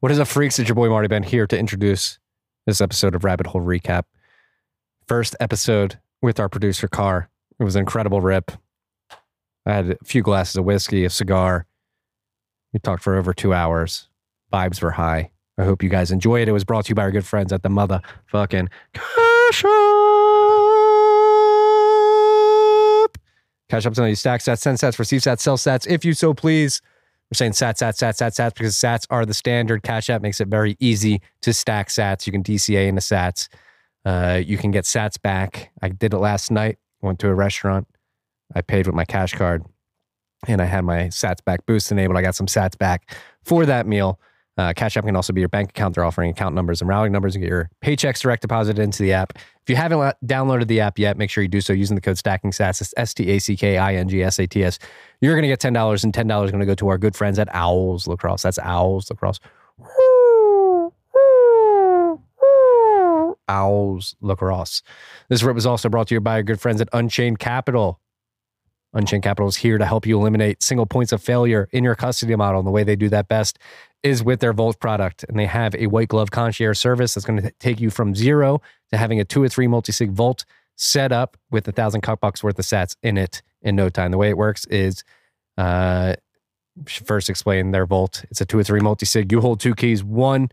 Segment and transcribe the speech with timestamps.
[0.00, 0.60] What is up, freaks?
[0.60, 2.20] It's your boy Marty Bent here to introduce
[2.66, 4.04] this episode of Rabbit Hole Recap.
[5.08, 7.28] First episode with our producer, Carr.
[7.58, 8.52] It was an incredible rip.
[9.66, 11.66] I had a few glasses of whiskey, a cigar.
[12.72, 14.08] We talked for over two hours.
[14.52, 15.32] Vibes were high.
[15.58, 16.48] I hope you guys enjoy it.
[16.48, 19.68] It was brought to you by our good friends at the motherfucking Cash App.
[23.68, 26.34] Cash App's on you stack sats, send sats, receive sats, sell sats, if you so
[26.34, 26.80] please.
[27.30, 29.82] We're saying sats, sats, sats, sats, sats because sats are the standard.
[29.82, 32.26] Cash App makes it very easy to stack sats.
[32.26, 33.48] You can DCA into sats.
[34.04, 35.70] Uh, you can get sats back.
[35.82, 36.78] I did it last night.
[37.02, 37.86] Went to a restaurant.
[38.54, 39.64] I paid with my cash card
[40.46, 42.16] and I had my sats back boost enabled.
[42.16, 43.14] I got some sats back
[43.44, 44.20] for that meal.
[44.58, 45.94] Uh, Cash App can also be your bank account.
[45.94, 49.12] They're offering account numbers and routing numbers and get your paychecks direct deposited into the
[49.12, 49.34] app.
[49.36, 52.00] If you haven't la- downloaded the app yet, make sure you do so using the
[52.00, 52.80] code Stacking Sats.
[52.80, 54.80] It's S T A C K I N G S A T S.
[55.20, 56.98] You're going to get ten dollars, and ten dollars is going to go to our
[56.98, 58.42] good friends at Owls Lacrosse.
[58.42, 59.38] That's Owls Lacrosse.
[63.48, 64.82] Owls Lacrosse.
[65.28, 68.00] This rip was also brought to you by our good friends at Unchained Capital.
[68.94, 72.34] Unchained Capital is here to help you eliminate single points of failure in your custody
[72.36, 72.60] model.
[72.60, 73.58] And the way they do that best
[74.02, 75.24] is with their Vault product.
[75.28, 78.60] And they have a white glove concierge service that's going to take you from zero
[78.90, 80.44] to having a two or three multi sig Vault
[80.76, 84.10] set up with a thousand cup bucks worth of sats in it in no time.
[84.10, 85.02] The way it works is
[85.56, 86.14] uh,
[86.86, 88.24] first explain their Vault.
[88.30, 89.32] It's a two or three multi sig.
[89.32, 90.04] You hold two keys.
[90.04, 90.50] One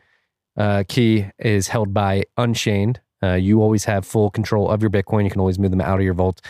[0.58, 3.00] uh, key is held by Unchained.
[3.24, 5.24] Uh, you always have full control of your Bitcoin.
[5.24, 6.42] You can always move them out of your vault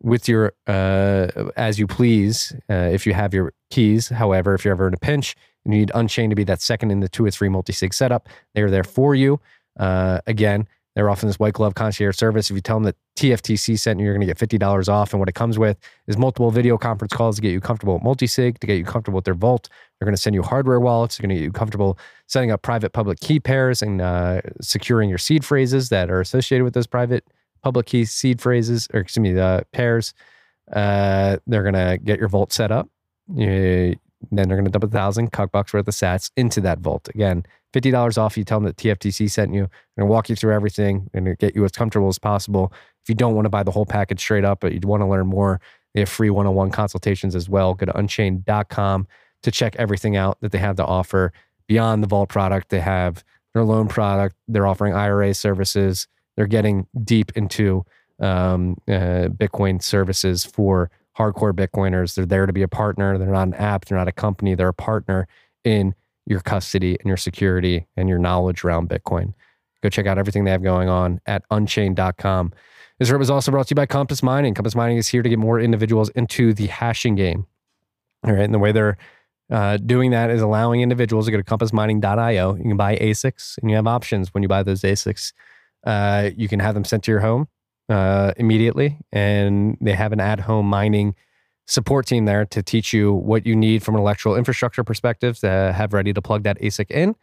[0.00, 4.08] with your uh, as you please uh, if you have your keys.
[4.08, 5.34] However, if you're ever in a pinch
[5.68, 7.92] and you need Unchained to be that second in the two or three multi sig
[7.92, 9.38] setup, they're there for you.
[9.78, 12.50] Uh, again, they're offering this white glove concierge service.
[12.50, 15.12] If you tell them that TFTC sent you, you're going to get fifty dollars off.
[15.12, 18.02] And what it comes with is multiple video conference calls to get you comfortable with
[18.02, 19.68] multi sig, to get you comfortable with their vault.
[19.98, 21.18] They're going to send you hardware wallets.
[21.18, 25.10] They're going to get you comfortable setting up private public key pairs and uh, securing
[25.10, 27.24] your seed phrases that are associated with those private
[27.62, 30.14] public key seed phrases, or excuse me, the pairs.
[30.72, 32.88] Uh, they're gonna get your vault set up.
[34.30, 37.08] Then they're gonna dump a thousand cuck bucks worth of sats into that vault.
[37.14, 38.36] Again, fifty dollars off.
[38.36, 39.62] You tell them that TFTC sent you.
[39.96, 42.72] They're gonna walk you through everything and get you as comfortable as possible.
[43.02, 45.06] If you don't want to buy the whole package straight up, but you'd want to
[45.06, 45.60] learn more,
[45.94, 47.74] they have free one-on-one consultations as well.
[47.74, 49.06] Go to unchained.com
[49.42, 51.32] to check everything out that they have to offer.
[51.68, 53.24] Beyond the vault product, they have
[53.54, 54.36] their loan product.
[54.46, 56.06] They're offering IRA services
[56.38, 57.84] they're getting deep into
[58.20, 62.14] um, uh, Bitcoin services for hardcore Bitcoiners.
[62.14, 63.18] They're there to be a partner.
[63.18, 63.84] They're not an app.
[63.84, 64.54] They're not a company.
[64.54, 65.26] They're a partner
[65.64, 65.94] in
[66.26, 69.34] your custody and your security and your knowledge around Bitcoin.
[69.82, 72.52] Go check out everything they have going on at unchained.com.
[72.98, 74.54] This rip was also brought to you by Compass Mining.
[74.54, 77.46] Compass Mining is here to get more individuals into the hashing game.
[78.24, 78.44] All right.
[78.44, 78.98] And the way they're
[79.50, 82.56] uh, doing that is allowing individuals to go to compassmining.io.
[82.56, 85.32] You can buy ASICs and you have options when you buy those ASICs.
[85.84, 87.48] Uh, you can have them sent to your home
[87.88, 91.14] uh, immediately, and they have an at-home mining
[91.66, 95.72] support team there to teach you what you need from an electrical infrastructure perspective to
[95.76, 97.14] have ready to plug that ASIC in.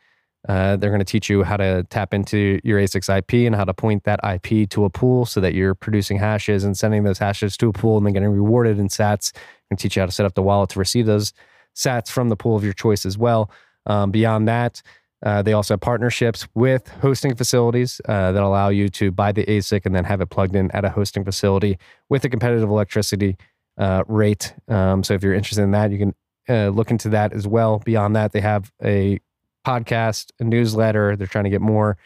[0.47, 3.63] Uh, they're going to teach you how to tap into your ASIC's IP and how
[3.63, 7.17] to point that IP to a pool so that you're producing hashes and sending those
[7.17, 9.35] hashes to a pool and then getting rewarded in sats.
[9.71, 11.33] And teach you how to set up the wallet to receive those
[11.75, 13.49] sats from the pool of your choice as well.
[13.87, 14.83] Um, beyond that,
[15.23, 19.45] uh, they also have partnerships with hosting facilities uh, that allow you to buy the
[19.45, 21.77] ASIC and then have it plugged in at a hosting facility
[22.09, 23.37] with a competitive electricity
[23.77, 24.53] uh, rate.
[24.67, 26.15] Um, so if you're interested in that, you can
[26.47, 27.79] uh, look into that as well.
[27.79, 29.19] Beyond that, they have a
[29.65, 31.15] podcast, a newsletter.
[31.15, 31.97] They're trying to get more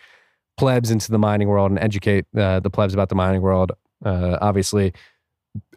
[0.57, 3.71] plebs into the mining world and educate uh, the plebs about the mining world.
[4.05, 4.93] Obviously,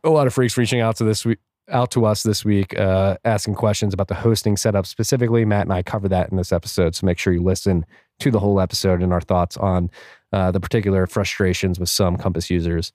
[0.05, 1.27] a lot of freaks reaching out to this
[1.73, 5.45] out to us this week uh, asking questions about the hosting setup specifically.
[5.45, 6.95] Matt and I cover that in this episode.
[6.95, 7.85] So make sure you listen
[8.21, 9.91] to the whole episode and our thoughts on
[10.33, 12.93] uh, the particular frustrations with some Compass users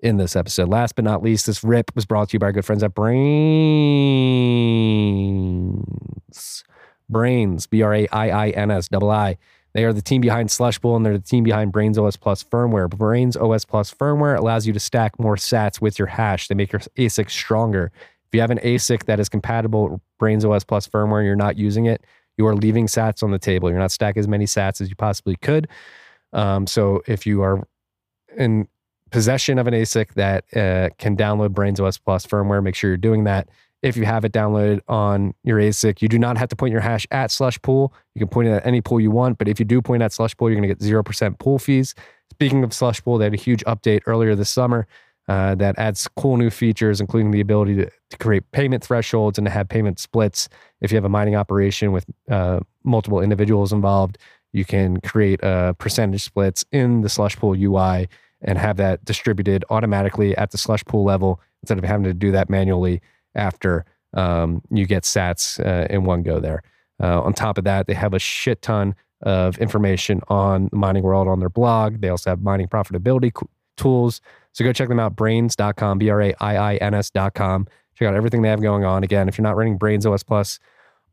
[0.00, 0.68] in this episode.
[0.68, 2.94] Last but not least, this rip was brought to you by our good friends at
[2.94, 3.14] Braiins.
[7.10, 9.36] Braiins, B R A I I N S, double I.
[9.72, 12.88] They are the team behind Slushpool and they're the team behind Braiins OS Plus firmware.
[12.88, 16.48] Braiins OS Plus firmware allows you to stack more sats with your hash.
[16.48, 17.92] They make your ASIC stronger.
[18.30, 21.34] If you have an ASIC that is compatible with Braiins OS Plus firmware and you're
[21.34, 22.04] not using it,
[22.36, 23.68] you are leaving sats on the table.
[23.68, 25.66] You're not stacking as many sats as you possibly could.
[26.32, 27.66] Um, so if you are
[28.36, 28.68] in
[29.10, 32.96] possession of an ASIC that uh, can download Braiins OS Plus firmware, make sure you're
[32.96, 33.48] doing that.
[33.82, 36.82] If you have it downloaded on your ASIC, you do not have to point your
[36.82, 37.92] hash at slush pool.
[38.14, 40.12] You can point it at any pool you want, but if you do point at
[40.12, 41.96] slush pool, you're going to get 0% pool fees.
[42.30, 44.86] Speaking of slush pool, they had a huge update earlier this summer
[45.30, 49.46] uh, that adds cool new features, including the ability to, to, create payment thresholds and
[49.46, 50.48] to have payment splits
[50.80, 54.18] if you have a mining operation with uh, multiple individuals involved.
[54.52, 58.08] You can create uh, percentage splits in the slush pool UI
[58.42, 62.32] and have that distributed automatically at the slush pool level instead of having to do
[62.32, 63.00] that manually
[63.36, 63.84] after
[64.14, 66.64] um, you get sats uh, in one go there.
[67.00, 71.04] Uh, on top of that, they have a shit ton of information on the mining
[71.04, 72.00] world on their blog.
[72.00, 73.32] They also have mining profitability
[73.76, 74.20] tools.
[74.52, 77.66] So go check them out, braiins.com, B R A I I N S.com.
[77.94, 79.04] Check out everything they have going on.
[79.04, 80.58] Again, if you're not running Braiins OS Plus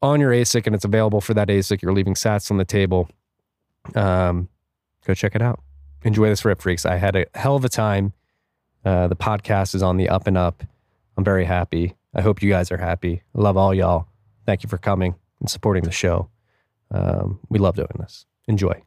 [0.02, 3.10] on your ASIC and it's available for that ASIC, you're leaving sats on the table.
[3.96, 4.50] Um,
[5.06, 5.62] go check it out.
[6.04, 6.86] Enjoy this rip, freaks.
[6.86, 8.14] I had a hell of a time.
[8.86, 10.64] Uh, the podcast is on the up and up.
[11.18, 11.96] I'm very happy.
[12.16, 13.22] I hope you guys are happy.
[13.36, 14.08] I love all y'all.
[14.46, 16.30] Thank you for coming and supporting the show.
[16.92, 18.26] Um, we love doing this.
[18.48, 18.87] Enjoy.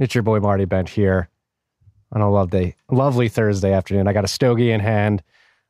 [0.00, 1.28] It's your boy Marty Bent here
[2.10, 4.08] on a lovely, lovely Thursday afternoon.
[4.08, 5.22] I got a stogie in hand.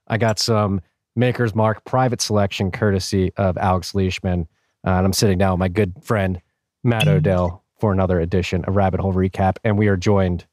[0.07, 0.83] I got some
[1.17, 4.47] Maker's Mark private selection courtesy of Alex Leishman.
[4.87, 6.41] Uh, and I'm sitting down with my good friend
[6.85, 9.57] Matt Odell for another edition of Rabbit Hole Recap.
[9.65, 10.47] And we are joined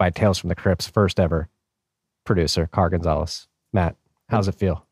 [0.00, 1.48] by Tales from the Crypt's first ever
[2.24, 3.46] producer, Car Gonzalez.
[3.72, 3.94] Matt,
[4.28, 4.84] how's it feel?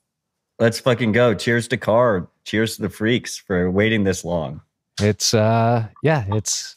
[0.60, 1.34] Let's fucking go.
[1.34, 2.28] Cheers to Car.
[2.44, 4.60] Cheers to the freaks for waiting this long.
[5.00, 6.76] It's uh yeah, it's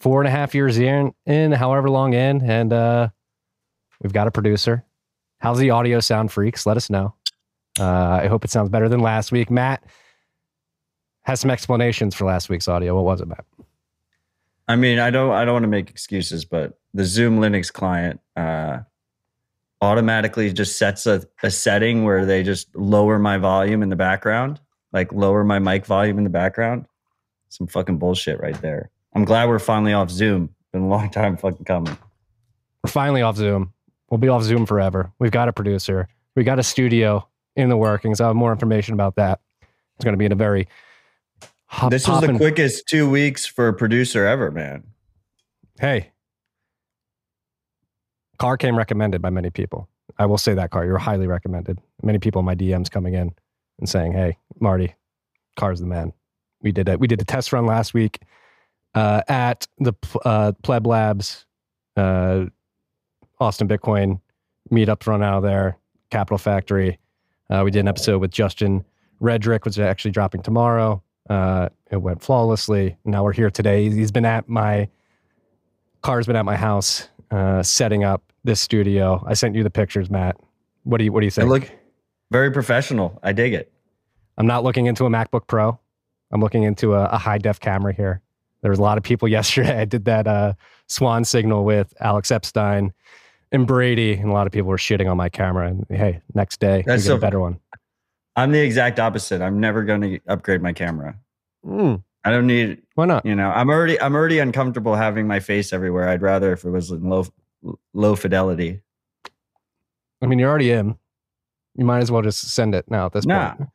[0.00, 3.08] four and a half years in, in however long in, and uh
[4.02, 4.84] we've got a producer.
[5.38, 6.66] How's the audio sound, freaks?
[6.66, 7.14] Let us know.
[7.78, 9.50] Uh, I hope it sounds better than last week.
[9.50, 9.84] Matt
[11.22, 12.94] has some explanations for last week's audio.
[12.94, 13.44] What was it, Matt?
[14.68, 18.20] I mean, I don't I don't want to make excuses, but the Zoom Linux client
[18.36, 18.80] uh
[19.80, 24.60] automatically just sets a, a setting where they just lower my volume in the background,
[24.92, 26.86] like lower my mic volume in the background.
[27.50, 28.90] Some fucking bullshit right there.
[29.14, 30.50] I'm glad we're finally off Zoom.
[30.72, 31.96] Been a long time fucking coming.
[32.82, 33.72] We're finally off Zoom.
[34.10, 35.12] We'll be off Zoom forever.
[35.18, 36.08] We've got a producer.
[36.34, 37.26] We got a studio
[37.56, 38.20] in the workings.
[38.20, 39.40] I'll have more information about that.
[39.96, 40.68] It's going to be in a very
[41.66, 44.84] hot This was the quickest two weeks for a producer ever, man.
[45.80, 46.10] Hey,
[48.38, 49.88] car came recommended by many people.
[50.18, 50.84] I will say that car.
[50.84, 51.80] You're highly recommended.
[52.02, 53.32] Many people in my DMs coming in
[53.78, 54.94] and saying, "Hey, Marty,
[55.56, 56.12] car's the man."
[56.62, 57.00] We did it.
[57.00, 58.20] We did a test run last week
[58.94, 59.92] uh, at the
[60.24, 61.46] uh, Pleb Labs,
[61.96, 62.46] uh,
[63.40, 64.20] Austin Bitcoin
[64.70, 65.78] meetups run out of there,
[66.10, 66.98] Capital Factory.
[67.50, 68.84] Uh, we did an episode with Justin
[69.20, 71.02] Redrick, which is actually dropping tomorrow.
[71.28, 72.96] Uh, it went flawlessly.
[73.04, 73.88] Now we're here today.
[73.90, 74.88] He's been at my
[76.02, 79.24] car's been at my house uh, setting up this studio.
[79.26, 80.36] I sent you the pictures, Matt.
[80.84, 81.48] What do you What do you I think?
[81.48, 81.70] look
[82.30, 83.18] very professional.
[83.22, 83.72] I dig it.
[84.36, 85.78] I'm not looking into a MacBook Pro.
[86.32, 88.20] I'm looking into a, a high def camera here.
[88.64, 89.78] There was a lot of people yesterday.
[89.78, 90.54] I did that uh,
[90.88, 92.94] swan signal with Alex Epstein
[93.52, 95.68] and Brady, and a lot of people were shitting on my camera.
[95.68, 97.60] And hey, next day That's get so a better one.
[98.36, 99.42] I'm the exact opposite.
[99.42, 101.14] I'm never going to upgrade my camera.
[101.64, 103.24] Mm, I don't need why not?
[103.26, 106.70] you know i'm already i'm already uncomfortable having my face everywhere i'd rather if it
[106.70, 107.26] was in low
[107.92, 108.80] low fidelity
[110.22, 110.96] I mean, you're already in.
[111.74, 113.70] You might as well just send it now at this nah point.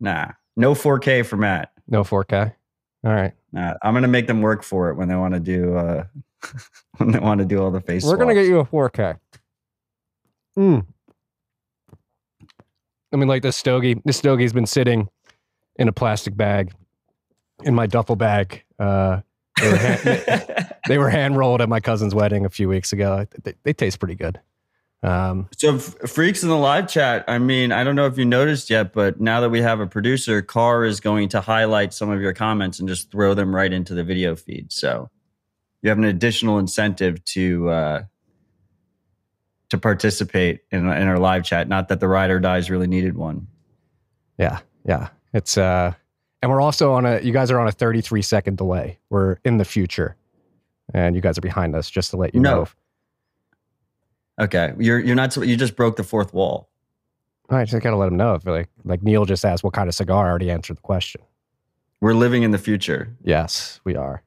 [0.00, 0.26] nah
[0.56, 2.54] no 4k for matt No 4K.
[3.04, 3.32] All right.
[3.54, 6.04] Nah, i'm gonna make them work for it when they want to do uh
[6.98, 9.18] when they want to do all the face We're gonna get you a 4K.
[10.58, 10.86] Mm.
[13.12, 14.00] I mean, like this stogie.
[14.04, 15.08] This stogie's been sitting
[15.76, 16.72] in a plastic bag
[17.62, 18.64] in my duffel bag.
[18.78, 19.20] Uh,
[19.60, 23.26] they were hand, they were hand rolled at my cousin's wedding a few weeks ago.
[23.42, 24.40] They, they taste pretty good.
[25.04, 28.24] Um, so f- freaks in the live chat i mean i don't know if you
[28.24, 32.08] noticed yet but now that we have a producer car is going to highlight some
[32.08, 35.10] of your comments and just throw them right into the video feed so
[35.82, 38.02] you have an additional incentive to uh
[39.70, 43.14] to participate in, in our live chat not that the ride or dies really needed
[43.16, 43.46] one
[44.36, 45.10] yeah, yeah.
[45.32, 45.92] It's uh,
[46.42, 47.20] and we're also on a.
[47.20, 48.98] You guys are on a 33 second delay.
[49.08, 50.16] We're in the future,
[50.92, 51.88] and you guys are behind us.
[51.88, 52.50] Just to let you No.
[52.50, 52.68] know.
[54.40, 56.68] Okay you're you're not you just broke the fourth wall
[57.50, 58.34] I just gotta let them know.
[58.34, 60.26] If like like Neil just asked, what kind of cigar?
[60.26, 61.20] I already answered the question.
[62.00, 64.22] we're living in the future Yes, we are.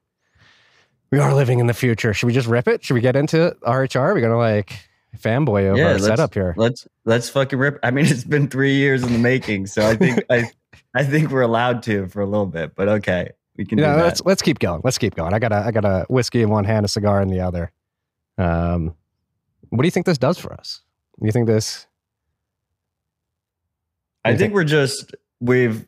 [1.12, 2.14] We are living in the future.
[2.14, 2.84] Should we just rip it?
[2.84, 4.00] Should we get into RHR?
[4.00, 4.88] Are we gonna like
[5.18, 6.54] fanboy over our let's- setup here.
[6.58, 7.80] Let's let's fucking rip.
[7.82, 10.52] I mean, it's been three years in the making, so I think I
[10.94, 12.76] I think we're allowed to for a little bit.
[12.76, 14.82] But okay, we can Yeah, do let's let's keep going.
[14.84, 15.34] Let's keep going.
[15.34, 17.72] I got a I got a whiskey in one hand, a cigar in the other.
[18.38, 18.94] Um,
[19.70, 20.82] what do you think this does for us?
[21.20, 21.88] Do you think this?
[24.26, 25.86] I think we're just we've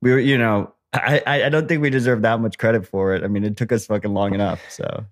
[0.00, 3.24] we were you know I I don't think we deserve that much credit for it.
[3.24, 5.04] I mean, it took us fucking long enough, so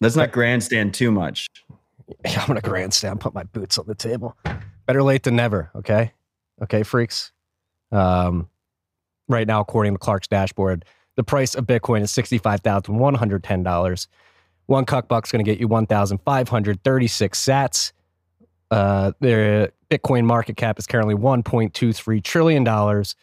[0.00, 1.48] let's not grandstand too much.
[2.24, 4.36] Yeah, I'm gonna grandstand, put my boots on the table.
[4.86, 5.70] Better late than never.
[5.74, 6.12] Okay,
[6.62, 7.32] okay, freaks.
[7.90, 8.48] Um,
[9.28, 10.84] right now, according to Clark's dashboard,
[11.16, 14.08] the price of Bitcoin is sixty-five thousand one hundred ten dollars.
[14.66, 17.92] One cuck buck's gonna get you one thousand five hundred thirty-six Sats.
[18.70, 23.14] Uh, their Bitcoin market cap is currently one point two three trillion dollars.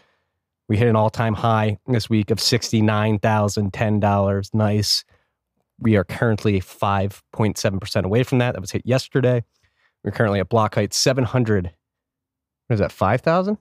[0.70, 4.50] We hit an all-time high this week of sixty-nine thousand ten dollars.
[4.54, 5.04] Nice.
[5.80, 8.54] We are currently 5.7% away from that.
[8.54, 9.44] That was hit yesterday.
[10.04, 11.72] We're currently at block height 700.
[12.68, 13.58] What is that, 5,000?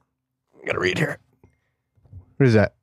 [0.62, 1.18] I got to read here.
[2.36, 2.74] What is that?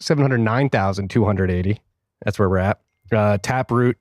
[0.00, 1.80] 709,280.
[2.24, 2.80] That's where we're at.
[3.12, 3.98] Uh, Taproot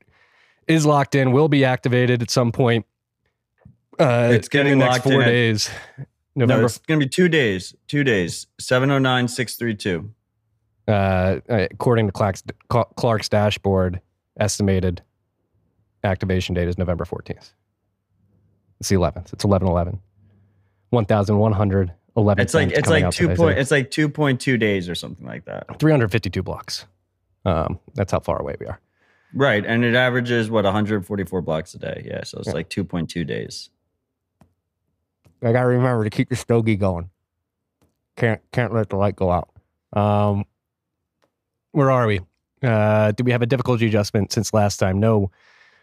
[0.67, 2.85] is locked in, will be activated at some point.
[3.99, 5.69] Uh, It's getting in the next locked four in days.
[6.37, 7.73] No, November it's gonna be two days.
[7.87, 8.47] Two days.
[8.59, 10.11] Seven oh nine six three two.
[10.87, 14.01] uh, according to Clark's, Clark's dashboard,
[14.39, 15.01] estimated
[16.03, 17.53] activation date is November 14th.
[18.79, 19.33] It's the 11th.
[19.33, 19.99] It's 11 11.
[20.91, 22.41] 1,111.
[22.41, 23.35] It's like it's like two today.
[23.37, 23.57] point.
[23.57, 25.79] It's like two point two days or something like that.
[25.79, 26.85] 352 blocks.
[27.45, 28.79] Um, that's how far away we are.
[29.35, 32.03] Right, and it averages what 144 blocks a day.
[32.05, 33.69] Yeah, so it's like 2.2 days.
[35.43, 37.09] I gotta remember to keep the stogie going.
[38.15, 39.49] Can't can't let the light go out.
[39.91, 40.45] Um,
[41.73, 42.21] where are we?
[42.63, 44.99] Uh, do we have a difficulty adjustment since last time?
[44.99, 45.29] No,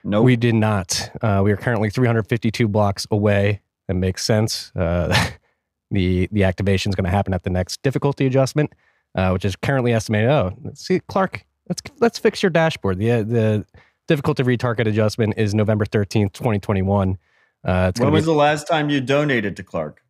[0.03, 1.11] No, we did not.
[1.21, 3.61] Uh, we are currently 352 blocks away.
[3.87, 4.73] That makes sense.
[4.75, 5.15] Uh,
[5.91, 8.73] the the activation is going to happen at the next difficulty adjustment,
[9.15, 10.31] uh, which is currently estimated.
[10.31, 11.45] Oh, let's see, Clark.
[11.73, 12.99] Let's let's fix your dashboard.
[12.99, 13.67] The uh, the
[14.07, 17.17] difficulty retarget adjustment is November 13th, 2021.
[17.65, 18.27] Uh, it's when going was be.
[18.27, 20.03] the last time you donated to Clark?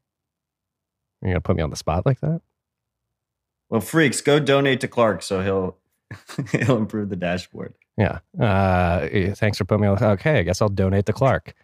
[1.23, 2.41] You're gonna put me on the spot like that?
[3.71, 5.77] Well, freaks, go donate to Clark so he'll
[6.51, 7.75] he'll improve the dashboard.
[7.97, 8.19] Yeah.
[8.41, 10.03] Uh, thanks for putting me on.
[10.03, 11.55] Okay, I guess I'll donate to Clark.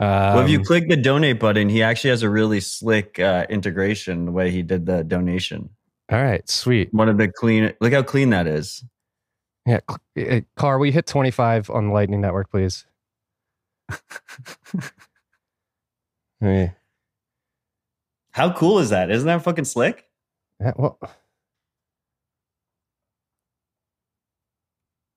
[0.00, 3.44] Um, well, if you click the donate button, he actually has a really slick uh,
[3.50, 5.70] integration the way he did the donation.
[6.12, 6.94] all right, sweet.
[6.94, 7.74] One of the clean.
[7.80, 8.84] Look how clean that is.
[9.68, 12.86] Yeah, Cl- eh, Car, we hit 25 on the Lightning Network, please?
[16.40, 16.72] Hey,
[18.30, 19.10] How cool is that?
[19.10, 20.06] Isn't that fucking slick?
[20.60, 20.96] yeah, well,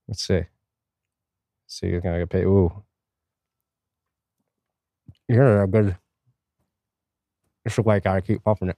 [0.08, 0.42] let's see.
[1.68, 2.46] See, you're gonna get paid.
[2.46, 2.84] Ooh,
[5.30, 5.96] you're a good.
[7.66, 8.20] It's a white guy.
[8.22, 8.78] Keep pumping it.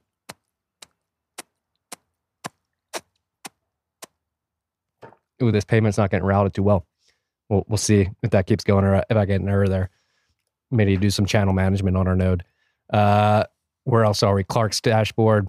[5.44, 6.88] Ooh, this payment's not getting routed too well.
[7.50, 9.90] We'll we'll see if that keeps going or if I get an error there.
[10.72, 12.44] Maybe do some channel management on our node.
[12.92, 13.44] Uh,
[13.84, 14.44] where else are we?
[14.44, 15.48] Clark's dashboard.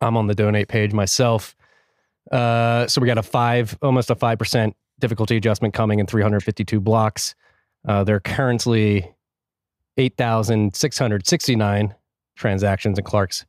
[0.00, 1.54] I'm on the donate page myself.
[2.32, 6.80] Uh, so we got a five, almost a five percent difficulty adjustment coming in 352
[6.80, 7.34] blocks.
[7.86, 9.14] Uh, there are currently
[9.98, 11.94] 8,669
[12.34, 13.44] transactions in Clark's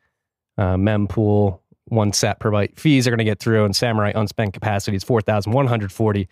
[0.57, 1.59] uh, mempool.
[1.89, 5.05] One sat per byte fees are going to get through, and Samourai unspent capacity is
[5.05, 6.27] 4,140.36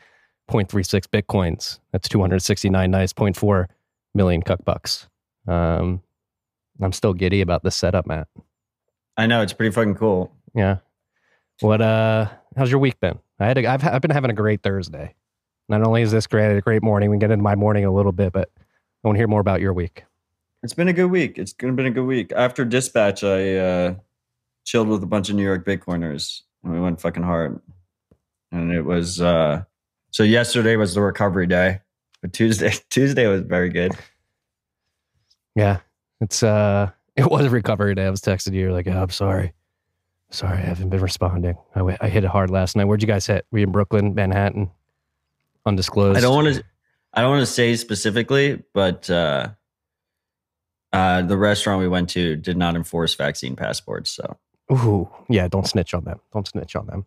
[0.49, 1.79] bitcoins.
[1.91, 3.65] That's 269 nice 0.4
[4.13, 5.07] million cuck bucks.
[5.47, 6.01] Um,
[6.81, 8.27] I'm still giddy about this setup, Matt.
[9.17, 10.33] I know it's pretty fucking cool.
[10.53, 10.77] Yeah.
[11.61, 13.17] What uh how's your week been?
[13.39, 15.15] I had a, I've I've been having a great Thursday.
[15.69, 17.09] Not only is this great, a great morning.
[17.09, 19.39] We can get into my morning a little bit, but I want to hear more
[19.39, 20.03] about your week.
[20.63, 21.37] It's been a good week.
[21.37, 22.31] It's been a good week.
[22.35, 23.95] After dispatch, I uh,
[24.65, 27.59] chilled with a bunch of New York Bitcoiners, and we went fucking hard.
[28.51, 29.63] And it was uh,
[30.11, 30.23] so.
[30.23, 31.79] Yesterday was the recovery day,
[32.21, 33.93] but Tuesday Tuesday was very good.
[35.55, 35.79] Yeah.
[36.21, 38.05] It's uh it was a recovery day.
[38.05, 39.53] I was texting you like, oh, I'm sorry.
[40.31, 41.55] Sorry, I haven't been responding.
[41.75, 42.85] I, w- I hit it hard last night.
[42.85, 43.45] Where'd you guys hit?
[43.51, 44.69] Were you in Brooklyn, Manhattan?
[45.65, 46.17] Undisclosed.
[46.17, 46.63] I don't want to.
[47.13, 49.49] I don't want to say specifically, but uh,
[50.91, 54.11] uh, the restaurant we went to did not enforce vaccine passports.
[54.11, 54.37] So
[54.71, 56.19] Ooh, yeah, don't snitch on them.
[56.33, 57.05] Don't snitch on them.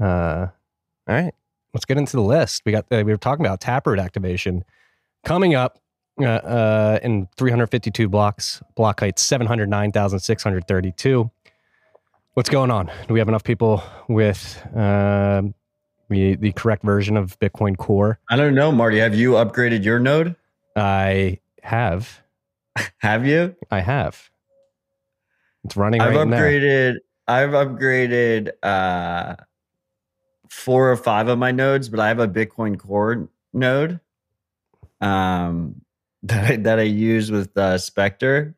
[0.00, 0.46] Uh,
[1.08, 1.34] all right,
[1.72, 2.62] let's get into the list.
[2.64, 4.64] We got uh, we were talking about Taproot activation
[5.24, 5.78] coming up
[6.20, 11.30] uh, uh, in 352 blocks, block height 709,632.
[12.34, 12.90] What's going on?
[13.08, 15.54] Do we have enough people with um
[16.08, 18.18] the the correct version of Bitcoin Core?
[18.28, 18.98] I don't know, Marty.
[18.98, 20.36] Have you upgraded your node?
[20.76, 22.20] I have.
[22.98, 23.54] Have you?
[23.70, 24.30] I have.
[25.64, 26.96] It's running I've right upgraded.
[27.26, 29.36] I've upgraded uh,
[30.50, 34.00] four or five of my nodes, but I have a Bitcoin Core node
[35.00, 35.80] um,
[36.22, 38.54] that I, that I use with uh, Specter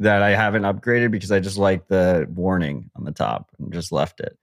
[0.00, 3.92] that I haven't upgraded because I just like the warning on the top and just
[3.92, 4.36] left it.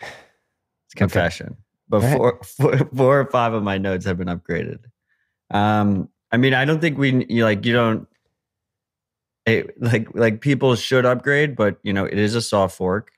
[0.00, 1.56] It's confession.
[1.88, 2.16] But All right.
[2.16, 4.78] four, four, four or five of my nodes have been upgraded.
[5.50, 8.08] Um, I mean, I don't think we you like you don't
[9.46, 13.10] it, like like people should upgrade, but you know, it is a soft fork.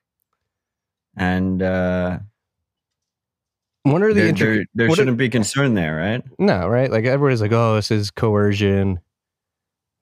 [1.17, 2.19] And uh
[3.85, 6.23] What are the there, intric- there, there what are- shouldn't be concern there, right?
[6.39, 6.91] No, right?
[6.91, 9.01] Like everybody's like, oh, this is coercion.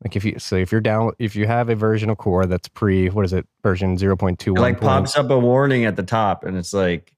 [0.02, 2.69] Like if you so if you're down if you have a version of core that's
[2.69, 5.97] pre what is it version zero point two It like pops up a warning at
[5.97, 7.12] the top and it's like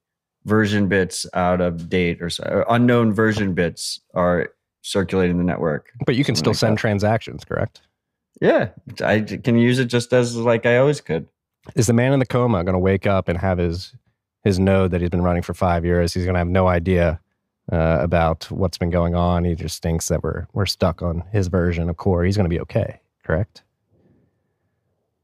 [0.45, 4.49] version bits out of date or, so, or unknown version bits are
[4.83, 5.89] circulating the network.
[6.05, 6.79] but you can still like send that.
[6.81, 7.81] transactions, correct?
[8.41, 8.69] Yeah,
[9.03, 11.27] I can use it just as like I always could.
[11.75, 13.93] Is the man in the coma going to wake up and have his
[14.43, 16.13] his node that he's been running for five years?
[16.13, 17.19] He's going to have no idea
[17.71, 19.43] uh, about what's been going on.
[19.43, 22.23] He just thinks that we're we're stuck on his version of core.
[22.23, 23.63] He's going to be okay, correct?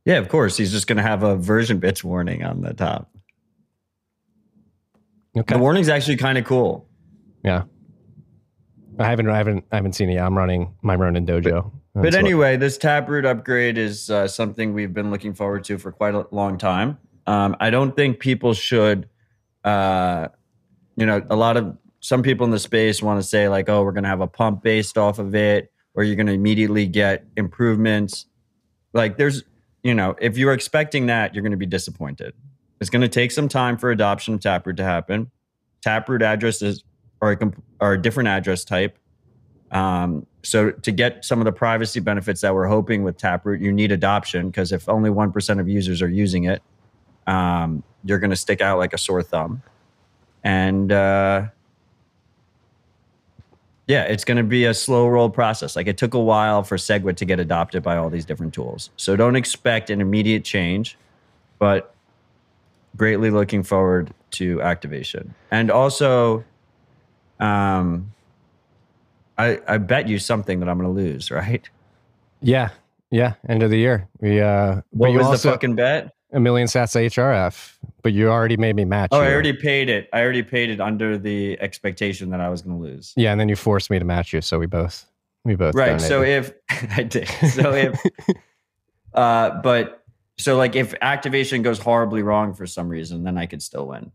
[0.06, 0.58] Yeah, of course.
[0.58, 3.10] He's just going to have a version bits warning on the top.
[5.38, 5.56] Okay.
[5.56, 6.88] The warning's actually kind of cool.
[7.44, 7.64] Yeah.
[9.00, 10.16] I haven't I haven't I haven't seen it.
[10.16, 10.26] yet.
[10.26, 11.72] I'm running my Ronin dojo.
[11.94, 15.92] But what- anyway, this Taproot upgrade is uh, something we've been looking forward to for
[15.92, 16.98] quite a long time.
[17.28, 19.08] Um, I don't think people should,
[19.64, 20.30] uh,
[20.96, 23.84] you know, a lot of some people in the space want to say like, oh,
[23.84, 26.86] we're going to have a pump based off of it, or you're going to immediately
[26.86, 28.26] get improvements.
[28.94, 29.44] Like, there's,
[29.84, 32.34] you know, if you're expecting that, you're going to be disappointed.
[32.82, 35.32] It's going to take some time for adoption of Taproot to happen.
[35.82, 36.84] Taproot addresses
[37.22, 38.98] are a, comp- are a different address type.
[39.72, 43.72] Um, so to get some of the privacy benefits that we're hoping with Taproot, you
[43.72, 46.62] need adoption because if only one percent of users are using it,
[47.28, 49.64] um, you're going to stick out like a sore thumb.
[50.44, 51.48] And uh,
[53.88, 55.76] yeah, it's going to be a slow roll process.
[55.76, 58.90] Like it took a while for Segwit to get adopted by all these different tools.
[58.98, 60.98] So don't expect an immediate change,
[61.60, 61.94] but
[62.96, 65.34] greatly looking forward to activation.
[65.52, 66.44] And also,
[67.40, 68.13] um,
[69.38, 71.68] I, I bet you something that I'm going to lose, right?
[72.42, 72.70] Yeah.
[73.10, 73.34] Yeah.
[73.48, 74.08] End of the year.
[74.20, 76.14] We uh What was also the fucking bet?
[76.34, 79.28] a million sats HRF, but you already made me match Oh, you.
[79.28, 80.10] I already paid it.
[80.12, 83.14] I already paid it under the expectation that I was going to lose.
[83.16, 85.06] Yeah, and then you forced me to match you, so we both
[85.46, 86.02] we both Right.
[86.02, 88.02] So if I did, so if,
[89.14, 90.04] uh, but
[90.38, 94.12] so like if activation goes horribly wrong for some reason, then I could still win.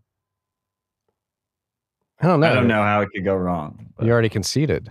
[2.20, 2.50] I don't know.
[2.50, 3.90] I don't know how it could go wrong.
[3.96, 4.90] but- You already conceded.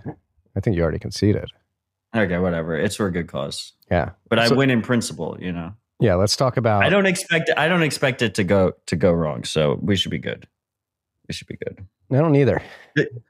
[0.56, 1.50] I think you already conceded.
[2.16, 2.76] okay, whatever.
[2.76, 4.10] It's for a good cause, Yeah.
[4.28, 5.36] but I win in principle.
[5.40, 8.72] You know, Yeah, let's talk about I don't expect I don't expect it to go
[8.86, 9.44] to go wrong.
[9.44, 10.46] So we should be good.
[11.28, 11.84] We should be good.
[12.10, 12.62] I don't either.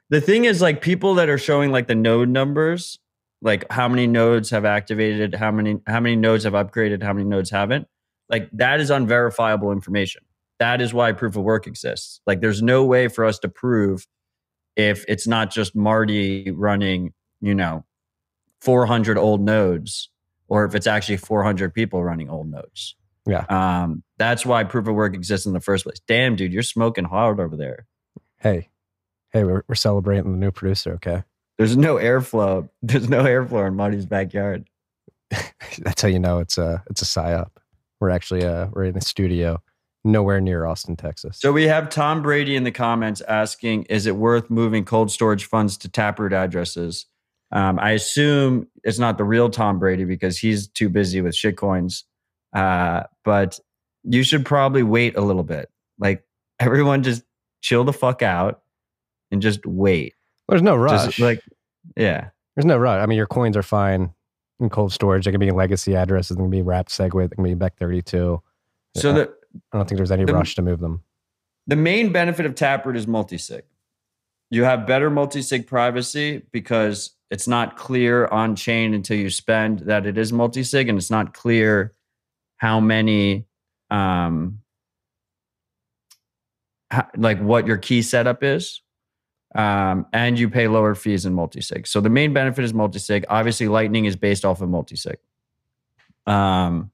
[0.09, 2.97] The thing is, like people that are showing like the node numbers,
[3.41, 7.25] like how many nodes have activated, how many how many nodes have upgraded, how many
[7.27, 7.87] nodes haven't.
[8.29, 10.21] Like that is unverifiable information.
[10.59, 12.21] That is why proof of work exists.
[12.27, 14.05] Like there's no way for us to prove
[14.75, 17.85] if it's not just Marty running, you know,
[18.61, 20.09] 400 old nodes,
[20.47, 22.95] or if it's actually 400 people running old nodes.
[23.25, 23.45] Yeah.
[23.49, 25.99] Um, that's why proof of work exists in the first place.
[26.07, 27.85] Damn, dude, you're smoking hard over there.
[28.37, 28.69] Hey,
[29.31, 30.93] hey, we're, we're celebrating the new producer.
[30.93, 31.23] Okay,
[31.57, 32.69] There's no airflow.
[32.81, 34.69] There's no airflow in Marty's backyard.
[35.79, 37.51] that's how you know it's a it's a psyop.
[37.99, 39.61] We're actually uh we're in a studio
[40.03, 41.37] nowhere near Austin, Texas.
[41.39, 45.45] So we have Tom Brady in the comments asking, "Is it worth moving cold storage
[45.45, 47.05] funds to Taproot addresses?"
[47.51, 52.03] Um, I assume it's not the real Tom Brady because he's too busy with shitcoins.
[52.55, 53.59] Uh, but
[54.03, 55.69] you should probably wait a little bit.
[55.97, 56.23] Like
[56.59, 57.23] everyone, just
[57.61, 58.61] chill the fuck out
[59.31, 60.13] and just wait.
[60.47, 61.05] There's no rush.
[61.05, 61.41] Just like,
[61.95, 62.29] yeah.
[62.55, 63.01] There's no rush.
[63.01, 64.11] I mean, your coins are fine
[64.59, 65.25] in cold storage.
[65.25, 66.37] They can be legacy addresses.
[66.37, 67.29] They can be wrapped Segwit.
[67.29, 68.41] They can be Bech32.
[68.97, 69.11] So Yeah.
[69.13, 69.33] the
[69.71, 71.03] I don't think there's any The- rush to move them.
[71.67, 73.63] the main benefit of Taproot is multi-sig.
[74.49, 80.05] You have better multi-sig privacy because it's not clear on chain until you spend that
[80.07, 81.93] it is multi-sig, and it's not clear
[82.57, 83.45] how many,
[83.91, 84.61] um,
[86.91, 88.81] ho- like what your key setup is.
[89.55, 91.87] Um, and you pay lower fees in multi-sig.
[91.87, 93.25] So the main benefit is multi-sig.
[93.29, 95.17] Obviously, Lightning is based off of multi-sig.
[96.27, 96.91] Um,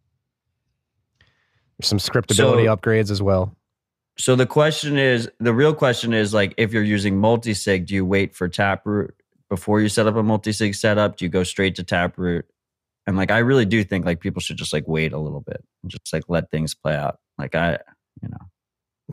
[1.82, 3.56] Some scriptability So- upgrades as well.
[4.18, 8.06] So the question is, the real question is like, if you're using multi-sig, do you
[8.06, 9.14] wait for Taproot
[9.50, 11.18] before you set up a multi-sig setup?
[11.18, 12.46] Do you go straight to Taproot?
[13.08, 15.62] And like I really do think like people should just like wait a little bit
[15.84, 17.20] and just like let things play out.
[17.38, 17.78] Like I,
[18.22, 18.38] you know.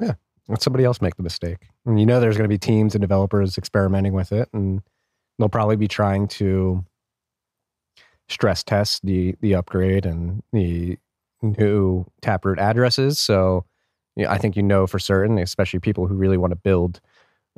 [0.00, 0.12] Yeah,
[0.48, 1.68] let somebody else make the mistake.
[1.84, 4.82] And you know there's going to be teams and developers experimenting with it, and
[5.38, 6.84] they'll probably be trying to
[8.28, 10.96] stress test the the upgrade and the
[11.42, 13.18] new Taproot addresses.
[13.18, 13.64] So
[14.16, 17.00] yeah, I think you know for certain, especially people who really want to build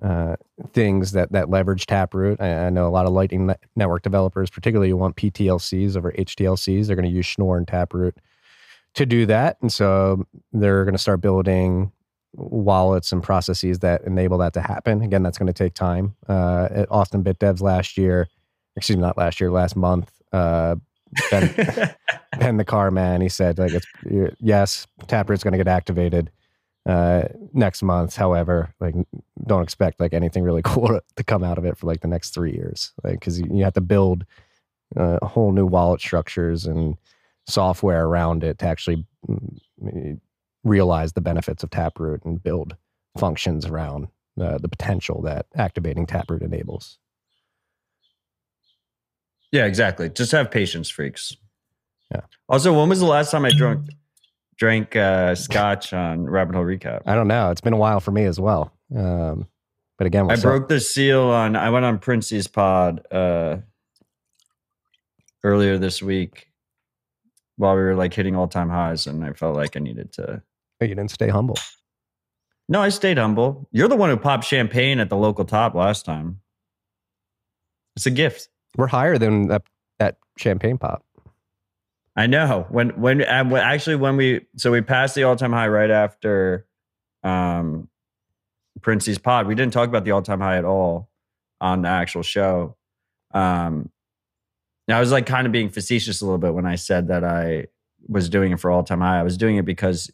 [0.03, 0.37] uh,
[0.73, 2.41] things that that leverage Taproot.
[2.41, 6.87] I, I know a lot of Lightning ne- Network developers, particularly want PTLCs over HTLCs.
[6.87, 8.17] They're going to use Schnorr and Taproot
[8.95, 11.93] to do that, and so they're going to start building
[12.37, 15.03] wallets and processes that enable that to happen.
[15.03, 16.17] Again, that's going to take time.
[16.29, 18.29] Uh, at Austin Bit Devs last year,
[18.77, 20.75] excuse me, not last year, last month, uh,
[21.31, 21.95] Ben,
[22.39, 23.87] ben the car man, he said like it's
[24.41, 26.31] yes, Taproot's going to get activated
[26.87, 28.17] uh, next month.
[28.17, 28.95] However, like
[29.47, 32.31] don't expect like anything really cool to, come out of it for like the next
[32.35, 34.25] three years, like because you, you have to build
[34.97, 36.97] uh, whole new wallet structures and
[37.47, 40.21] software around it to actually mm,
[40.63, 42.77] realize the benefits of Taproot and build
[43.17, 44.09] functions around
[44.41, 46.99] uh, the potential that activating Taproot enables.
[49.55, 50.09] Yeah, exactly.
[50.09, 51.37] Just have patience, freaks.
[52.11, 52.23] Yeah.
[52.49, 53.89] Also, when was the last time I drank
[54.57, 57.03] drank uh, scotch on Rabbit Hole Recap?
[57.07, 57.53] I don't know.
[57.53, 58.73] It's been a while for me as well.
[58.97, 59.47] Um,
[59.97, 60.43] but again, I up?
[60.43, 61.55] broke the seal on.
[61.55, 63.59] I went on Princey's pod uh,
[65.45, 66.49] earlier this week
[67.57, 70.43] while we were like hitting all time highs, and I felt like I needed to.
[70.81, 71.59] You didn't stay humble.
[72.69, 73.69] No, I stayed humble.
[73.71, 76.41] You're the one who popped champagne at the local top last time.
[77.95, 78.49] It's a gift.
[78.77, 79.63] We're higher than that,
[79.99, 81.05] that champagne pop.
[82.17, 85.69] I know when when uh, actually when we so we passed the all time high
[85.69, 86.67] right after
[87.25, 87.89] um
[88.83, 89.47] Princey's pod.
[89.47, 91.11] We didn't talk about the all time high at all
[91.61, 92.77] on the actual show.
[93.33, 93.91] Um
[94.89, 97.67] I was like kind of being facetious a little bit when I said that I
[98.07, 99.19] was doing it for all time high.
[99.19, 100.11] I was doing it because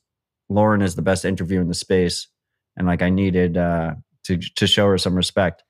[0.48, 2.28] Lauren is the best interview in the space
[2.76, 3.94] and like I needed uh
[4.24, 5.64] to to show her some respect.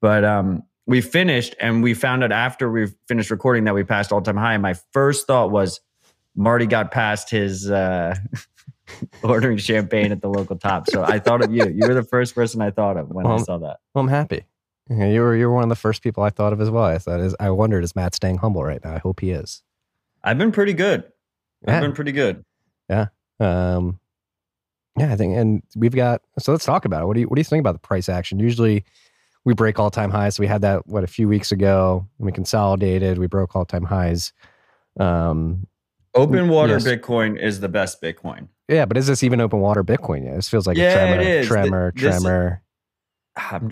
[0.00, 4.10] But um we finished and we found out after we finished recording that we passed
[4.10, 4.54] all time high.
[4.54, 5.80] And my first thought was
[6.34, 8.16] Marty got past his uh,
[9.22, 10.88] ordering champagne at the local top.
[10.88, 11.68] So I thought of you.
[11.68, 13.80] You were the first person I thought of when I saw that.
[13.94, 14.46] Well, I'm happy.
[14.88, 16.84] You were you were one of the first people I thought of as well.
[16.84, 18.94] I thought is I wondered is Matt staying humble right now?
[18.94, 19.62] I hope he is.
[20.24, 21.04] I've been pretty good.
[21.66, 21.76] Yeah.
[21.76, 22.42] I've been pretty good.
[22.88, 23.08] Yeah.
[23.38, 24.00] Um,
[24.98, 26.22] yeah, I think, and we've got.
[26.38, 27.06] So let's talk about it.
[27.06, 28.38] What do you What do you think about the price action?
[28.38, 28.86] Usually,
[29.44, 30.36] we break all time highs.
[30.36, 32.06] So we had that what a few weeks ago.
[32.18, 33.18] And we consolidated.
[33.18, 34.32] We broke all time highs.
[34.98, 35.66] Um,
[36.14, 36.84] Open water Yes.
[36.84, 38.48] Bitcoin is the best Bitcoin.
[38.68, 40.34] yeah, but is this even open water Bitcoin yet?
[40.34, 41.46] This feels like Yeah, a tremor, it is.
[41.46, 42.62] Tremor, this- tremor.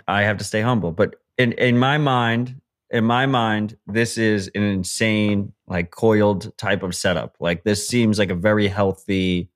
[0.06, 4.48] I have to stay humble, but in in my mind, in my mind, this is
[4.54, 7.34] an insane, like coiled type of setup.
[7.40, 9.50] Like this seems like a very healthy,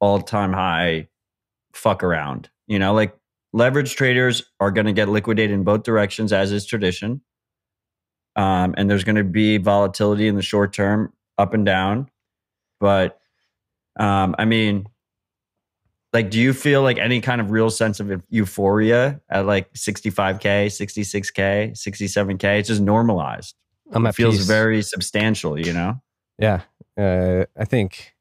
[0.00, 1.08] all time high
[1.74, 2.48] fuck around.
[2.66, 3.14] You know, like
[3.52, 7.20] leverage traders are going to get liquidated in both directions, as is tradition.
[8.36, 12.08] Um, and there's going to be volatility in the short term, up and down.
[12.78, 13.18] But
[13.98, 14.86] um, I mean,
[16.12, 20.66] like, do you feel like any kind of real sense of euphoria at like 65K,
[20.66, 22.58] 66K, 67K?
[22.58, 23.54] It's just normalized.
[23.92, 24.46] I'm It feels peace.
[24.46, 26.00] very substantial, you know?
[26.38, 26.62] Yeah.
[26.96, 28.14] Uh, I think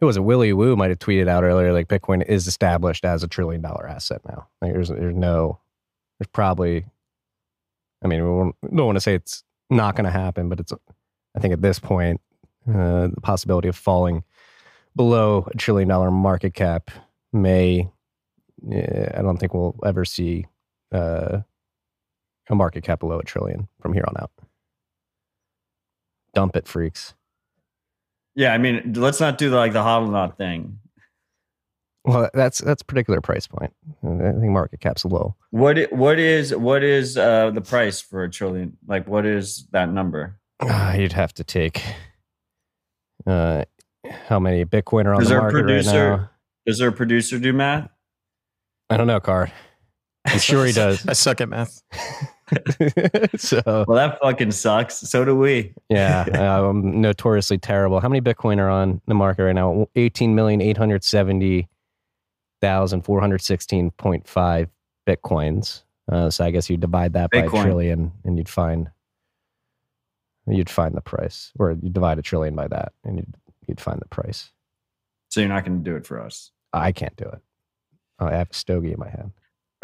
[0.00, 3.22] it was a Willy Woo might have tweeted out earlier like Bitcoin is established as
[3.22, 4.46] a trillion dollar asset now.
[4.62, 5.58] Like there's there's no
[6.18, 6.84] there's probably
[8.02, 8.22] I mean
[8.62, 10.72] we don't want to say it's not going to happen, but it's
[11.36, 12.20] I think at this point
[12.68, 14.24] uh, the possibility of falling
[14.94, 16.90] below a trillion dollar market cap
[17.32, 17.88] may
[18.66, 20.46] yeah, I don't think we'll ever see
[20.92, 21.40] uh,
[22.48, 24.30] a market cap below a trillion from here on out.
[26.34, 27.14] Dump it, freaks.
[28.38, 30.78] Yeah, I mean, let's not do the, like the hodl knot thing.
[32.04, 33.72] Well, that's that's a particular price point.
[34.04, 35.34] I think market cap's low.
[35.50, 38.76] What i- what is what is uh, the price for a trillion?
[38.86, 40.38] Like, what is that number?
[40.60, 41.82] Ah, you'd have to take
[43.26, 43.64] uh,
[44.28, 46.16] how many Bitcoin are on Is the there a market right producer?
[46.18, 46.30] now?
[46.64, 47.90] Does there a producer do math?
[48.88, 49.50] I don't know, Card.
[50.26, 51.04] I'm sure he does.
[51.08, 51.82] I suck at math.
[53.36, 54.96] so Well, that fucking sucks.
[54.96, 55.74] So do we.
[55.88, 58.00] yeah, I'm notoriously terrible.
[58.00, 59.88] How many Bitcoin are on the market right now?
[59.96, 61.68] Eighteen million eight hundred seventy
[62.60, 64.68] thousand four hundred sixteen point five
[65.06, 65.82] bitcoins.
[66.10, 68.90] Uh, so I guess you divide that by a trillion, and you'd find
[70.46, 73.34] you'd find the price, or you divide a trillion by that, and you'd
[73.66, 74.50] you'd find the price.
[75.28, 76.50] So you're not going to do it for us.
[76.72, 77.40] I can't do it.
[78.18, 79.32] I have a stogie in my hand.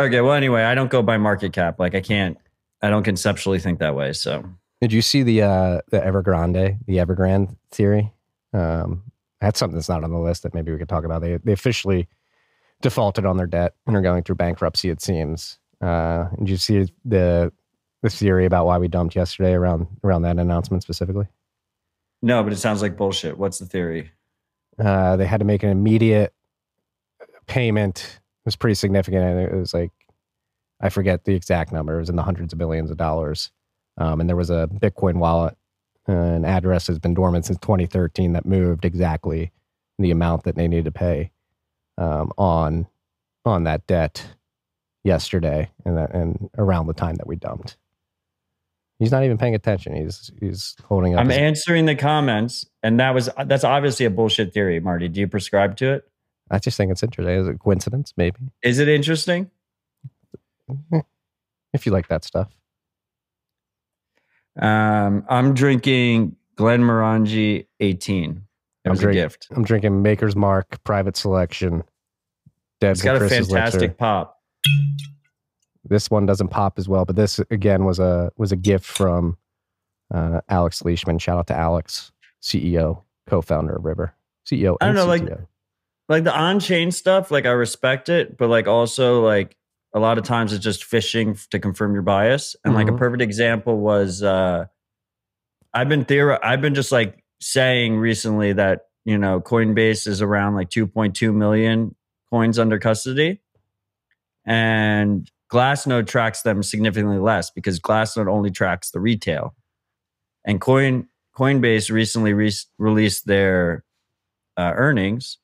[0.00, 0.20] Okay.
[0.20, 1.78] Well, anyway, I don't go by market cap.
[1.78, 2.38] Like, I can't.
[2.84, 4.12] I don't conceptually think that way.
[4.12, 4.44] So
[4.82, 8.12] Did you see the uh the Evergrande, the Evergrande theory?
[8.52, 9.04] Um
[9.40, 11.22] that's something that's not on the list that maybe we could talk about.
[11.22, 12.08] They they officially
[12.82, 15.58] defaulted on their debt and are going through bankruptcy, it seems.
[15.80, 17.52] Uh did you see the
[18.02, 21.26] the theory about why we dumped yesterday around around that announcement specifically?
[22.20, 23.38] no, but it sounds like bullshit.
[23.38, 24.10] What's the theory?
[24.78, 26.34] Uh they had to make an immediate
[27.46, 28.20] payment.
[28.44, 29.24] It was pretty significant.
[29.24, 29.90] and It was like
[30.84, 31.96] I forget the exact number.
[31.96, 33.50] It was in the hundreds of billions of dollars.
[33.96, 35.56] Um, and there was a Bitcoin wallet,
[36.06, 39.50] uh, an address has been dormant since 2013 that moved exactly
[39.98, 41.30] the amount that they needed to pay
[41.96, 42.86] um, on
[43.46, 44.26] on that debt
[45.04, 47.76] yesterday, and that, and around the time that we dumped.
[48.98, 49.94] He's not even paying attention.
[49.94, 51.20] He's he's holding up.
[51.20, 55.08] I'm his- answering the comments, and that was that's obviously a bullshit theory, Marty.
[55.08, 56.10] Do you prescribe to it?
[56.50, 57.34] I just think it's interesting.
[57.34, 58.12] Is it a coincidence?
[58.16, 59.50] Maybe Is it interesting?
[61.72, 62.50] If you like that stuff.
[64.60, 68.30] Um, I'm drinking Glen Glenmorangie 18.
[68.84, 69.48] It I'm was a gift.
[69.50, 71.82] I'm drinking Maker's Mark Private Selection.
[72.80, 73.88] Debs It's got a fantastic Elixir.
[73.94, 74.40] pop.
[75.86, 79.36] This one doesn't pop as well, but this again was a was a gift from
[80.12, 81.18] uh, Alex Leishman.
[81.18, 84.14] Shout out to Alex, CEO, co-founder of River,
[84.46, 84.76] CEO.
[84.80, 85.26] I don't know, like-
[86.08, 89.56] Like the on-chain stuff, like I respect it, but like also like
[89.94, 92.56] a lot of times it's just fishing to confirm your bias.
[92.64, 92.98] And like a Mhm.
[92.98, 94.66] perfect example was uh
[95.72, 100.54] I've been theor- I've been just like saying recently that you know Coinbase is around
[100.54, 101.94] like 2.2 million
[102.30, 103.40] coins under custody,
[104.44, 109.54] and Glassnode tracks them significantly less because Glassnode only tracks the retail,
[110.44, 113.84] and Coin Coinbase recently re- released their
[114.56, 115.38] uh, earnings,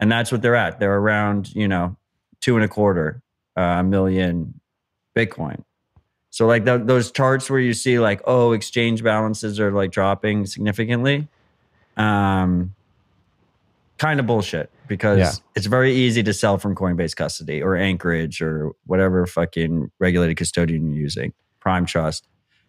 [0.00, 0.78] and that's what they're at.
[0.80, 1.96] They're around you know
[2.40, 3.22] two and a quarter
[3.56, 4.60] uh, million
[5.16, 5.62] Bitcoin.
[6.30, 10.46] So like th- those charts where you see like oh exchange balances are like dropping
[10.46, 11.28] significantly,
[11.96, 12.74] um,
[13.98, 15.32] kind of bullshit because Yeah.
[15.54, 20.90] it's very easy to sell from Coinbase custody or Anchorage or whatever fucking regulated custodian
[20.90, 22.26] you're using, Prime Trust.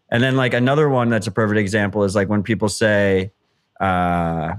[0.09, 3.31] And then like another one that's a perfect example is like when people say,
[3.79, 4.53] uh,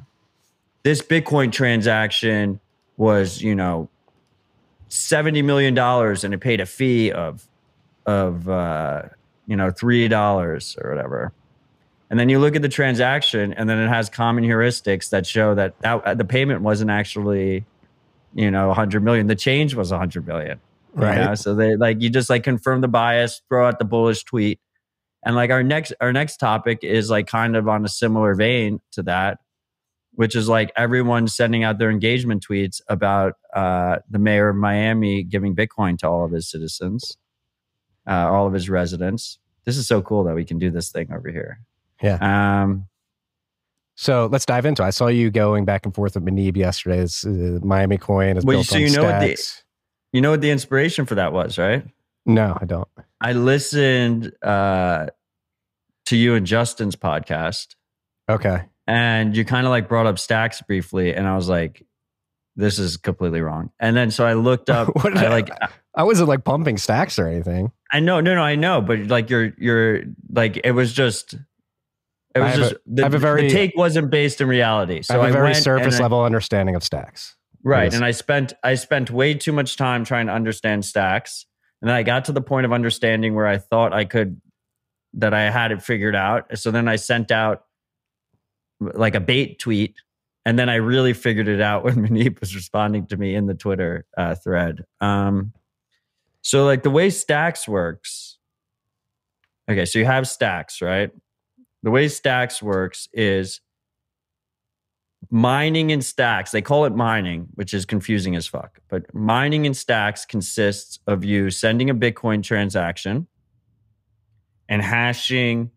[0.82, 2.58] this Bitcoin transaction
[2.96, 3.88] was you know
[4.94, 7.46] seventy million dollars and it paid a fee of
[8.06, 9.02] of uh,
[9.46, 11.32] you know three dollars or whatever.
[12.10, 15.54] And then you look at the transaction, and then it has common heuristics that show
[15.54, 17.64] that, that the payment wasn't actually,
[18.34, 19.26] you know, 100 million.
[19.26, 20.60] The change was 100 million.
[20.94, 21.16] you Right.
[21.16, 21.34] know?
[21.34, 24.60] So they like you just like confirm the bias, throw out the bullish tweet,
[25.24, 28.80] and like our next our next topic is like kind of on a similar vein
[28.92, 29.38] to that,
[30.16, 35.22] which is like everyone sending out their engagement tweets about uh, the mayor of Miami
[35.22, 37.16] giving Bitcoin to all of his citizens,
[38.06, 39.38] uh, all of his residents.
[39.64, 41.60] This is so cool that we can do this thing over here.
[42.02, 42.18] Yeah.
[42.62, 42.86] Um,
[43.96, 44.82] So let's dive into.
[44.82, 44.86] it.
[44.86, 46.98] I saw you going back and forth with Muneeb yesterday.
[46.98, 49.52] It's, uh, Miami Coin is Well, built so on you know what the-
[50.12, 51.84] you know what the inspiration for that was, right?
[52.26, 52.88] No, I don't.
[53.20, 55.06] I listened uh,
[56.06, 57.74] to you and Justin's podcast,
[58.28, 58.64] Okay.
[58.86, 61.84] And you kind of like brought up stacks briefly, and I was like,
[62.56, 65.50] "This is completely wrong." And then so I looked up, What did I I- like,
[65.94, 67.70] I wasn't like pumping stacks or anything.
[67.92, 71.34] I know, no, no, I know, but like you're, you're like it was just.
[71.34, 75.02] It I was have a- just the, I very- the take wasn't based in reality.
[75.02, 77.36] So I have a very surface I- level understanding of stacks.
[77.62, 77.84] Right.
[77.84, 77.94] Yes.
[77.94, 81.46] And I spent I spent way too much time trying to understand stacks.
[81.80, 84.40] And then I got to the point of understanding where I thought I could
[85.14, 86.58] that I had it figured out.
[86.58, 87.64] So then I sent out
[88.80, 89.94] like a bait tweet.
[90.46, 93.54] And then I really figured it out when Muneeb was responding to me in the
[93.54, 94.84] Twitter uh, thread.
[95.00, 95.52] Um,
[96.42, 98.38] so like the way stacks works.
[99.70, 101.10] Okay, so you have stacks, right?
[101.82, 103.60] The way stacks works is
[105.30, 109.74] mining in stacks they call it mining which is confusing as fuck but mining in
[109.74, 113.26] stacks consists of you sending a bitcoin transaction
[114.68, 115.70] and hashing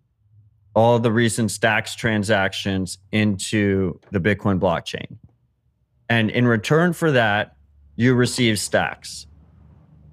[0.77, 5.17] all the recent stacks transactions into the bitcoin blockchain
[6.07, 7.55] and in return for that
[7.95, 9.25] you receive stacks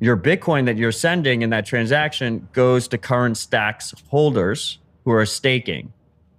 [0.00, 5.26] your bitcoin that you're sending in that transaction goes to current stacks holders who are
[5.26, 5.92] staking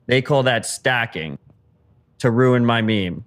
[0.07, 1.38] they call that stacking
[2.19, 3.25] to ruin my meme,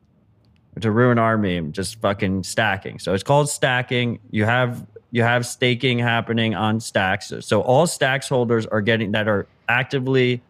[0.80, 2.98] to ruin our meme, just fucking stacking.
[2.98, 4.20] So it's called stacking.
[4.30, 7.32] You have you have staking happening on stacks.
[7.40, 10.42] So all stacks holders are getting that are actively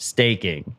[0.00, 0.74] staking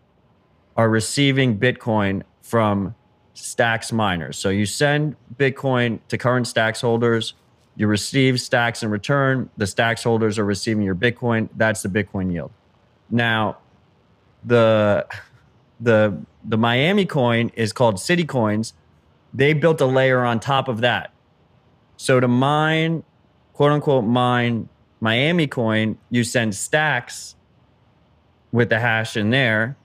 [0.76, 2.96] are receiving Bitcoin from
[3.34, 4.38] stacks miners.
[4.38, 7.36] So you send Bitcoin to current stacks holders
[7.76, 9.50] You receive stacks in return.
[9.58, 11.50] The stacks holders are receiving your Bitcoin.
[11.56, 12.52] That's the Bitcoin yield.
[13.10, 13.58] Now,
[14.44, 15.06] the
[15.80, 18.74] the the Miami coin is called City Coins.
[19.34, 21.14] They built a layer on top of that.
[21.98, 23.04] So to mine,
[23.54, 24.68] quote unquote, mine
[25.00, 27.36] Miami coin, you send stacks
[28.52, 29.78] with the hash in there,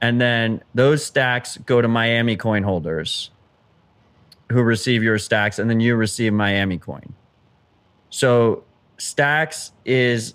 [0.00, 3.30] and then those stacks go to Miami coin holders
[4.50, 7.14] who receive your stacks, and then you receive Miami coin.
[8.10, 8.64] So
[8.98, 10.34] stacks is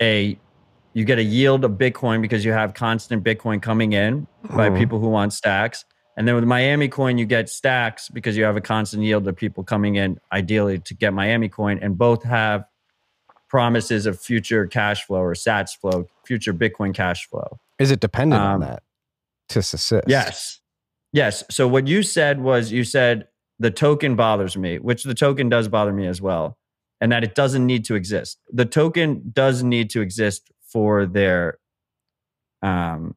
[0.00, 0.38] a
[0.94, 4.76] you get a yield of Bitcoin because you have constant Bitcoin coming in by hmm.
[4.76, 5.84] people who want stacks.
[6.16, 9.36] And then with Miami coin, you get stacks because you have a constant yield of
[9.36, 12.64] people coming in, ideally to get Miami coin, and both have
[13.48, 17.58] promises of future cash flow or SATS flow, future Bitcoin cash flow.
[17.78, 18.82] Is it dependent on Um, that
[19.50, 20.08] to assist?
[20.08, 20.60] Yes.
[21.12, 21.44] Yes.
[21.50, 25.68] So what you said was you said the token bothers me, which the token does
[25.68, 26.58] bother me as well,
[27.00, 28.38] and that it doesn't need to exist.
[28.52, 31.58] The token does need to exist for their
[32.62, 33.14] um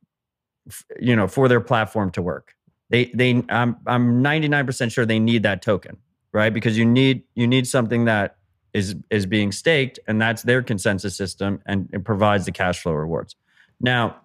[0.68, 2.54] f- you know, for their platform to work.
[2.90, 5.98] They they I'm I'm 99% sure they need that token,
[6.32, 6.54] right?
[6.54, 8.38] Because you need you need something that
[8.74, 12.94] is is being staked and that's their consensus system and it provides the cash flow
[12.94, 13.36] rewards.
[13.80, 14.18] Now,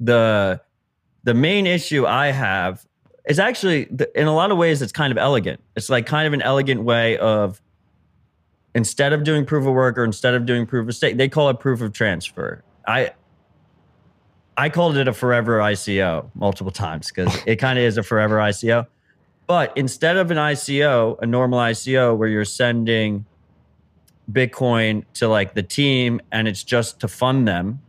[0.00, 0.60] the
[1.24, 2.86] the main issue I have
[3.26, 5.60] is actually in a lot of ways it's kind of elegant.
[5.74, 7.60] It's like kind of an elegant way of
[8.74, 11.48] instead of doing proof of work or instead of doing proof of stake, they call
[11.48, 12.62] it proof of transfer.
[12.86, 13.10] I
[14.56, 18.36] I called it a forever ICO multiple times because it kind of is a forever
[18.36, 18.86] ICO.
[19.46, 23.26] But instead of an ICO, a normal ICO where you're sending
[24.30, 27.80] Bitcoin to like the team and it's just to fund them,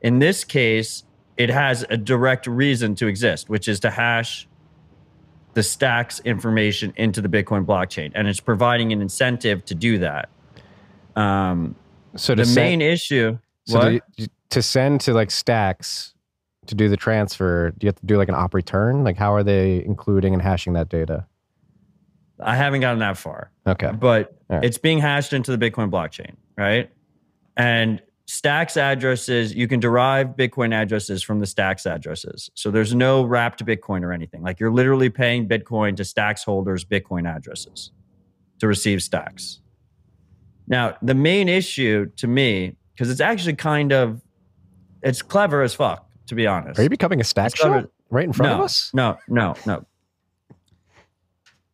[0.00, 1.04] in this case,
[1.36, 4.46] it has a direct reason to exist, which is to hash
[5.54, 8.10] the stacks information into the Bitcoin blockchain.
[8.14, 10.28] And it's providing an incentive to do that.
[11.16, 11.74] Um,
[12.16, 13.38] So to the send, main issue.
[13.66, 13.92] so what?
[14.16, 16.14] you- to send to like stacks
[16.66, 19.02] to do the transfer, do you have to do like an op return?
[19.04, 21.26] Like how are they including and hashing that data?
[22.40, 23.50] I haven't gotten that far.
[23.66, 23.92] Okay.
[23.92, 24.64] but right.
[24.64, 26.90] it's being hashed into the Bitcoin blockchain, right?
[27.56, 32.50] And Stacks addresses, you can derive Bitcoin addresses from the Stacks addresses.
[32.54, 34.42] So there's no wrapped Bitcoin or anything.
[34.42, 37.92] Like you're literally paying Bitcoin to Stacks holders' Bitcoin addresses
[38.60, 39.60] to receive Stacks.
[40.66, 44.22] Now, the main issue to me, because it's actually kind of,
[45.02, 46.78] it's clever as fuck, to be honest.
[46.78, 48.90] Are you becoming a stack shop right in front no, of us?
[48.94, 49.84] No, no, no.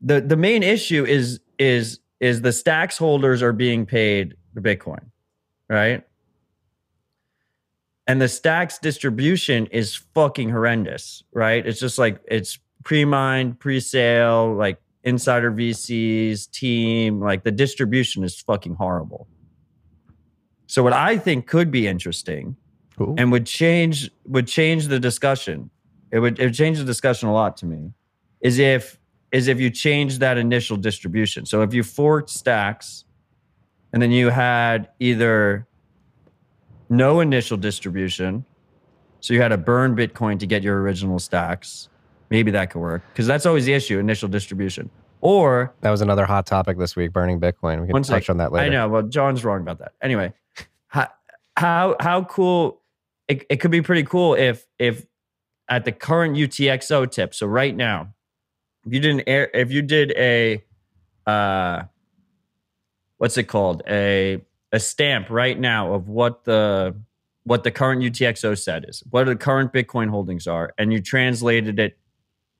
[0.00, 5.10] The the main issue is is is the stacks holders are being paid the Bitcoin,
[5.68, 6.04] right?
[8.06, 11.64] And the stacks distribution is fucking horrendous, right?
[11.64, 18.74] It's just like it's pre-mined, pre-sale, like insider VCs, team, like the distribution is fucking
[18.74, 19.28] horrible.
[20.66, 22.56] So what I think could be interesting
[23.00, 23.14] Ooh.
[23.18, 25.70] and would change would change the discussion.
[26.12, 27.92] It would it would change the discussion a lot to me.
[28.40, 28.99] Is if
[29.32, 31.46] is if you change that initial distribution.
[31.46, 33.04] So if you forked stacks
[33.92, 35.66] and then you had either
[36.88, 38.44] no initial distribution,
[39.20, 41.88] so you had to burn Bitcoin to get your original stacks.
[42.30, 44.90] Maybe that could work because that's always the issue: initial distribution.
[45.20, 47.82] Or That was another hot topic this week, burning Bitcoin.
[47.82, 48.30] We can touch sec.
[48.30, 48.66] on that later.
[48.66, 48.88] I know.
[48.88, 49.92] Well, John's wrong about that.
[50.00, 50.32] Anyway,
[50.86, 51.08] how
[51.56, 52.80] how how cool
[53.28, 55.06] it, it could be pretty cool if if
[55.68, 57.34] at the current UTXO tip.
[57.34, 58.14] So right now,
[58.86, 60.62] if you did an air, if you did a
[61.26, 61.82] uh,
[63.18, 64.40] what's it called a
[64.72, 66.94] a stamp right now of what the
[67.44, 71.78] what the current UTXO set is, what the current Bitcoin holdings are, and you translated
[71.78, 71.98] it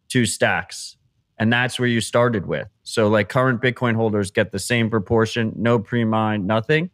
[0.09, 0.97] to stacks
[1.41, 2.69] and that's where you started with.
[2.83, 6.91] So like current Bitcoin holders get the same proportion, no pre-mine, nothing.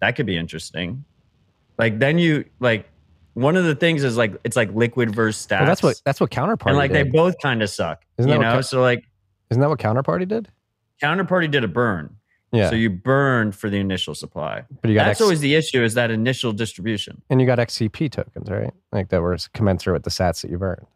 [0.00, 1.04] That could be interesting.
[1.78, 2.90] Like then you like
[3.34, 5.60] one of the things is like it's like liquid versus stacks.
[5.60, 8.04] Well, that's what that's what counterparty and like they both kind of suck.
[8.18, 9.04] Isn't that you what know, ca- so like
[9.50, 10.48] Isn't that what counterparty did?
[11.02, 12.16] counterparty did a burn.
[12.52, 12.70] Yeah.
[12.70, 14.62] So you burned for the initial supply.
[14.80, 17.20] but you got That's X- always the issue is that initial distribution.
[17.28, 18.72] and you got XCP tokens, right?
[18.92, 20.86] Like that were commensurate with the sats that you burned.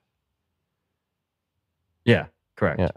[2.04, 2.26] Yeah,
[2.56, 2.80] correct.
[2.80, 2.90] Yeah.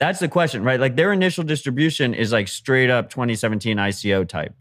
[0.00, 0.78] That's the question, right?
[0.80, 4.54] Like their initial distribution is like straight up 2017 ICO type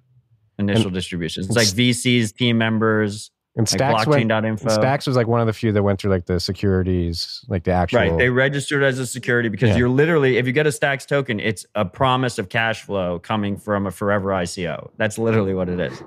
[0.60, 1.48] initial distributions.
[1.48, 5.54] It's like VCs, team members, And like Stacks went, Stacks was like one of the
[5.54, 8.00] few that went through like the securities, like the actual.
[8.00, 8.18] Right.
[8.18, 9.78] They registered as a security because Yeah.
[9.78, 13.56] you're literally, if you get a Stacks token, it's a promise of cash flow coming
[13.58, 14.90] from a forever ICO.
[14.98, 16.02] That's literally what it is.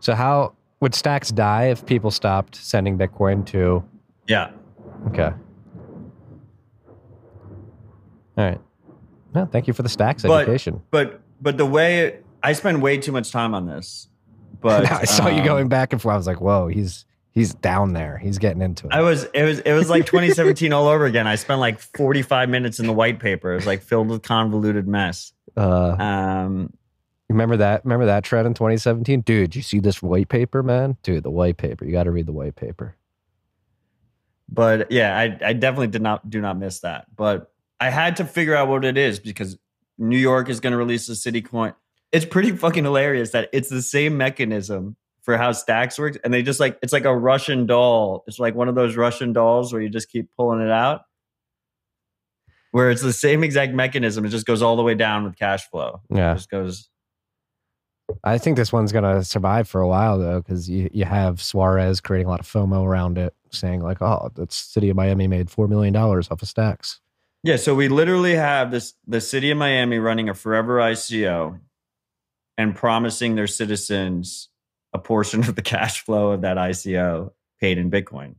[0.00, 3.84] so how would Stacks die if people stopped sending Bitcoin to?
[4.26, 4.50] Yeah.
[5.08, 5.32] Okay.
[8.36, 8.60] All right.
[9.34, 10.82] Yeah, thank you for the stacks But- education.
[10.90, 14.08] But but the way I spend way too much time on this.
[14.60, 16.14] But I saw you um, going back and forth.
[16.14, 18.18] I was like, whoa, he's he's down there.
[18.18, 18.92] He's getting into it.
[18.92, 21.26] I was it was it was like 2017 all over again.
[21.26, 23.52] I spent like 45 minutes in the white paper.
[23.52, 25.32] It was like filled with convoluted mess.
[25.56, 26.72] uh, Um
[27.28, 27.84] remember that?
[27.84, 29.54] Remember that trend in 2017, dude?
[29.54, 30.96] You see this white paper, man?
[31.02, 31.84] Dude, the white paper.
[31.84, 32.96] You got to read the white paper.
[34.48, 37.06] but yeah, I I definitely did not do not miss that.
[37.14, 39.58] But I had to figure out what it is because
[39.98, 41.74] New York is going to release the city coin.
[42.12, 46.42] It's pretty fucking hilarious that it's the same mechanism for how stacks works and they
[46.42, 48.24] just like it's like a Russian doll.
[48.26, 51.02] It's like one of those Russian dolls where you just keep pulling it out.
[52.70, 55.68] Where it's the same exact mechanism, it just goes all the way down with cash
[55.70, 56.00] flow.
[56.10, 56.88] It Yeah, just goes
[58.24, 62.00] I think this one's gonna survive for a while though, because you you have Suarez
[62.00, 65.50] creating a lot of FOMO around it, saying like, "Oh, the city of Miami made
[65.50, 67.00] four million dollars off of stacks."
[67.42, 71.60] Yeah, so we literally have this the city of Miami running a forever ICO
[72.58, 74.50] and promising their citizens
[74.92, 77.30] a portion of the cash flow of that ICO
[77.60, 78.34] paid in Bitcoin.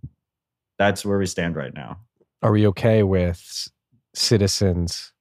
[0.78, 2.00] That's where we stand right now.
[2.44, 3.70] Are we okay with
[4.14, 5.14] citizens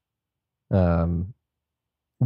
[0.71, 1.33] um,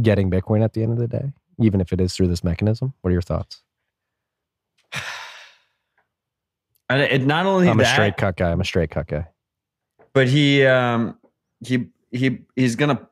[0.01, 2.93] getting Bitcoin at the end of the day, even if it is through this mechanism?
[3.01, 3.61] What are your thoughts?
[6.89, 8.51] And it not only I'm a straight cut guy.
[8.51, 9.25] I'm a straight cut guy.
[10.11, 11.17] but he um
[11.65, 13.07] he he he's gonna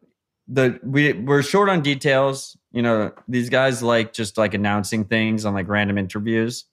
[0.47, 2.57] the we we're short on details.
[2.71, 6.65] You know, these guys like just like announcing things on like random interviews.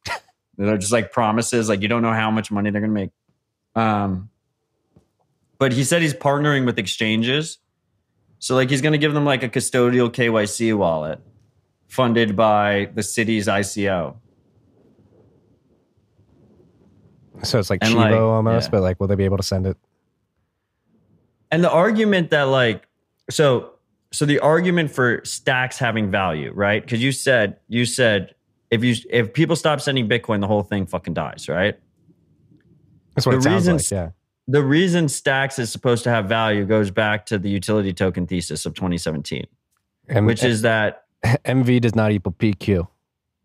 [0.56, 3.10] they're just like promises, like you don't know how much money they're gonna make.
[3.74, 4.30] Um,
[5.58, 7.58] but he said he's partnering with exchanges,
[8.38, 11.20] so like he's gonna give them like a custodial KYC wallet
[11.86, 14.16] funded by the city's ICO.
[17.42, 18.70] So it's like And, Chivo like, almost, yeah.
[18.70, 19.76] but like, will they be able to send it?
[21.50, 22.86] And the argument that like
[23.30, 23.75] so
[24.16, 26.82] so the argument for stacks having value, right?
[26.82, 28.34] Because you said you said
[28.70, 31.78] if you if people stop sending Bitcoin, the whole thing fucking dies, right?
[33.14, 33.96] That's what The it sounds reasons- like.
[33.98, 34.10] Yeah.
[34.48, 38.64] The reason stacks is supposed to have value goes back to the utility token thesis
[38.64, 39.44] of 2017,
[40.08, 42.86] And, which is that MV does not equal PQ.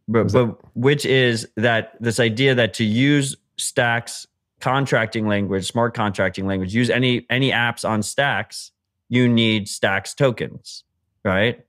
[0.07, 4.27] but, but which is that this idea that to use stacks
[4.59, 8.71] contracting language smart contracting language use any any apps on stacks
[9.11, 10.83] you need stacks tokens
[11.23, 11.63] right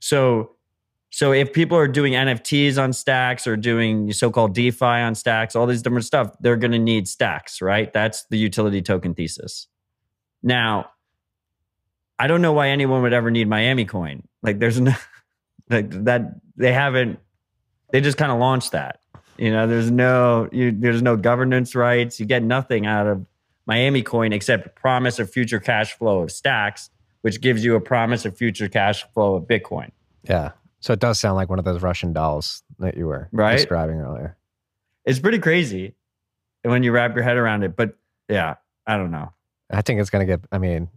[0.00, 0.50] so
[1.10, 5.66] so if people are doing nfts on stacks or doing so-called defi on stacks all
[5.66, 9.68] these different stuff they're going to need stacks right that's the utility token thesis
[10.42, 10.90] now
[12.18, 14.92] i don't know why anyone would ever need miami coin like there's no
[15.70, 17.18] like that they haven't
[17.90, 19.00] they just kind of launched that.
[19.36, 22.18] You know, there's no you, there's no governance rights.
[22.18, 23.24] You get nothing out of
[23.68, 26.90] Miami Coin except promise of future cash flow of stacks,
[27.22, 29.90] which gives you a promise of future cash flow of Bitcoin.
[30.24, 30.50] Yeah.
[30.80, 33.56] So it does sound like one of those Russian dolls that you were Right?
[33.56, 34.36] describing earlier.
[35.04, 35.94] It's pretty crazy
[36.62, 37.76] when you wrap your head around it.
[37.76, 37.96] But
[38.28, 38.56] yeah,
[38.86, 39.32] I don't know.
[39.70, 40.88] I think it's going to get, I mean,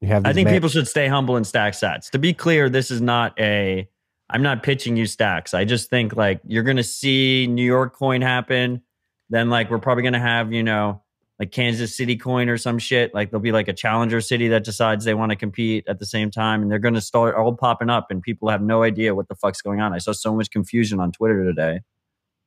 [0.00, 2.10] you have I think ma- people should stay humble and stack sats.
[2.10, 3.88] To be clear, this is not a.
[4.28, 5.54] I'm not pitching you stacks.
[5.54, 8.82] I just think like you're gonna see New York coin happen.
[9.30, 11.00] Then like we're probably gonna have you know
[11.38, 13.12] like Kansas City coin or some shit.
[13.14, 16.06] Like there'll be like a challenger city that decides they want to compete at the
[16.06, 19.28] same time, and they're gonna start all popping up, and people have no idea what
[19.28, 19.92] the fuck's going on.
[19.92, 21.80] I saw so much confusion on Twitter today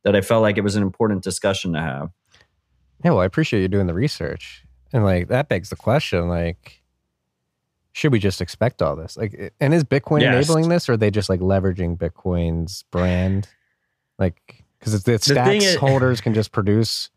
[0.03, 2.09] that I felt like it was an important discussion to have.
[3.03, 4.63] Yeah, well, I appreciate you doing the research.
[4.91, 6.81] And like that begs the question, like,
[7.91, 9.17] should we just expect all this?
[9.17, 10.33] Like and is Bitcoin Yes.
[10.47, 13.47] enabling this or are they just like leveraging Bitcoin's brand?
[14.17, 17.09] Like because it's the The stacks is- holders can just produce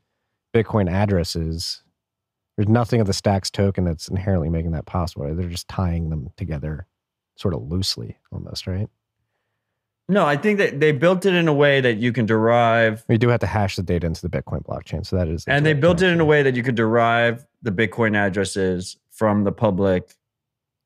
[0.55, 1.83] Bitcoin addresses.
[2.57, 5.35] There's nothing of the stacks token that's inherently making that possible.
[5.35, 6.87] They're just tying them together
[7.37, 8.89] sort of loosely almost, right?
[10.09, 13.17] No, I think that they built it in a way that you can derive We
[13.17, 15.07] do have to hash the data into the Bitcoin blockchain.
[15.07, 17.71] So that is and they built it in a way that you could derive the
[17.71, 20.15] Bitcoin addresses from the public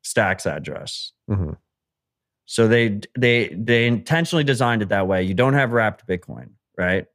[0.03, 1.13] stacks address.
[1.29, 1.53] hmm
[2.45, 5.25] So they they they intentionally designed it that way.
[5.25, 7.07] You don't have wrapped Bitcoin, right?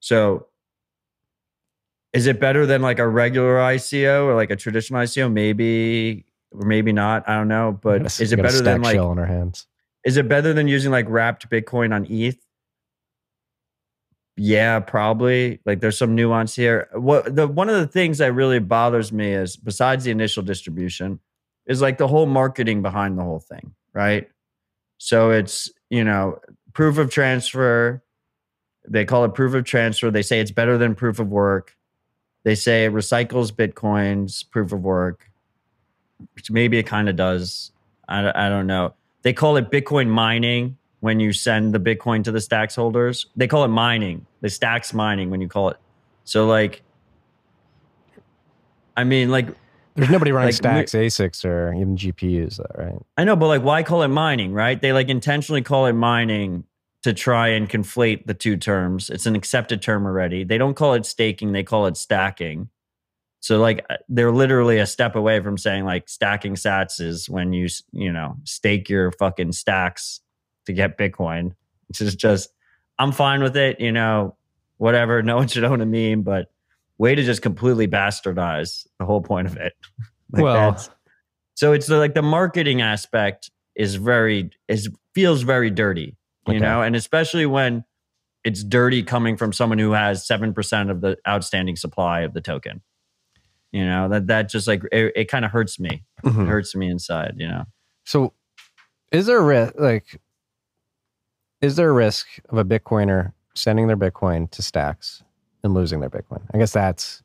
[0.00, 0.46] So
[2.16, 5.32] is it better than like a regular ICO or like a traditional ICO?
[5.32, 7.28] Maybe or maybe not.
[7.28, 7.78] I don't know.
[7.80, 9.66] But is it better than like shell in our hands?
[10.06, 12.38] is it better than using like wrapped Bitcoin on ETH?
[14.36, 15.60] Yeah, probably.
[15.66, 16.88] Like there's some nuance here.
[16.92, 21.18] What the one of the things that really bothers me is besides the initial distribution
[21.66, 24.28] is like the whole marketing behind the whole thing, right?
[24.98, 26.38] So it's, you know,
[26.72, 28.04] proof of transfer.
[28.88, 30.12] They call it proof of transfer.
[30.12, 31.74] They say it's better than proof of work.
[32.46, 35.28] They say it recycles Bitcoin's proof of work.
[36.36, 37.72] which maybe it kind of does.
[38.08, 38.94] I, I don't know.
[39.22, 43.26] They call it Bitcoin mining when you send the Bitcoin to the stacks holders.
[43.34, 45.76] They call it mining, the stacks mining when you call it.
[46.22, 46.82] So like,
[48.96, 49.48] I mean, like
[49.96, 53.02] There's nobody running Like, stacks, ASICs, or even GPUs, though, right?
[53.18, 54.80] I know, but like, why call it mining, right?
[54.80, 56.62] They like intentionally call it mining
[57.06, 59.10] to try and conflate the two terms.
[59.10, 60.42] It's an accepted term already.
[60.42, 62.68] They don't call it staking, they call it stacking.
[63.38, 67.52] So like uh, they're literally a step away from saying like stacking sats is when
[67.52, 70.20] you, you know, stake your fucking stacks
[70.66, 71.52] to get Bitcoin,
[71.88, 72.50] which is just
[72.98, 74.36] I'm fine with it, you know,
[74.78, 75.22] whatever.
[75.22, 76.50] No one should own a meme, but
[76.98, 79.74] way to just completely bastardize the whole point of it.
[80.32, 80.88] Like, Well-
[81.54, 86.16] so it's like the marketing aspect is very is feels very dirty,
[86.46, 86.58] you Okay.
[86.60, 87.84] know, and especially when
[88.44, 92.40] it's dirty coming from someone who has seven percent of the outstanding supply of the
[92.40, 92.80] token.
[93.72, 96.04] You know that that just like it, it kind of hurts me.
[96.24, 96.46] It Mhm.
[96.46, 97.34] hurts me inside.
[97.36, 97.64] You know.
[98.04, 98.32] So,
[99.12, 99.74] is there a risk?
[99.78, 100.20] Like,
[101.60, 105.22] is there a risk of a Bitcoiner sending their Bitcoin to Stacks
[105.64, 106.42] and losing their Bitcoin?
[106.54, 107.22] I guess that's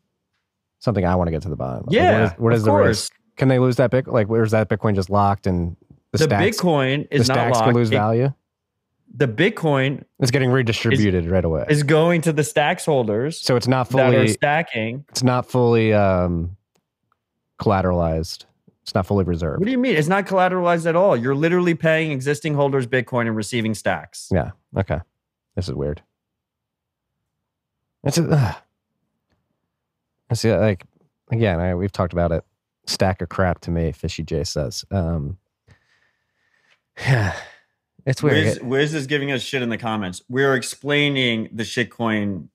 [0.79, 1.81] something I want to get to the bottom.
[1.81, 1.87] of.
[1.87, 2.87] Like, Yeah, what is, what is the course.
[2.87, 3.13] risk?
[3.37, 4.13] Can they lose that Bitcoin?
[4.13, 5.75] Like, where's that Bitcoin just locked and
[6.11, 6.57] the, The Stacks?
[6.57, 7.67] Bitcoin the is not Stacks locked.
[7.67, 8.33] could lose It- value.
[9.13, 11.65] The Bitcoin is getting redistributed right away.
[11.69, 14.27] is going to the stacks holders So it's not that are fully.
[14.29, 15.05] stacking.
[15.09, 16.55] It's not fully um,
[17.59, 18.45] collateralized.
[18.83, 19.59] It's not fully reserved.
[19.59, 19.95] What do you mean?
[19.95, 21.15] It's not collateralized at all.
[21.15, 24.29] You're literally paying existing holders Bitcoin and receiving stacks.
[24.31, 24.51] Yeah.
[24.75, 24.99] Okay.
[25.55, 26.01] This is weird.
[28.03, 28.53] It's a, uh,
[30.29, 30.51] I see.
[30.51, 30.85] Like
[31.31, 32.43] again, I, we've talked about it.
[32.87, 33.91] Stack of crap to me.
[33.91, 34.83] Fishy J says.
[34.89, 35.37] Um,
[36.99, 37.35] yeah,
[38.05, 38.45] it's weird.
[38.45, 40.21] Wiz, Wiz is giving us shit in the comments.
[40.29, 42.47] We're explaining the shitcoin,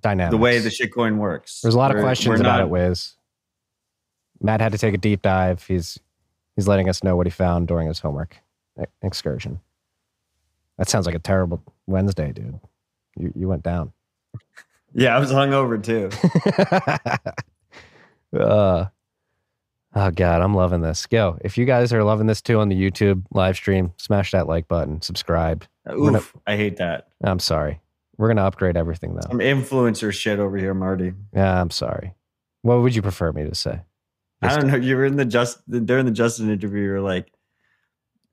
[0.00, 0.30] Dynamics.
[0.32, 1.60] the way the shitcoin works.
[1.60, 2.68] There's a lot of We're- questions we're about not- it.
[2.70, 3.14] Wiz.
[4.42, 5.62] Matt had to take a deep dive.
[5.66, 5.98] He's
[6.56, 8.36] he's letting us know what he found during his homework
[9.02, 9.60] excursion.
[10.78, 12.58] That sounds like a terrible Wednesday, dude.
[13.16, 13.92] You you went down.
[14.92, 16.10] Yeah, I was hungover too.
[18.36, 18.86] uh,
[19.94, 21.06] oh god, I'm loving this.
[21.06, 21.38] Go.
[21.42, 24.68] If you guys are loving this too on the YouTube live stream, smash that like
[24.68, 25.64] button, subscribe.
[25.92, 27.08] Oof, I hate that.
[27.22, 27.80] I'm sorry.
[28.16, 29.28] We're gonna upgrade everything though.
[29.28, 31.12] Some influencer shit over here, Marty.
[31.34, 32.14] Yeah, I'm sorry.
[32.62, 33.80] What would you prefer me to say?
[34.42, 34.76] I don't know.
[34.76, 36.82] You were in the just during the Justin interview.
[36.84, 37.32] You were like,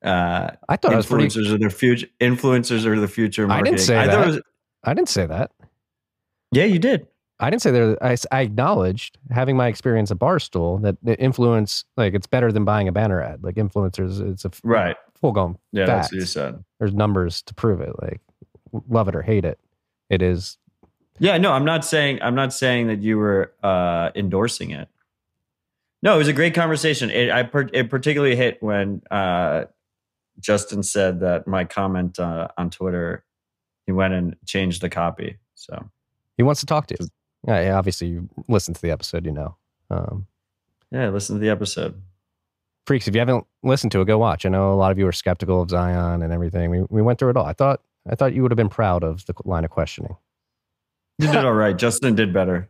[0.02, 1.26] uh, I thought I was pretty.
[1.26, 2.06] influencers are the future.
[2.20, 3.50] Influencers are the future.
[3.50, 4.26] I didn't say thought that.
[4.26, 4.40] was-
[4.84, 5.50] I didn't say that.
[6.52, 7.06] yeah, you did.
[7.40, 7.96] I didn't say there.
[8.02, 12.88] I acknowledged having my experience at Barstool that the influence, like it's better than buying
[12.88, 13.44] a banner ad.
[13.44, 14.96] Like influencers, it's a Right.
[15.14, 16.64] full blown Yeah, that's what you said.
[16.80, 17.92] There's numbers to prove it.
[18.02, 18.20] Like
[18.88, 19.58] love it or hate it,
[20.10, 20.58] it is.
[21.20, 24.88] Yeah, no, I'm not saying I'm not saying that you were uh, endorsing it.
[26.02, 27.10] No, it was a great conversation.
[27.10, 29.64] It I per- it particularly hit when uh,
[30.40, 33.24] Justin said that my comment uh, on Twitter,
[33.86, 35.38] he went and changed the copy.
[35.54, 35.88] So
[36.36, 37.06] He wants to talk to you.
[37.46, 39.56] Yeah, yeah, obviously you listen to the episode, you know.
[39.90, 40.26] Um,
[40.90, 42.00] yeah, listen to the episode.
[42.86, 44.44] freaks, if you haven't listened to it, go watch.
[44.44, 46.70] I know a lot of you are skeptical of Zion and everything.
[46.70, 47.46] We we went through it all.
[47.46, 47.80] I thought
[48.10, 50.16] I thought you would have been proud of the line of questioning.
[51.18, 51.76] You did all right.
[51.84, 52.68] Justin did better.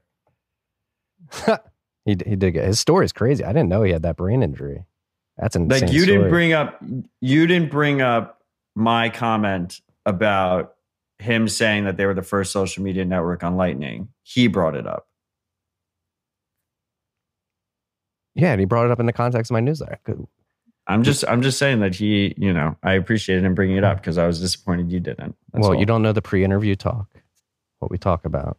[2.04, 3.44] He he did get his story is crazy.
[3.44, 4.86] I didn't know he had that brain injury.
[5.36, 6.82] That's an Like insane you didn't bring up
[7.20, 8.40] you didn't bring up
[8.74, 10.76] my comment about
[11.18, 14.08] him saying that they were the first social media network on Lightning.
[14.22, 15.08] He brought it up.
[18.34, 19.98] Yeah, and he brought it up in the context of my newsletter.
[20.86, 23.98] I'm just I'm just saying that he, you know, I appreciated him bringing it up
[23.98, 25.36] because I was disappointed you didn't.
[25.52, 25.78] That's well, all.
[25.78, 27.08] you don't know the pre-interview talk.
[27.80, 28.56] What we talk about.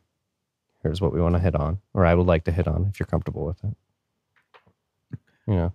[0.84, 3.00] Here's what we want to hit on, or I would like to hit on, if
[3.00, 3.76] you're comfortable with it.
[5.48, 5.74] You know,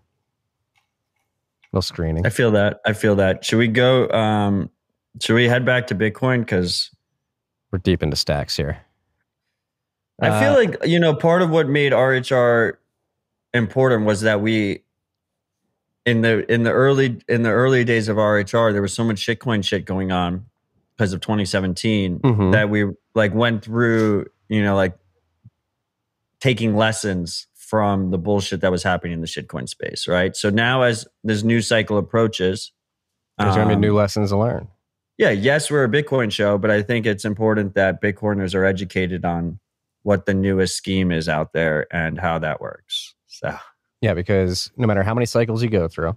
[1.72, 2.24] little screening.
[2.24, 2.80] I feel that.
[2.86, 3.44] I feel that.
[3.44, 4.70] Should we go um
[5.20, 6.90] should we head back to Bitcoin cuz
[7.72, 8.78] We're deep into stacks here.
[10.20, 12.74] I feel Uh, like, you know, part of what made RHR
[13.52, 14.82] important was that we
[16.06, 19.16] in the in the early in the early days of RHR there was so much
[19.16, 20.46] shitcoin shit going on
[20.96, 22.52] because of 2017 Mhm.
[22.52, 24.96] that we like went through, you know, like
[26.40, 30.36] taking lessons from the bullshit that was happening in the shitcoin space, right?
[30.36, 32.72] So now as this new cycle approaches,
[33.38, 34.68] There's going to be um, new lessons to learn.
[35.18, 39.24] Yeah, yes, we're a Bitcoin show, but I think it's important that Bitcoiners are educated
[39.24, 39.60] on
[40.02, 43.14] what the newest scheme is out there and how that works.
[43.26, 43.56] So,
[44.00, 46.16] Yeah, because no matter how many cycles you go through,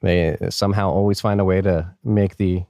[0.00, 2.64] they somehow always find a way to make the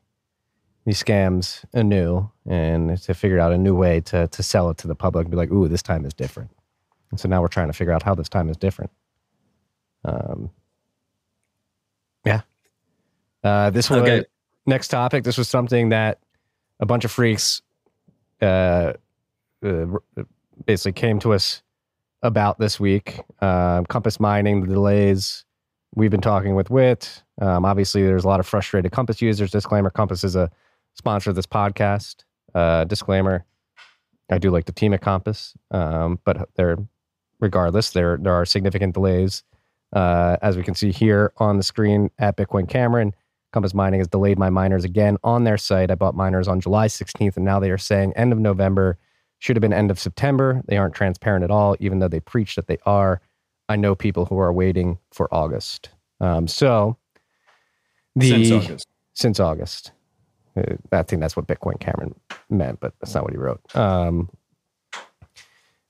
[0.84, 4.86] these scams anew and to figure out a new way to to sell it to
[4.86, 6.50] the public and be like, ooh, this time is different.
[7.10, 8.90] And so now we're trying to figure out how this time is different.
[10.04, 10.50] Um,
[12.26, 12.42] yeah.
[13.42, 14.24] Uh, this one, Okay.
[14.66, 15.24] Next topic.
[15.24, 16.18] This was something that
[16.80, 17.60] a bunch of freaks
[18.40, 18.94] uh,
[19.64, 19.86] uh,
[20.64, 21.62] basically came to us
[22.22, 23.20] about this week.
[23.40, 25.44] Uh, Compass mining, the delays.
[25.94, 27.22] We've been talking with Whit.
[27.40, 29.50] Um, obviously, there's a lot of frustrated Compass users.
[29.50, 30.50] Disclaimer: Compass is a
[30.94, 32.24] sponsor of this podcast.
[32.54, 33.44] Uh, disclaimer:
[34.30, 36.78] I do like the team at Compass, um, but they're
[37.38, 37.90] regardless.
[37.90, 39.44] There there are significant delays,
[39.92, 43.14] uh, as we can see here on the screen at Bitcoin Cameron.
[43.54, 45.88] Compass Mining has delayed my miners again on their site.
[45.88, 48.98] I bought miners on July 16th, and now they are saying end of November.
[49.38, 50.60] Should have been end of September.
[50.66, 53.20] They aren't transparent at all, even though they preach that they are.
[53.68, 55.90] I know people who are waiting for August.
[56.20, 56.96] Um, so
[58.16, 58.88] the Since August.
[59.12, 59.92] since August.
[60.56, 62.16] Uh, I think that's what Bitcoin Cameron
[62.50, 63.60] meant, but that's not what he wrote.
[63.76, 64.30] Um,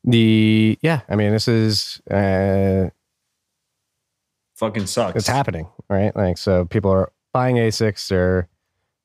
[0.04, 2.90] the yeah, I mean, this is uh,
[4.56, 5.16] Fucking sucks.
[5.16, 6.14] it's happening, right?
[6.14, 8.48] Like, so people are buying ASICs, they're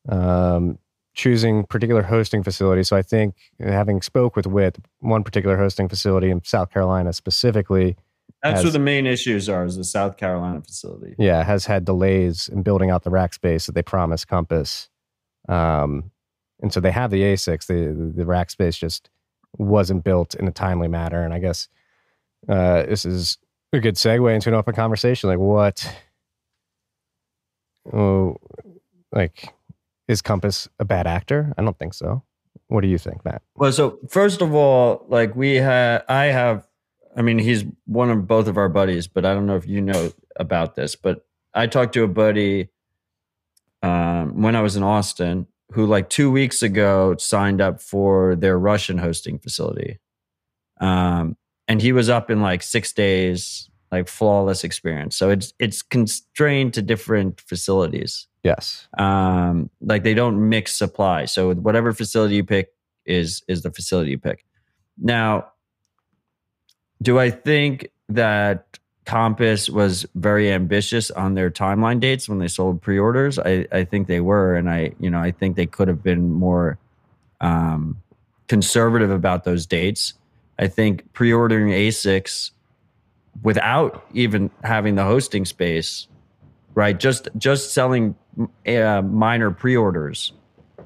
[0.07, 0.77] um,
[1.13, 2.87] choosing particular hosting facilities.
[2.87, 7.97] So I think having spoke with Whit, one particular hosting facility in South Carolina specifically,
[8.41, 9.65] That's has- where the main issues are.
[9.65, 11.15] Is the South Carolina facility?
[11.17, 14.87] yeah, has had delays in building out the rack space that they promised Compass.
[15.49, 16.11] Um,
[16.61, 19.09] and so they have the ASICs, the the rack space just
[19.57, 21.23] wasn't built in a timely manner.
[21.23, 21.67] And I guess
[22.47, 23.37] uh, this is
[23.73, 25.29] a good segue into an open conversation.
[25.29, 25.91] Like, what?
[27.91, 28.37] Oh,
[29.11, 29.53] like,
[30.07, 31.53] is Compass a bad actor?
[31.57, 32.23] I don't think so.
[32.67, 33.41] What do you think, Matt?
[33.55, 36.67] Well, so first of all, like we had, I have,
[37.15, 39.81] I mean, he's one of both of our buddies, but I don't know if you
[39.81, 42.69] know about this, but I talked to a buddy
[43.81, 48.57] um, when I was in Austin who, like two weeks ago, signed up for their
[48.57, 49.99] Russian hosting facility.
[50.79, 55.15] Um, and he was up in like six days, like flawless experience.
[55.17, 58.27] So it's it's constrained to different facilities.
[58.43, 58.87] Yes.
[58.97, 61.25] um like they don't mix supply.
[61.25, 62.69] So whatever facility you pick
[63.05, 64.45] is is the facility you pick.
[64.97, 65.51] Now
[67.01, 72.81] do i think that compass was very ambitious on their timeline dates when they sold
[72.81, 73.39] pre-orders?
[73.39, 76.29] I i think they were and i you know i think they could have been
[76.31, 76.77] more
[77.41, 78.01] um
[78.49, 80.13] conservative about those dates.
[80.57, 82.51] I think pre-ordering asics
[83.41, 86.07] without even having the hosting space
[86.79, 86.97] right?
[86.97, 88.15] Just just selling
[88.65, 90.31] uh, miner pre-orders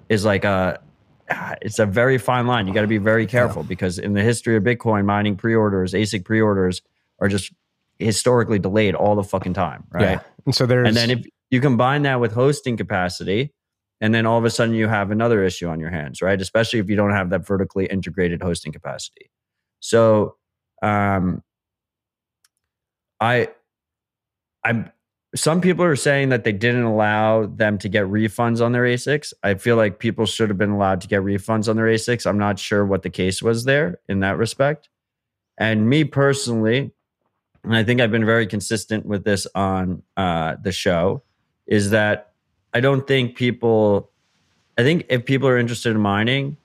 [0.09, 0.79] is like a
[1.61, 2.67] it's a very fine line.
[2.67, 6.25] You got to be very careful because in the history of bitcoin mining pre-orders asic
[6.25, 6.81] pre-orders
[7.19, 7.53] are just
[7.99, 10.01] historically delayed all the fucking time right?
[10.01, 10.19] Yeah.
[10.45, 13.53] And so there's and then if you combine that with hosting capacity
[14.01, 16.41] and then all of a sudden you have another issue on your hands right?
[16.41, 19.29] Especially if you don't have that vertically integrated hosting capacity.
[19.79, 20.37] So
[20.81, 21.43] um
[23.24, 23.47] i
[24.63, 24.91] i'm
[25.36, 29.34] some people are saying that they didn't allow them to get refunds on their asics
[29.43, 32.38] i feel like people should have been allowed to get refunds on their asics i'm
[32.38, 34.89] not sure what the case was there in that respect.
[35.55, 36.91] And me personally
[37.63, 41.24] and I think I've been very consistent with this on uh, the show,
[41.65, 42.34] is that
[42.74, 44.09] I don't think people,
[44.78, 46.57] I think if people are interested in mining,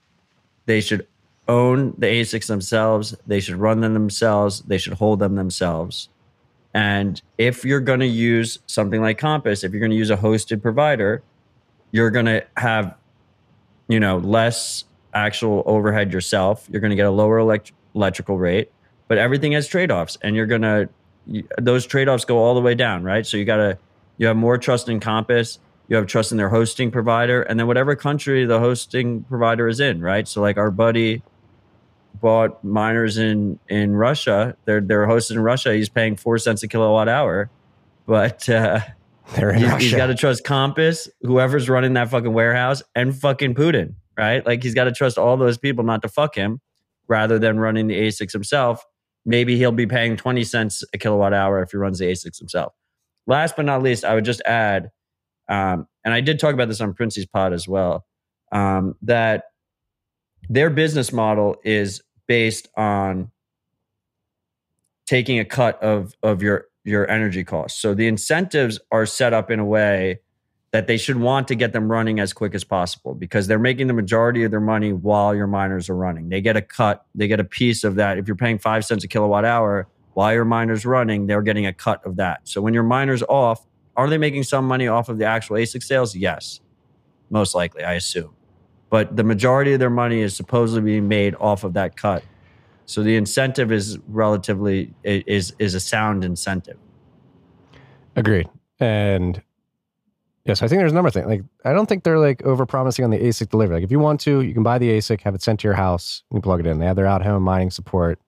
[0.65, 1.07] they should
[1.47, 6.09] own the ASICs themselves, they should run them themselves, they should hold them themselves.
[6.73, 10.17] And if you're going to use something like Compass, if you're going to use a
[10.17, 11.23] hosted provider,
[11.91, 12.95] you're going to have,
[13.87, 16.67] you know, less actual overhead yourself.
[16.69, 18.71] You're going to get a lower elect- electrical rate
[19.09, 20.87] but everything has trade-offs and you're gonna
[21.57, 23.77] those trade-offs go all the way down right so you gotta
[24.17, 25.59] you have more trust in compass
[25.89, 29.81] you have trust in their hosting provider and then whatever country the hosting provider is
[29.81, 31.21] in right so like our buddy
[32.15, 36.67] bought miners in in russia they're they're hosted in russia he's paying four cents a
[36.67, 37.49] kilowatt hour
[38.05, 38.79] but uh
[39.35, 39.83] they're in He's- Russia.
[39.85, 44.43] he's got to trust Compass, whoever's running that fucking warehouse, and fucking Putin, right?
[44.43, 46.59] Like he's got to trust all those people not to fuck him,
[47.07, 48.83] rather than running the ASICs himself.
[49.27, 52.73] Maybe he'll be paying twenty cents a kilowatt hour if he runs the ASICs himself.
[53.27, 54.89] Last but not least, I would just add,
[55.47, 58.07] um, and I did talk about this on Princey's pod as well,
[58.51, 59.43] um, that
[60.49, 63.31] their business model is based on
[65.05, 67.79] taking a cut of of your your energy costs.
[67.81, 70.19] So the incentives are set up in a way
[70.71, 73.87] that they should want to get them running as quick as possible because they're making
[73.87, 76.29] the majority of their money while your miners are running.
[76.29, 78.17] They get a cut, they get a piece of that.
[78.17, 81.73] If you're paying 5 cents a kilowatt hour while your miners running, they're getting a
[81.73, 82.41] cut of that.
[82.43, 85.83] So when your miners off, are they making some money off of the actual ASIC
[85.83, 86.15] sales?
[86.15, 86.59] Yes.
[87.31, 88.35] Most likely, I assume.
[88.89, 92.23] But the majority of their money is supposedly being made off of that cut.
[92.85, 96.77] So the incentive is relatively is is a sound incentive.
[98.15, 98.49] Agreed.
[98.79, 99.41] And
[100.45, 101.27] yes, I think there's a number of things.
[101.27, 103.75] Like, I don't think they're like over promising on the ASIC delivery.
[103.75, 105.75] Like, if you want to, you can buy the ASIC, have it sent to your
[105.75, 106.79] house, and you plug it in.
[106.79, 108.19] They have their out home mining support.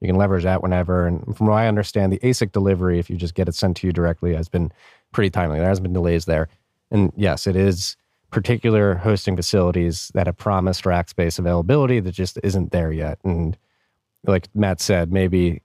[0.00, 1.06] You can leverage that whenever.
[1.06, 3.86] And from what I understand, the ASIC delivery, if you just get it sent to
[3.86, 4.72] you directly, has been
[5.12, 5.58] pretty timely.
[5.58, 6.48] There hasn't been delays there.
[6.90, 7.96] And yes, it is
[8.30, 13.18] particular hosting facilities that have promised rack space availability that just isn't there yet.
[13.24, 13.56] And
[14.26, 15.62] like Matt said, maybe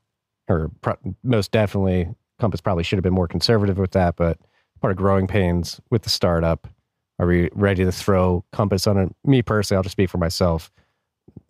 [0.47, 0.72] or
[1.24, 2.09] most definitely,
[2.39, 4.16] Compass probably should have been more conservative with that.
[4.16, 4.38] But
[4.82, 6.68] part of growing pains with the startup,
[7.20, 9.16] are we ready to throw Compass on it?
[9.24, 10.72] Me personally, I'll just speak for myself.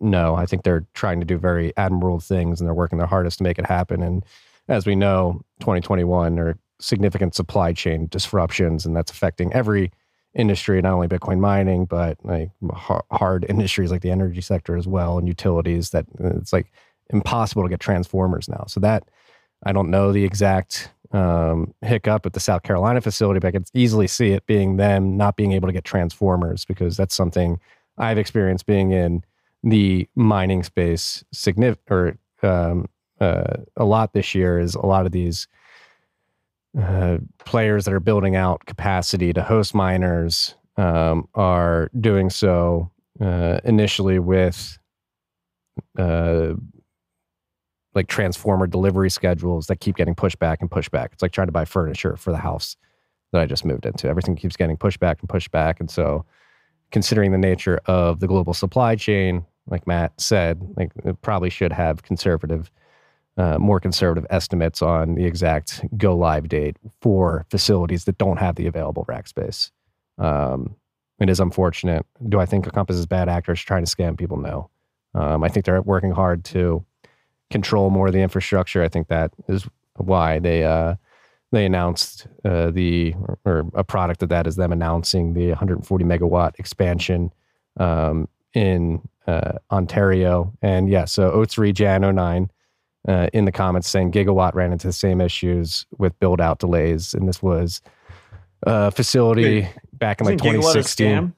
[0.00, 3.38] No, I think they're trying to do very admirable things and they're working their hardest
[3.38, 4.02] to make it happen.
[4.02, 4.24] And
[4.68, 9.90] as we know, 2021 are significant supply chain disruptions, and that's affecting every
[10.34, 12.50] industry, not only Bitcoin mining, but like
[13.10, 15.90] hard industries like the energy sector as well, and utilities.
[15.90, 16.72] That it's like
[17.10, 18.64] impossible to get transformers now.
[18.66, 19.04] So that
[19.64, 23.68] I don't know the exact um, hiccup at the South Carolina facility, but I could
[23.74, 27.60] easily see it being them not being able to get transformers because that's something
[27.98, 29.24] I've experienced being in
[29.62, 32.88] the mining space significant or um,
[33.20, 35.46] uh, a lot this year is a lot of these
[36.80, 43.60] uh, players that are building out capacity to host miners um, are doing so uh,
[43.64, 44.78] initially with
[45.98, 46.52] uh,
[47.94, 51.10] like transformer delivery schedules that keep getting pushed back and pushed back.
[51.12, 52.76] It's like trying to buy furniture for the house
[53.32, 54.08] that I just moved into.
[54.08, 55.80] Everything keeps getting pushed back and pushed back.
[55.80, 56.24] And so,
[56.90, 61.72] considering the nature of the global supply chain, like Matt said, like it probably should
[61.72, 62.70] have conservative,
[63.36, 68.56] uh, more conservative estimates on the exact go live date for facilities that don't have
[68.56, 69.70] the available rack space.
[70.18, 70.76] Um,
[71.18, 72.04] it is unfortunate.
[72.28, 74.36] Do I think Compass is bad actors trying to scam people?
[74.36, 74.70] No.
[75.14, 76.84] Um, I think they're working hard to
[77.50, 78.82] control more of the infrastructure.
[78.82, 79.66] I think that is
[79.96, 80.96] why they uh,
[81.52, 83.14] they announced uh, the
[83.44, 87.32] or a product of that is them announcing the 140 megawatt expansion
[87.78, 90.52] um, in uh, Ontario.
[90.62, 92.50] And yeah, so O3 Jan 09
[93.08, 97.14] uh, in the comments saying Gigawatt ran into the same issues with build out delays,
[97.14, 97.80] and this was
[98.64, 101.34] a facility Wait, back in like 2016.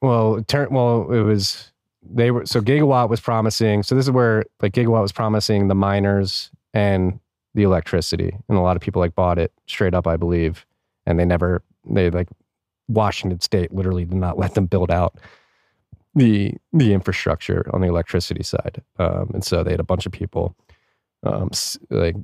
[0.00, 3.82] Well, turn well, it was they were so Gigawatt was promising.
[3.82, 7.18] So this is where like Gigawatt was promising the miners and
[7.54, 10.66] the electricity, and a lot of people like bought it straight up, I believe,
[11.06, 12.28] and they never they like
[12.88, 15.16] Washington State literally did not let them build out
[16.14, 20.12] the the infrastructure on the electricity side, um, and so they had a bunch of
[20.12, 20.54] people
[21.22, 21.50] um,
[21.90, 22.16] like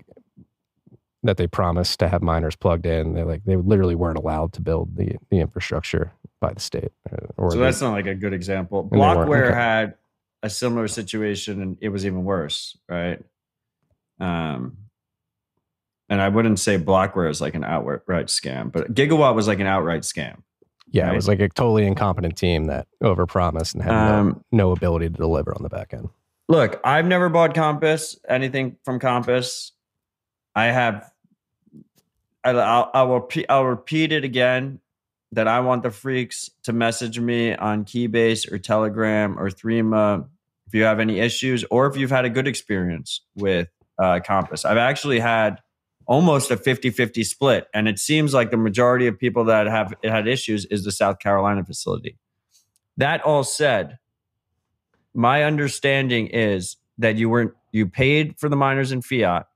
[1.22, 3.14] that they promised to have miners plugged in.
[3.14, 6.92] They like they literally weren't allowed to build the the infrastructure by the state.
[7.11, 8.88] Uh, or so that's not like a good example.
[8.90, 9.55] Blockware okay.
[9.55, 9.95] had
[10.42, 13.22] a similar situation, and it was even worse, right?
[14.20, 14.76] Um,
[16.09, 19.66] and I wouldn't say Blockware is like an outright scam, but Gigawatt was like an
[19.66, 20.42] outright scam.
[20.90, 21.12] Yeah, right?
[21.12, 25.09] it was like a totally incompetent team that overpromised and had um, no, no ability
[25.09, 26.09] to deliver on the back end.
[26.49, 29.72] Look, I've never bought Compass, anything from Compass.
[30.55, 31.11] I have
[32.45, 34.80] I, will I will I'll repeat it again
[35.32, 40.26] that I want the freaks to message me on Keybase or Telegram or Threema
[40.66, 43.68] if you have any issues or if you've had a good experience with
[43.99, 44.64] uh, Compass.
[44.64, 45.61] I've actually had
[46.07, 50.28] almost a 50-50 split and it seems like the majority of people that have had
[50.28, 52.18] issues is the South Carolina facility.
[52.97, 53.99] That all said,
[55.14, 59.46] my understanding is that you weren't you paid for the miners in fiat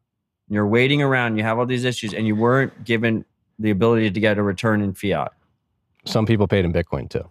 [0.48, 3.24] you're waiting around, you have all these issues, and you weren't given
[3.58, 5.32] the ability to get a return in fiat.
[6.04, 7.28] Some people paid in Bitcoin too.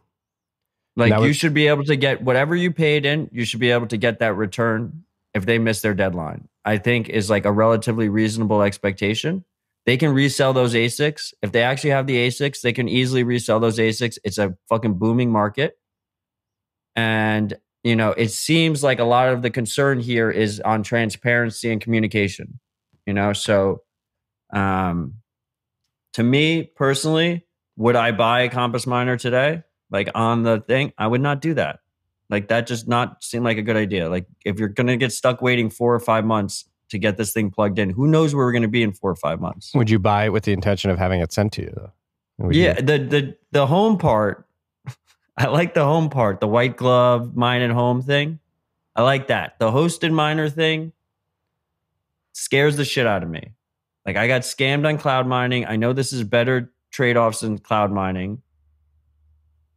[0.95, 3.71] Like was- you should be able to get whatever you paid in, you should be
[3.71, 5.03] able to get that return
[5.33, 6.47] if they miss their deadline.
[6.65, 9.45] I think is like a relatively reasonable expectation.
[9.85, 11.33] They can resell those ASICs.
[11.41, 14.17] If they actually have the ASICs, they can easily resell those ASICs.
[14.23, 15.77] It's a fucking booming market.
[16.93, 17.55] And,
[17.87, 21.81] you know, it seems like a lot of the concern here is on transparency and
[21.81, 22.59] communication
[23.07, 23.33] you know?
[23.33, 23.81] So
[24.53, 25.15] um
[26.13, 29.63] to me personally would i buy a compass miner today?
[29.89, 31.79] Like on the thing i would not do that.
[32.29, 34.09] Like that just not seem like a good idea.
[34.09, 37.49] Like if you're gonna get stuck waiting four or five months to get this thing
[37.49, 39.71] plugged in who knows where we're gonna be in four or five months?
[39.73, 42.51] Would you buy it with the intention of having it sent to you though?
[42.51, 42.85] Yeah you?
[42.85, 44.46] the the the home part
[45.37, 48.39] i like the home part the white glove mine at home thing
[48.95, 50.91] i like that the hosted miner thing
[52.33, 53.51] scares the shit out of me.
[54.05, 55.65] Like I got scammed on cloud mining.
[55.65, 58.43] I know this is better trade-offs than cloud mining.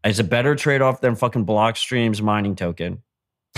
[0.04, 3.02] It's a better trade-off than fucking Blockstream's mining token.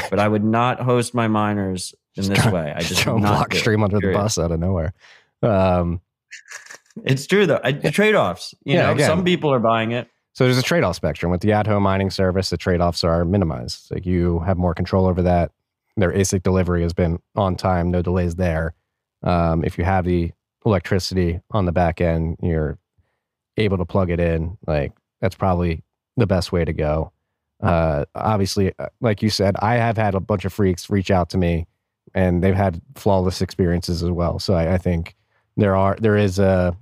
[0.08, 2.72] But I would not host my miners in this way.
[2.74, 4.94] I just throw Blockstream under the bus out of nowhere.
[5.42, 6.00] Um,
[7.04, 7.60] It's true though.
[7.62, 8.54] I, trade offs.
[8.64, 9.08] You Yeah, know, again.
[9.08, 10.08] some people are buying it.
[10.34, 12.50] So there's a trade off spectrum with the at home mining service.
[12.50, 13.90] The trade offs are minimized.
[13.90, 15.52] Like you have more control over that.
[15.96, 18.74] Their ASIC delivery has been on time, no delays there.
[19.22, 20.32] Um, if you have the
[20.64, 22.78] electricity on the back end, you're
[23.58, 24.56] able to plug it in.
[24.66, 25.82] Like that's probably
[26.16, 27.12] the best way to go.
[27.62, 31.30] Uh, obviously, uh, like you said, I have had a bunch of freaks reach out
[31.30, 31.66] to me,
[32.14, 34.38] and they've had flawless experiences as well.
[34.38, 35.14] So I, I think
[35.56, 36.76] there are there is a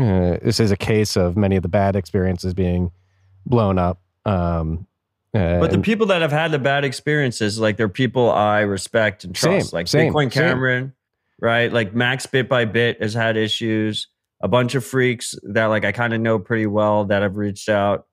[0.00, 2.90] uh, this is a case of many of the bad experiences being
[3.46, 4.00] blown up.
[4.24, 4.86] Um,
[5.34, 9.24] uh, But the people that have had the bad experiences, like they're people I respect
[9.24, 9.72] and Same, trust.
[9.72, 10.42] like same, Bitcoin same.
[10.42, 10.94] Cameron,
[11.40, 11.72] right?
[11.72, 14.08] Like Max Bit by Bit has had issues.
[14.42, 17.68] A bunch of freaks that like I kind of know pretty well that have reached
[17.68, 18.06] out.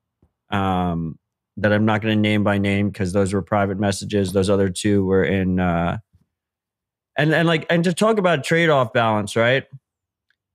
[0.49, 1.17] Um,
[1.59, 4.31] that I'm not going to name by name because those were private messages.
[4.33, 5.97] Those other two were in uh
[7.17, 9.63] and and like and to talk about trade-off balance, right?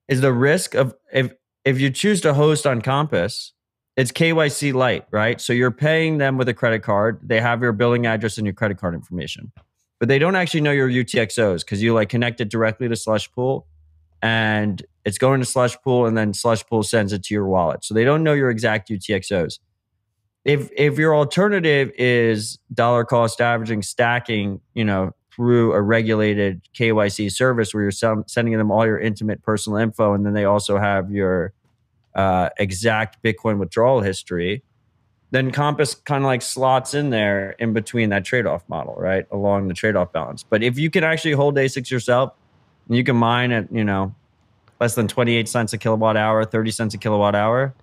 [0.08, 1.32] Is the risk of if
[1.64, 3.52] if you choose to host on Compass,
[3.96, 5.40] it's KYC light, right?
[5.40, 7.20] So you're paying them with a credit card.
[7.22, 9.52] They have your billing address and your credit card information,
[10.00, 13.30] but they don't actually know your UTXOs because you like connect it directly to Slush
[13.32, 13.66] Pool,
[14.20, 17.84] and it's going to Slush Pool, and then Slush Pool sends it to your wallet.
[17.84, 19.58] So they don't know your exact UTXOs.
[20.44, 27.32] If if your alternative is dollar cost averaging, stacking, you know, through a regulated KYC
[27.32, 31.10] service where you're sending them all your intimate personal info, and then they also have
[31.10, 31.52] your
[32.14, 34.62] uh, exact Bitcoin withdrawal history,
[35.30, 39.26] then Compass kind of like slots in there in between that trade off model, right?
[39.30, 40.42] Along the trade off balance.
[40.42, 42.34] But if you can actually hold ASICs yourself,
[42.88, 44.14] and you can mine at, you know,
[44.80, 47.74] less than 28 cents a kilowatt hour, 30 cents a kilowatt hour,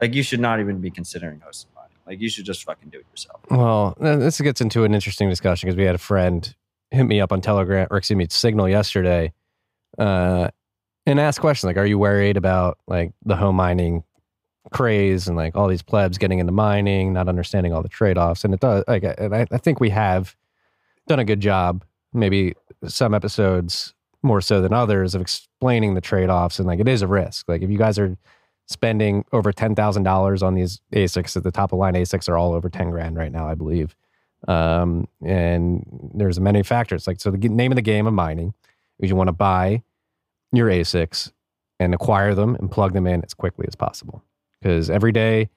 [0.00, 1.90] like you should not even be considering hosting mining.
[2.06, 3.40] Like you should just fucking do it yourself.
[3.50, 6.52] Well, uh, this gets into an interesting discussion because we had a friend
[6.90, 9.32] hit me up on Telegram or excuse me, Signal yesterday,
[9.98, 10.48] uh,
[11.06, 14.04] and asked questions like, "Are you worried about like the home mining
[14.72, 18.44] craze and like all these plebs getting into mining, not understanding all the trade offs?"
[18.44, 18.84] And it does.
[18.86, 20.36] Like, and I, I think we have
[21.06, 21.84] done a good job.
[22.12, 22.54] Maybe
[22.86, 27.02] some episodes more so than others of explaining the trade offs and like it is
[27.02, 27.48] a risk.
[27.48, 28.16] Like if you guys are
[28.66, 32.36] spending over ten thousand dollars on these ASICs at the top of line ASICs are
[32.36, 33.96] all over ten grand right now, I believe.
[34.48, 35.84] Um, and
[36.14, 37.06] there's many factors.
[37.06, 38.54] Like so, the name of the game of mining
[38.98, 39.82] is you want to buy
[40.52, 41.32] your ASICs
[41.78, 44.22] and acquire them and plug them in as quickly as possible.
[44.60, 45.48] Because every day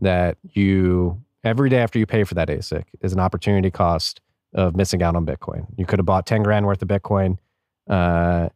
[0.00, 4.20] that you, every day after you pay for that ASIC is an opportunity cost
[4.54, 5.66] of missing out on Bitcoin.
[5.76, 7.38] You could have bought ten grand worth of Bitcoin.
[7.88, 8.48] Uh,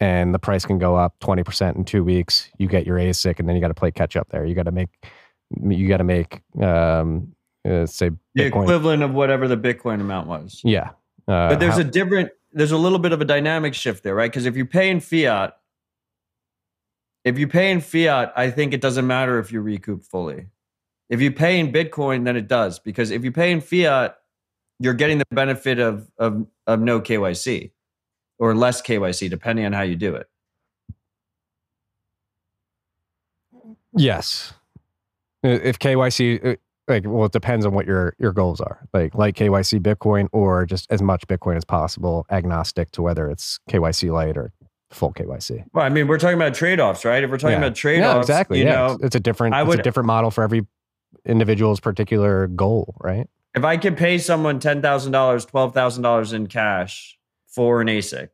[0.00, 2.48] and the price can go up 20% in two weeks.
[2.58, 4.46] You get your ASIC and then you got to play catch up there.
[4.46, 4.88] You got to make,
[5.62, 7.34] you got to make, um,
[7.68, 10.60] uh, say The equivalent of whatever the Bitcoin amount was.
[10.64, 10.90] Yeah.
[11.28, 14.14] Uh, but there's how- a different there's a little bit of a dynamic shift there
[14.14, 15.56] right because if you pay in fiat
[17.24, 20.46] if you pay in fiat i think it doesn't matter if you recoup fully
[21.08, 24.16] if you pay in bitcoin then it does because if you pay in fiat
[24.80, 27.70] you're getting the benefit of of, of no kyc
[28.40, 30.28] or less kyc depending on how you do it
[33.96, 34.52] yes.
[35.42, 36.56] If KYC, uh,
[36.90, 38.86] like, well, it depends on what your your goals are.
[38.92, 43.58] Like, like KYC Bitcoin or just as much Bitcoin as possible, agnostic to whether it's
[43.70, 44.52] KYC light or
[44.90, 45.64] full KYC.
[45.72, 47.58] well i mean we're talking about trade-offs right if we're talking Yeah.
[47.66, 48.58] about trade-offs Yeah, exactly.
[48.58, 49.54] you yeah, know it's, it's a different.
[49.54, 50.66] I it's would- a different model for every
[51.24, 53.28] individual's particular goal, right?
[53.54, 57.86] if I could pay someone ten thousand dollars, twelve thousand dollars in cash for an
[57.88, 58.28] ASIC,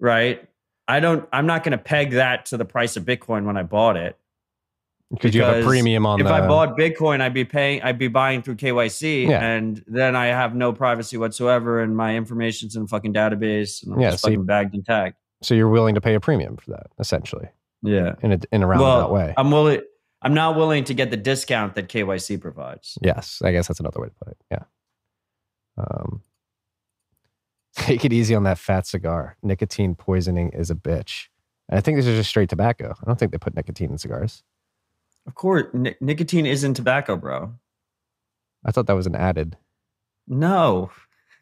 [0.00, 0.46] right?
[0.86, 1.28] I don't.
[1.32, 4.16] I'm not going to peg that to the price of Bitcoin when I bought it.
[5.10, 6.32] Because you have a premium on if the.
[6.34, 7.80] I bought Bitcoin, I'd be paying.
[7.82, 9.42] I'd be buying through KYC, Yeah.
[9.42, 13.94] and then I have no privacy whatsoever, and my information's in a fucking database, and
[13.94, 15.16] I'm Yeah, just so you- fucking bagged and tagged.
[15.42, 17.48] so you're willing to pay a premium for that, essentially,
[17.82, 18.16] Yeah.
[18.22, 19.32] in a in a roundabout way.
[19.38, 19.80] I'm willing.
[20.20, 22.98] I'm not willing to get the discount that KYC provides.
[23.00, 24.36] Yes, I guess that's another way to put it.
[24.50, 24.64] Yeah.
[25.78, 26.22] Um,
[27.76, 29.36] take it easy on that fat cigar.
[29.42, 31.28] Nicotine poisoning is a bitch.
[31.68, 32.94] And I think this is just straight tobacco.
[33.00, 34.42] I don't think they put nicotine in cigars.
[35.28, 37.52] Of course, ni- nicotine isn't tobacco, bro.
[38.64, 39.58] I thought that was an added.
[40.26, 40.90] No.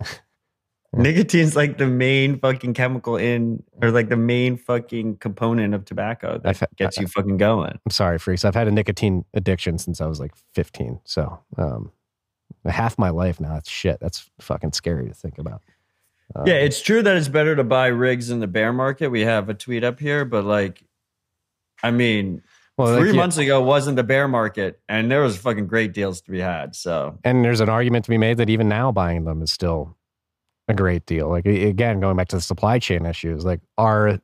[0.92, 6.38] Nicotine's like the main fucking chemical in, or like the main fucking component of tobacco
[6.38, 7.78] that I've gets you fucking going.
[7.84, 8.44] I'm sorry, freaks.
[8.44, 10.98] I've had a nicotine addiction since I was like 15.
[11.04, 11.92] So um,
[12.64, 13.54] half my life now.
[13.54, 14.00] That's shit.
[14.00, 15.62] That's fucking scary to think about.
[16.34, 19.10] Um, Yeah, it's true that it's better to buy rigs in the bear market.
[19.10, 20.82] We have a tweet up here, but like,
[21.84, 22.42] I mean,
[22.76, 25.94] well, like, three yeah, months ago wasn't the bear market, and there was fucking great
[25.94, 26.76] deals to be had.
[26.76, 29.96] So and there's an argument to be made that even now buying them is still
[30.68, 31.28] a great deal.
[31.28, 34.20] Like again, going back to the supply chain issues, like are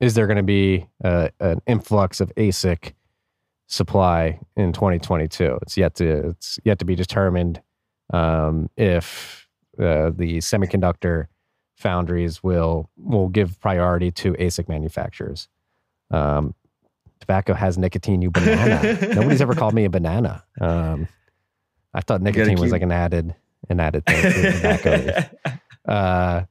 [0.00, 2.94] is there going to be uh, an influx of ASIC
[3.66, 5.58] supply in 2022?
[5.62, 7.60] It's yet to it's yet to be determined
[8.12, 9.48] um, if
[9.78, 11.26] uh, the semiconductor
[11.76, 15.48] foundries will will give priority to ASIC manufacturers.
[16.10, 16.54] Um,
[17.28, 18.98] tobacco has nicotine, you banana.
[19.14, 20.42] Nobody's ever called me a banana.
[20.60, 21.08] Um,
[21.92, 23.34] I thought nicotine was like an added
[23.68, 25.28] an added thing to tobacco.
[25.92, 26.44] uh,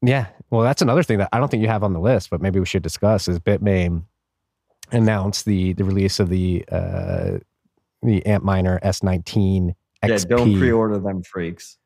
[0.00, 2.40] yeah, well, that's another thing that I don't think you have on the list, but
[2.40, 4.04] maybe we should discuss is Bitmain
[4.90, 7.38] announced the the release of the uh,
[8.02, 10.08] the Antminer S19 XP.
[10.08, 11.76] Yeah, don't pre-order them freaks.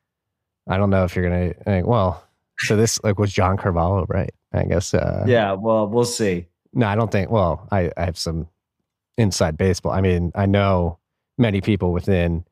[0.69, 1.53] I don't know if you're gonna.
[1.67, 2.25] Like, well,
[2.59, 4.31] so this like was John Carvalho, right?
[4.53, 4.95] I guess.
[4.95, 6.47] Uh, Yeah, well, we'll see.
[6.77, 7.31] No, I don't think.
[7.31, 8.49] Well, I, I have some
[9.17, 9.93] inside baseball.
[9.93, 10.99] I mean, I know
[11.39, 12.45] many people within.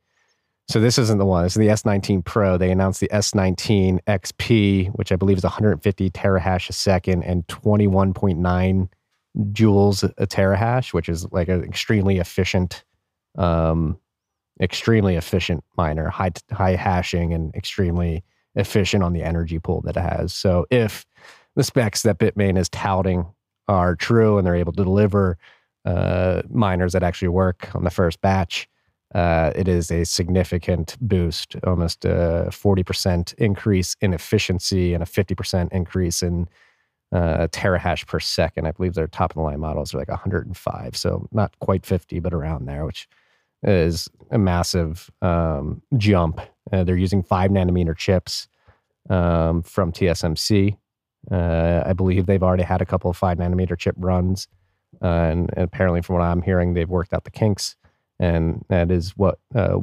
[0.67, 1.45] So this isn't the one.
[1.45, 2.57] This is the S19 Pro.
[2.57, 8.89] They announced the S19 XP, which I believe is 150 terahash a second and 21.9
[9.53, 12.83] joules a terahash, which is like an extremely efficient,
[13.37, 13.99] um,
[14.59, 20.01] extremely efficient miner, high high hashing and extremely efficient on the energy pool that it
[20.01, 20.33] has.
[20.33, 21.05] So if
[21.57, 23.27] the specs that Bitmain is touting
[23.69, 25.39] are true and they're able to deliver
[25.85, 28.69] uh, miners that actually work on the first batch,
[29.15, 35.73] uh, it is a significant boost, almost a 40% increase in efficiency and a 50%
[35.73, 36.49] increase in
[37.13, 38.67] uh, terahash per second.
[38.67, 40.97] I believe their top of the line models are like 105.
[40.97, 43.09] So not quite 50, but around there, which
[43.63, 46.41] is a massive um, jump.
[46.73, 48.49] Uh, they're using five nanometer chips
[49.11, 50.77] um, from TSMC.
[51.31, 54.49] Uh, I believe they've already had a couple of five nanometer chip runs.
[55.03, 57.77] Uh, and, and apparently, from what I'm hearing, they've worked out the kinks.
[58.19, 59.81] And that is what uh,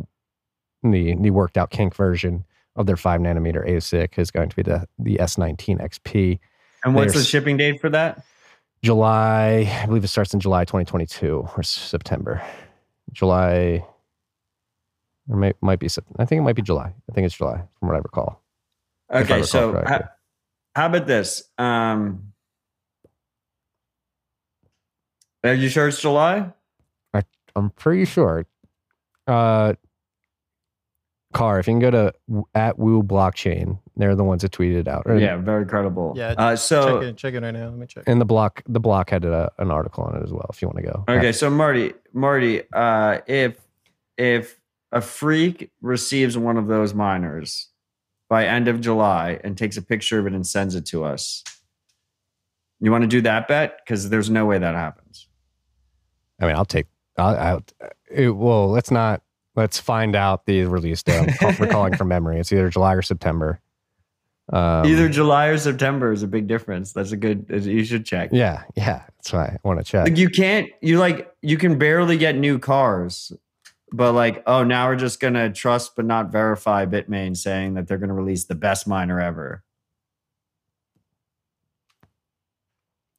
[0.83, 4.63] the, the worked out kink version of their five nanometer ASIC is going to be
[4.63, 6.39] the, the S19 XP.
[6.83, 8.23] And what's the shipping date for that?
[8.81, 12.41] July, I believe it starts in July 2022 or September.
[13.11, 13.85] July,
[15.29, 15.87] or may, might be,
[16.17, 16.93] I think it might be July.
[17.09, 18.41] I think it's July from what I recall.
[19.11, 20.07] If I Okay, recall so correctly.
[20.75, 21.43] How, how about this?
[21.57, 22.33] Um,
[25.43, 26.51] are you sure it's July?
[27.53, 28.45] I'm pretty sure.
[29.27, 29.73] Uh,
[31.33, 32.13] Car, if you can go to
[32.55, 35.03] at Wu Blockchain, they're the ones that tweeted it out.
[35.05, 36.13] Or- Yeah, very credible.
[36.15, 37.65] Yeah, Uh, so check it, check it right now.
[37.69, 38.03] Let me check.
[38.07, 40.45] And the block, the block had a, an article on it as well.
[40.49, 41.03] If you want to go.
[41.09, 43.59] Okay, so Marty, Marty, uh, if
[44.17, 44.57] if
[44.93, 47.69] a freak receives one of those miners
[48.31, 51.43] by end of July and takes a picture of it and sends it to us,
[52.79, 53.77] you want to do that bet?
[53.83, 55.27] Because there's no way that happens.
[56.39, 56.87] I mean, I'll take.
[57.17, 57.63] I'll, I'll
[58.09, 59.21] it, well, let's not.
[59.57, 61.19] Let's find out the release date.
[61.19, 62.39] I'm call- recalling from memory.
[62.39, 63.59] It's either July or September.
[64.53, 66.93] Um, Either July or September is a big difference.
[66.93, 67.45] That's a good.
[67.49, 68.29] You should check.
[68.31, 69.03] Yeah, yeah.
[69.17, 70.05] That's why I want to check.
[70.05, 70.69] Like you can't.
[70.81, 73.33] You like you can barely get new cars,
[73.91, 77.97] but like oh now we're just gonna trust but not verify Bitmain saying that they're
[77.97, 79.63] gonna release the best miner ever.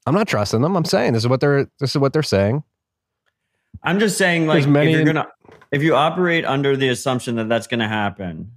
[0.07, 0.77] I'm not trusting them.
[0.77, 1.71] I'm saying this is what they're.
[1.79, 2.65] This is what they're saying.
[3.83, 5.29] I'm just saying, like, many if you're gonna,
[5.71, 8.53] if you operate under the assumption that that's gonna happen,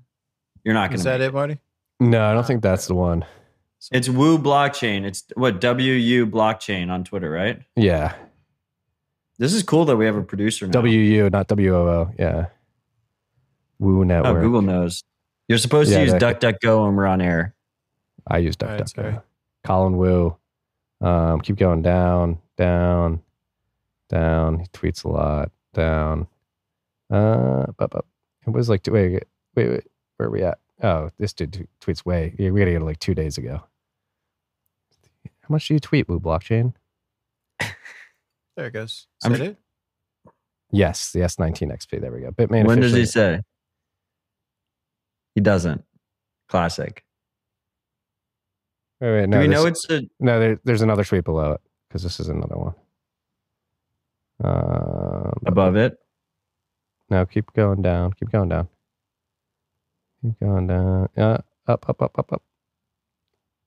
[0.64, 1.00] you're not gonna.
[1.00, 1.60] Is that it, Marty?
[2.00, 3.26] No, I don't think that's the one.
[3.92, 5.06] It's Wu blockchain.
[5.06, 7.62] It's what WU blockchain on Twitter, right?
[7.76, 8.16] Yeah,
[9.38, 10.82] This is cool that we have a producer now.
[10.82, 12.14] WU, not WOO.
[12.18, 12.46] Yeah,
[13.80, 14.38] Woo Network.
[14.38, 15.04] Oh, Google knows.
[15.48, 17.54] You're supposed Yeah, to use DuckDuckGo when we're on air.
[18.28, 19.12] I use All right, sorry.
[19.14, 19.24] DuckDuckGo.
[19.66, 20.36] Colin Wu.
[21.02, 23.22] Um, keep going down, down,
[24.10, 24.60] down.
[24.60, 25.52] He tweets a lot.
[25.74, 26.28] Down.
[27.12, 28.06] Uh, up, up.
[28.48, 29.24] It was like wait,
[29.56, 29.84] wait, wait.
[30.18, 30.60] Where are we at?
[30.82, 32.34] Oh, this dude t- tweets way.
[32.40, 33.62] Yeah, we gotta get it like two days ago.
[35.42, 36.74] How much do you tweet, Wu Blockchain?
[38.56, 38.92] There it goes.
[38.92, 39.58] Is I'm- that it?
[40.72, 42.02] Yes, the S19 XP.
[42.02, 42.32] There we go.
[42.32, 42.66] Bitmain.
[42.66, 43.42] when does he say?
[45.36, 45.84] He doesn't.
[46.50, 47.04] Classic.
[49.00, 50.02] Wait, wait, Do no, we know it's a?
[50.20, 52.74] No, there, there's another tweet below it because this is another one.
[54.44, 55.98] Um, above it?
[57.10, 58.14] No, keep going down.
[58.14, 58.68] Keep going down.
[60.22, 61.10] Keep going down.
[61.16, 61.38] Yeah,
[61.68, 62.44] up, up, up, up, up.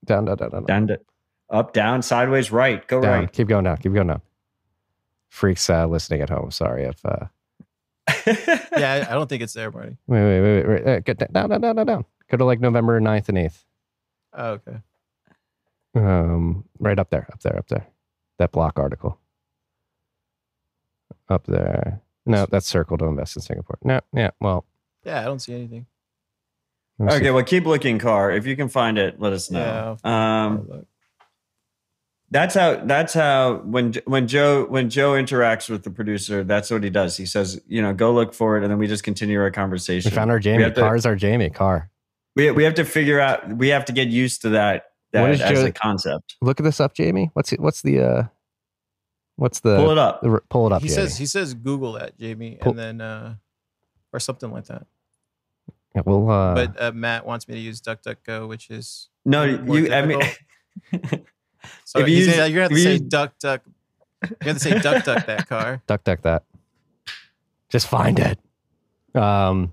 [0.04, 0.64] Down, down, down, down.
[0.64, 1.00] Down, to,
[1.50, 2.86] up, down, sideways, right.
[2.86, 3.20] Go down.
[3.20, 3.32] right.
[3.32, 3.76] Keep going down.
[3.78, 4.22] Keep going down.
[5.28, 6.50] Freaks uh, listening at home.
[6.50, 7.04] Sorry if.
[7.04, 7.26] Uh,
[8.76, 9.96] Yeah, I, I don't think it's there, Marty.
[10.06, 10.84] wait, wait, wait, wait.
[10.84, 10.96] wait.
[10.96, 12.04] Uh, get down, down, down, down, down.
[12.30, 13.64] Go to like November 9th and 8th.
[14.34, 14.78] Oh, okay.
[15.94, 17.86] Um, right up there, up there, up there.
[18.38, 19.18] That block article.
[21.28, 22.00] Up there.
[22.24, 23.78] No, that's circle to invest in Singapore.
[23.82, 24.30] No, yeah.
[24.40, 24.64] Well,
[25.04, 25.86] Yeah, I don't see anything.
[26.98, 27.16] let me see.
[27.18, 28.30] okay, well, keep looking, Car.
[28.30, 29.96] If you can find it, let us know.
[30.04, 30.86] Um, Oh, look.
[32.30, 32.76] That's how.
[32.84, 33.56] That's how.
[33.64, 37.16] When when Joe when Joe interacts with the producer, that's what he does.
[37.16, 40.10] He says, you know, go look for it, and then we just continue our conversation.
[40.10, 40.64] We found our Jamie.
[40.64, 41.48] have to- Car's our Jamie.
[41.50, 41.90] Car.
[42.36, 43.48] We we have to figure out.
[43.56, 44.90] We have to get used to that.
[45.12, 46.36] That What is as Joe- a concept.
[46.42, 47.30] Look this up, Jamie.
[47.32, 48.22] What's it, what's the uh
[49.36, 50.20] what's the Pull it up.
[50.20, 50.96] the- pull it up, He Jamie.
[51.08, 53.34] says he says Google that, Jamie, Pull- and then uh
[54.12, 54.86] or something like that.
[55.94, 59.78] Yeah, we'll uh but uh, Matt wants me to use DuckDuckGo, which is No, more
[59.78, 59.94] you.
[59.94, 60.20] I mean,
[60.92, 61.22] difficult.
[61.84, 63.62] So If you he's use- saying, you're gonna have to say use- duck duck.
[64.22, 65.82] You have to say duck duck that car.
[65.86, 66.42] duck duck that.
[67.68, 68.38] Just find it.
[69.14, 69.72] Um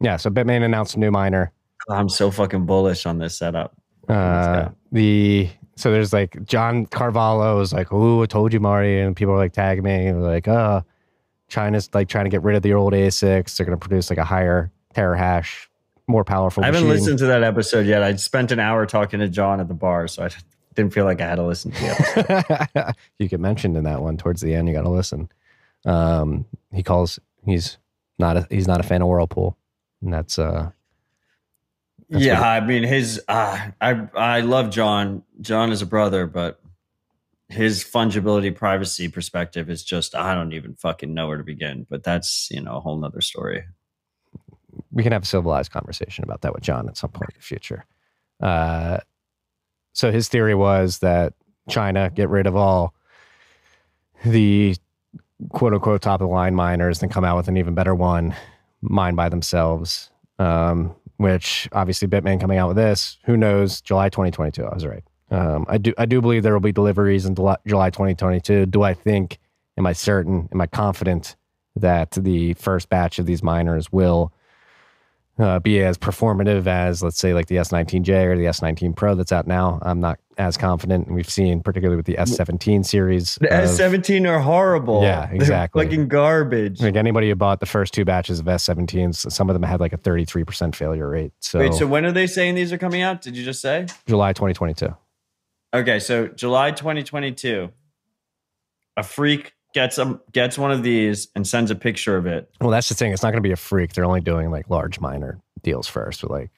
[0.00, 1.52] yeah, so Bitmain announced a new miner.
[1.88, 3.74] I'm so fucking bullish on this setup.
[4.08, 9.16] Uh the so there's like John Carvalho is like, Oh, I told you, Mari, and
[9.16, 10.82] people are like tagging me and like, uh
[11.48, 13.56] China's like trying to get rid of the old ASICs.
[13.56, 15.66] They're gonna produce like a higher terahash,
[16.06, 16.62] more powerful.
[16.62, 17.00] I haven't machine.
[17.00, 18.02] listened to that episode yet.
[18.02, 20.28] I spent an hour talking to John at the bar, so I
[20.74, 24.40] didn't feel like I had to listen to you get mentioned in that one towards
[24.40, 24.68] the end.
[24.68, 25.30] You got to listen.
[25.84, 27.18] Um, he calls.
[27.44, 27.78] He's
[28.18, 28.46] not a.
[28.50, 29.56] He's not a fan of Whirlpool,
[30.02, 30.70] and that's uh.
[32.10, 33.22] That's yeah, I mean his.
[33.28, 35.22] Uh, I I love John.
[35.40, 36.60] John is a brother, but
[37.48, 41.86] his fungibility privacy perspective is just I don't even fucking know where to begin.
[41.88, 43.64] But that's you know a whole nother story.
[44.92, 47.44] we can have a civilized conversation about that with John at some point in the
[47.44, 47.84] future.
[48.40, 48.98] Uh,
[49.94, 51.32] so his theory was that
[51.68, 52.92] China get rid of all
[54.24, 54.76] the
[55.50, 58.34] quote unquote top of the line miners and come out with an even better one,
[58.82, 60.10] mine by themselves.
[60.38, 63.80] Um, which obviously Bitmain coming out with this, who knows?
[63.80, 64.64] July 2022.
[64.64, 65.04] I was right.
[65.30, 68.66] Um, I do I do believe there will be deliveries in July 2022.
[68.66, 69.38] Do I think?
[69.76, 70.48] Am I certain?
[70.52, 71.36] Am I confident
[71.76, 74.32] that the first batch of these miners will
[75.38, 79.32] uh, be as performative as, let's say, like the S19J or the S19 Pro that's
[79.32, 79.78] out now.
[79.82, 81.06] I'm not as confident.
[81.06, 85.02] And we've seen, particularly with the S17 series, The of- S17 are horrible.
[85.02, 85.84] Yeah, They're exactly.
[85.84, 86.80] fucking garbage.
[86.80, 89.92] like anybody who bought the first two batches of S17s, some of them had like
[89.92, 91.32] a 33% failure rate.
[91.40, 93.20] So, Wait, so when are they saying these are coming out?
[93.22, 93.86] Did you just say?
[94.06, 94.94] July 2022.
[95.74, 97.70] Okay, so July 2022,
[98.96, 102.50] a freak gets a, gets one of these and sends a picture of it.
[102.60, 103.12] Well, that's the thing.
[103.12, 103.92] It's not going to be a freak.
[103.92, 106.50] They're only doing like large minor deals first with like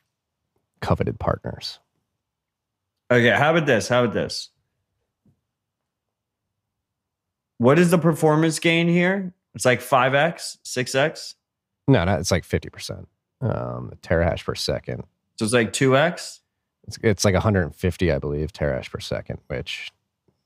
[0.80, 1.80] coveted partners.
[3.10, 3.88] Okay, how about this?
[3.88, 4.50] How about this?
[7.58, 9.32] What is the performance gain here?
[9.54, 11.34] It's like 5x, 6x.
[11.88, 13.06] No, no, it's like 50%.
[13.40, 15.04] Um, terahash per second.
[15.36, 16.40] So it's like 2x.
[16.86, 19.90] It's, it's like 150, I believe, terahash per second, which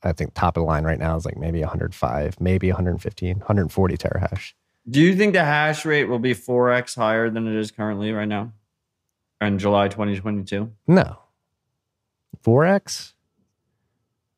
[0.03, 3.97] I think top of the line right now is like maybe 105, maybe 115, 140
[3.97, 4.55] terahash.
[4.89, 8.29] Do you think the hash rate will be 4x higher than it is currently right
[8.29, 8.53] now
[9.41, 10.73] in July 2022?
[10.87, 11.19] No.
[12.43, 13.13] 4x?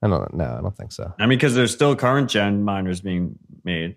[0.03, 0.57] I don't know.
[0.59, 1.15] I don't think so.
[1.19, 3.97] I mean, because there's still current gen miners being made.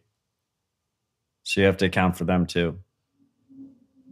[1.42, 2.80] So you have to account for them too.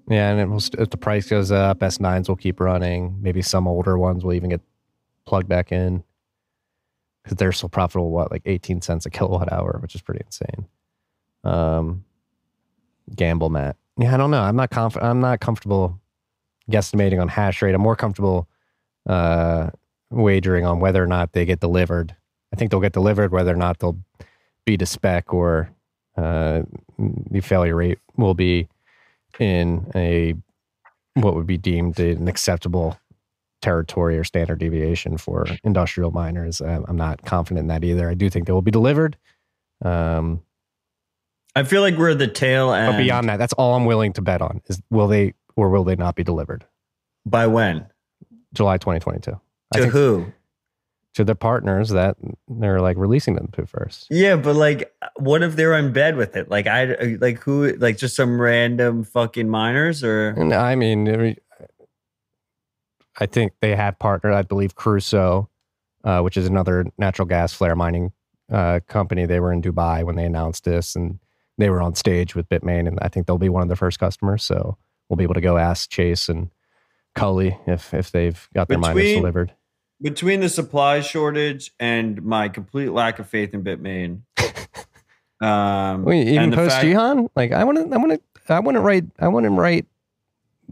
[0.09, 3.21] Yeah, and it will, if the price goes up, S9s will keep running.
[3.21, 4.61] Maybe some older ones will even get
[5.25, 6.03] plugged back in
[7.23, 8.11] because they're still profitable.
[8.11, 10.67] What, like 18 cents a kilowatt hour, which is pretty insane.
[11.43, 12.05] Um,
[13.15, 13.77] gamble, Matt.
[13.97, 14.41] Yeah, I don't know.
[14.41, 15.09] I'm not confident.
[15.09, 15.99] I'm not comfortable
[16.71, 17.75] guesstimating on hash rate.
[17.75, 18.47] I'm more comfortable
[19.07, 19.69] uh,
[20.09, 22.15] wagering on whether or not they get delivered.
[22.51, 23.99] I think they'll get delivered, whether or not they'll
[24.65, 25.69] be to spec or
[26.15, 26.61] uh,
[26.97, 28.67] the failure rate will be
[29.39, 30.35] in a
[31.15, 32.97] what would be deemed an acceptable
[33.63, 36.61] territory or standard deviation for industrial miners.
[36.61, 38.07] Um, I'm not confident in that either.
[38.09, 39.17] I do think they will be delivered.
[39.83, 40.41] Um,
[41.55, 42.93] I feel like we're the tail end.
[42.93, 45.83] but beyond that, that's all I'm willing to bet on is will they or will
[45.83, 46.65] they not be delivered?
[47.25, 47.87] By when?
[48.53, 49.31] July 2022.
[49.31, 50.25] I To think who?
[51.15, 52.17] to the partners that
[52.47, 54.07] they're like releasing them to first.
[54.09, 56.49] Yeah, but like, what if they're in bed with it?
[56.49, 57.73] Like, I like who?
[57.73, 61.35] Like, just some random fucking miners, or And I mean,
[63.19, 65.49] I think they had partnered, I believe, Crusoe,
[66.03, 68.11] uh, which is another natural gas flare mining
[68.51, 69.25] uh, company.
[69.25, 71.19] They were in Dubai when they announced this, and
[71.57, 73.99] they were on stage with Bitmain, and I think they'll be one of the first
[73.99, 74.43] customers.
[74.43, 74.77] So
[75.09, 76.49] we'll be able to go ask Chase and
[77.15, 79.53] Cully if if they've got their miners delivered.
[80.01, 84.21] between the supply shortage and my complete lack of faith in Bitmain.
[85.41, 88.75] Um, Wait, even post fact- Jihan, like I want to, I want to, I want
[88.75, 89.85] to write, I want to write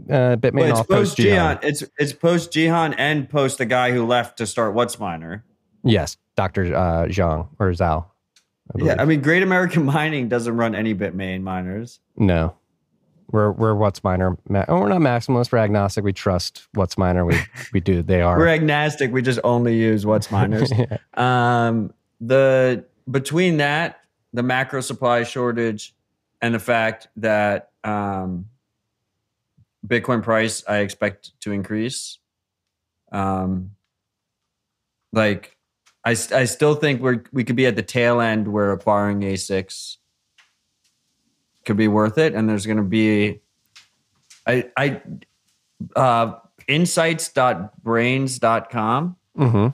[0.09, 1.59] uh, Bitmain Well, it's off post Jihan.
[1.63, 5.43] It's it's post Jihan and post the guy who left to start WhatsMiner.
[5.83, 8.05] Yes, Doctor uh, Zhang or Zhao.
[8.79, 11.99] I Yeah, I mean, Great American Mining doesn't run any Bitmain miners.
[12.15, 12.55] no,
[13.31, 14.37] We're we're WhatsMiner.
[14.47, 15.51] Ma- oh, we're not maximalist.
[15.51, 16.03] We're agnostic.
[16.03, 17.25] We trust WhatsMiner.
[17.27, 17.37] We
[17.73, 18.01] we do.
[18.01, 18.37] They are.
[18.37, 19.11] We're agnostic.
[19.11, 20.71] We just only use what's miners.
[21.15, 24.01] um, the between that,
[24.33, 25.93] the macro supply shortage,
[26.41, 28.45] and the fact that um,
[29.87, 32.17] Bitcoin price I expect to increase.
[33.11, 33.71] Um,
[35.11, 35.57] like
[36.05, 39.97] I, I still think we're we could be at the tail end where acquiring ASICs
[41.65, 43.41] could be worth it, and there's going to be
[44.47, 45.01] I I
[45.95, 46.33] uh,
[46.67, 49.15] insights.braiins.com.
[49.35, 49.67] hmm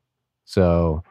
[0.45, 1.03] So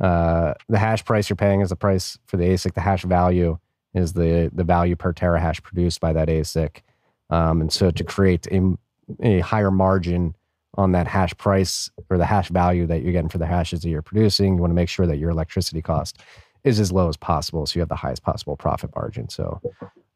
[0.00, 2.74] uh, the hash price you're paying is the price for the ASIC.
[2.74, 3.58] The hash value
[3.94, 6.82] is the the value per terahash produced by that ASIC.
[7.30, 8.76] Um, and so to create a,
[9.20, 10.34] a higher margin
[10.74, 13.88] on that hash price or the hash value that you're getting for the hashes that
[13.88, 16.20] you're producing, you want to make sure that your electricity cost
[16.64, 17.66] is as low as possible.
[17.66, 19.28] So you have the highest possible profit margin.
[19.28, 19.60] So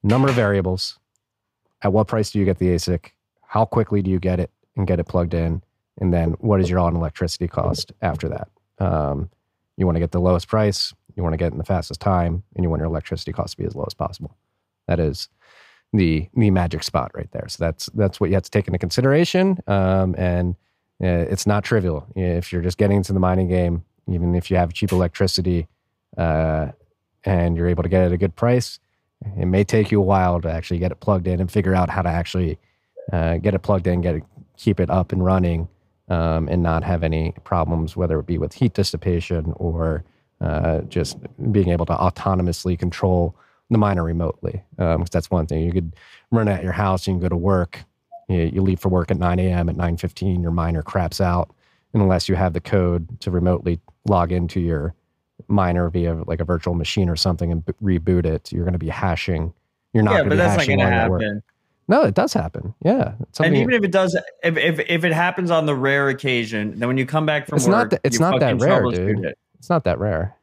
[0.02, 0.98] number of variables.
[1.82, 3.10] At what price do you get the ASIC?
[3.43, 5.62] How quickly do you get it and get it plugged in?
[6.01, 8.48] And then what is your on electricity cost after that?
[8.78, 9.31] Um,
[9.77, 12.43] you want to get the lowest price, you want to get in the fastest time,
[12.55, 14.36] and you want your electricity cost to be as low as possible.
[14.86, 15.28] That is
[15.93, 17.48] the the magic spot right there.
[17.48, 19.59] So that's that's what you have to take into consideration.
[19.66, 20.55] Um, and
[21.02, 23.85] uh, it's not trivial if you're just getting into the mining game.
[24.09, 25.69] Even if you have cheap electricity
[26.16, 26.69] uh,
[27.24, 28.81] and you're able to get it at a good price,
[29.39, 31.89] it may take you a while to actually get it plugged in and figure out
[31.89, 32.59] how to actually
[33.12, 34.24] uh, get it plugged in, get it,
[34.56, 35.69] keep it up and running,
[36.09, 40.05] um, and not have any problems, whether it be with heat dissipation or
[40.40, 41.19] uh, just
[41.52, 43.36] being able to autonomously control
[43.73, 44.62] the miner remotely.
[44.78, 45.62] Um, 'cause that's one thing.
[45.65, 45.94] You could
[46.31, 47.81] run at your house, you can go to work,
[48.28, 49.69] you, you leave for work at 9 a.m.
[49.69, 51.51] At 9:15, your miner craps out,
[51.93, 54.94] and unless you have the code to remotely log into your
[55.49, 58.78] miner via like a virtual machine or something and b- reboot it, you're going to
[58.78, 59.53] be hashing.
[59.93, 61.11] You're not yeah, going to but be that's not hashing going to while you're at
[61.11, 61.23] work.
[61.23, 61.43] happen.
[61.89, 62.74] No, it does happen.
[62.85, 66.09] Yeah, it's And even if it does, if, if if it happens on the rare
[66.09, 68.82] occasion, then when you come back from It's work, not that- it's not that rare,
[68.90, 69.24] dude.
[69.24, 69.39] it.
[69.59, 70.35] it's not that rare.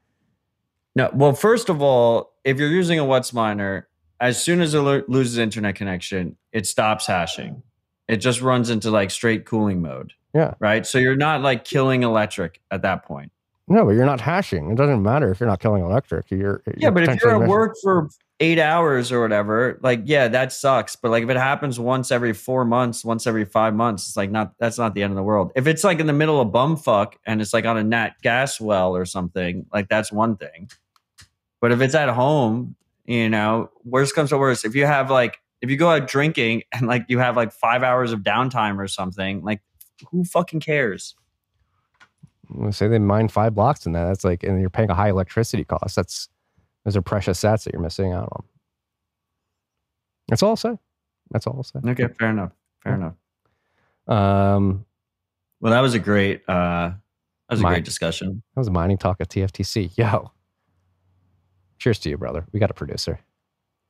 [0.95, 3.83] No, well, first of all, if you're using a WhatsMiner,
[4.19, 7.63] as soon as it lo- loses internet connection, it stops hashing.
[8.07, 10.13] It just runs into like straight cooling mode.
[10.33, 10.53] Yeah.
[10.59, 10.85] Right.
[10.85, 13.31] So you're not like killing electric at that point.
[13.67, 14.71] No, but you're not hashing.
[14.71, 16.31] It doesn't matter if you're not killing electric.
[16.31, 18.09] You're, Yeah, you're but if you're at work for
[18.39, 20.95] eight hours or whatever, like, yeah, that sucks.
[20.95, 24.31] But like, if it happens once every four months, once every five months, it's like
[24.31, 25.51] not that's not the end of the world.
[25.55, 28.59] If it's like in the middle of bumfuck and it's like on a nat gas
[28.59, 30.69] well or something, like that's one thing.
[31.61, 32.75] But if it's at home,
[33.05, 34.65] you know, worst comes to worst.
[34.65, 37.83] If you have like, if you go out drinking and like you have like five
[37.83, 39.61] hours of downtime or something, like,
[40.11, 41.15] who fucking cares?
[42.51, 44.05] Let's say they mine five blocks in that.
[44.05, 45.95] That's like, and you're paying a high electricity cost.
[45.95, 46.29] That's
[46.85, 48.43] those are precious sats that you're missing out on.
[50.29, 50.77] That's all I'll say.
[51.31, 51.79] That's all I'll say.
[51.85, 52.51] Okay, fair enough.
[52.83, 53.13] Fair enough.
[54.07, 54.85] Um,
[55.59, 56.95] Well, that was a great, uh, that
[57.49, 58.41] was a My- great discussion.
[58.55, 59.91] that was a mining talk at TFTC.
[59.97, 60.31] Yo,
[61.79, 62.45] cheers to you, brother.
[62.51, 63.19] We got a producer.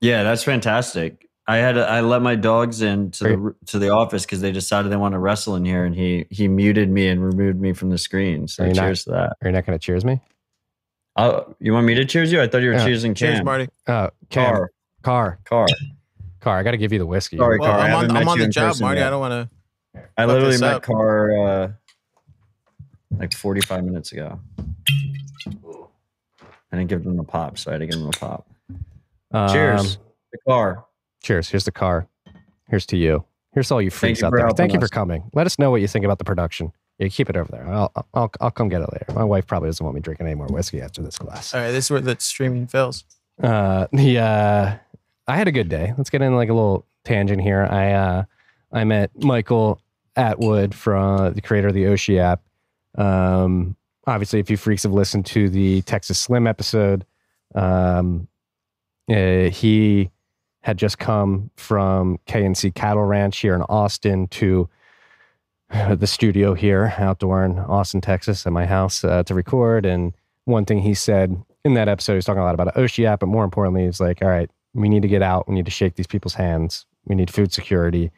[0.01, 1.27] Yeah, that's fantastic.
[1.47, 4.91] I had I let my dogs in to the to the office because they decided
[4.91, 7.89] they want to wrestle in here, and he he muted me and removed me from
[7.89, 8.47] the screen.
[8.47, 9.37] So Are you not- cheers to that.
[9.41, 10.21] Are you not going to cheers me?
[11.15, 12.39] Oh, you want me to cheers you?
[12.41, 12.87] I thought you were Yeah.
[12.87, 13.15] cheersing Cam.
[13.15, 13.67] Cheers, Marty.
[13.87, 14.71] Uh, Cam, Car,
[15.01, 15.67] car, car.
[16.39, 16.59] car.
[16.59, 17.37] I got to give you the whiskey.
[17.37, 18.99] Sorry, Well, Car, I I'm on, met I'm on you the job, Marty.
[18.99, 19.07] yet.
[19.07, 19.49] I don't want
[19.95, 20.01] to.
[20.17, 20.83] I literally this met up.
[20.83, 21.71] Car uh,
[23.17, 24.39] like forty five minutes ago.
[26.71, 28.47] I didn't give them a pop, so I had to give them a pop.
[29.31, 29.97] Um, Cheers.
[30.31, 30.85] The car.
[31.23, 31.49] Cheers.
[31.49, 32.07] Here's the car.
[32.69, 33.25] Here's to you.
[33.53, 34.41] Here's all you Thank freaks you out there.
[34.41, 35.29] helping Thank you for coming.
[35.33, 36.71] Let us know what you think about the production.
[36.99, 37.67] Yeah, keep it over there.
[37.67, 39.05] I'll, I'll, I'll come get it later.
[39.13, 41.53] My wife probably doesn't want me drinking any more whiskey after this glass.
[41.53, 43.05] All right, this is where the streaming fails.
[43.41, 44.75] Uh, the uh,
[45.27, 45.93] I had a good day.
[45.97, 47.65] Let's get in like a little tangent here.
[47.69, 48.23] I uh,
[48.71, 49.81] I met Michael
[50.15, 52.41] Atwood from the creator of the Oshi app.
[52.95, 53.77] Um,
[54.09, 57.05] obviously, if you freaks have listened to the Texas Slim episode,
[57.55, 58.27] um,
[59.09, 60.09] uh, he
[60.61, 64.69] had just come from KNC Cattle Ranch here in Austin to
[65.71, 69.85] uh, the studio here, outdoor in Austin, Texas, at my house uh, to record.
[69.85, 70.13] And
[70.45, 73.27] one thing he said in that episode, he's talking a lot about Oshi app, but
[73.27, 75.47] more importantly, he's like, all right, we need to get out.
[75.47, 76.85] We need to shake these people's hands.
[77.05, 78.11] We need food security.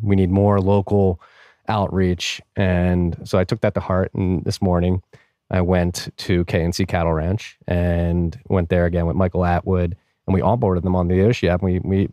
[0.00, 1.20] We need more local
[1.68, 2.40] outreach.
[2.56, 4.12] And so I took that to heart.
[4.14, 5.02] And this morning,
[5.50, 9.96] I went to KNC Cattle Ranch and went there again with Michael Atwood,
[10.26, 11.62] and we onboarded them on the Oshi app.
[11.62, 12.08] We we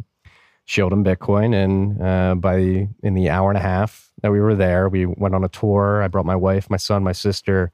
[0.65, 4.39] showed them Bitcoin, and uh, by the, in the hour and a half that we
[4.39, 6.01] were there, we went on a tour.
[6.01, 7.71] I brought my wife, my son, my sister.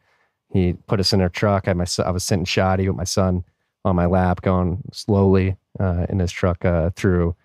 [0.51, 1.67] He put us in their truck.
[1.67, 3.45] I, my, I was sitting shoddy with my son
[3.85, 7.35] on my lap, going slowly uh, in his truck uh, through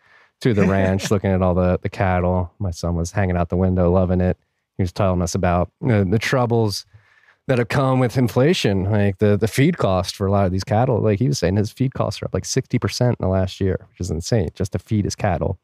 [0.41, 2.53] through the ranch, looking at all the the cattle.
[2.59, 4.39] My son was hanging out the window, loving it.
[4.79, 6.87] He was telling us about uh, the troubles
[7.47, 10.65] that have come with inflation, like the the feed cost for a lot of these
[10.65, 11.01] cattle.
[11.01, 13.61] Like he was saying, his feed costs are up like sixty percent in the last
[13.61, 15.59] year, which is insane, just to feed his cattle.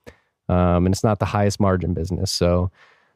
[0.48, 2.70] Um, and it's not the highest margin business, so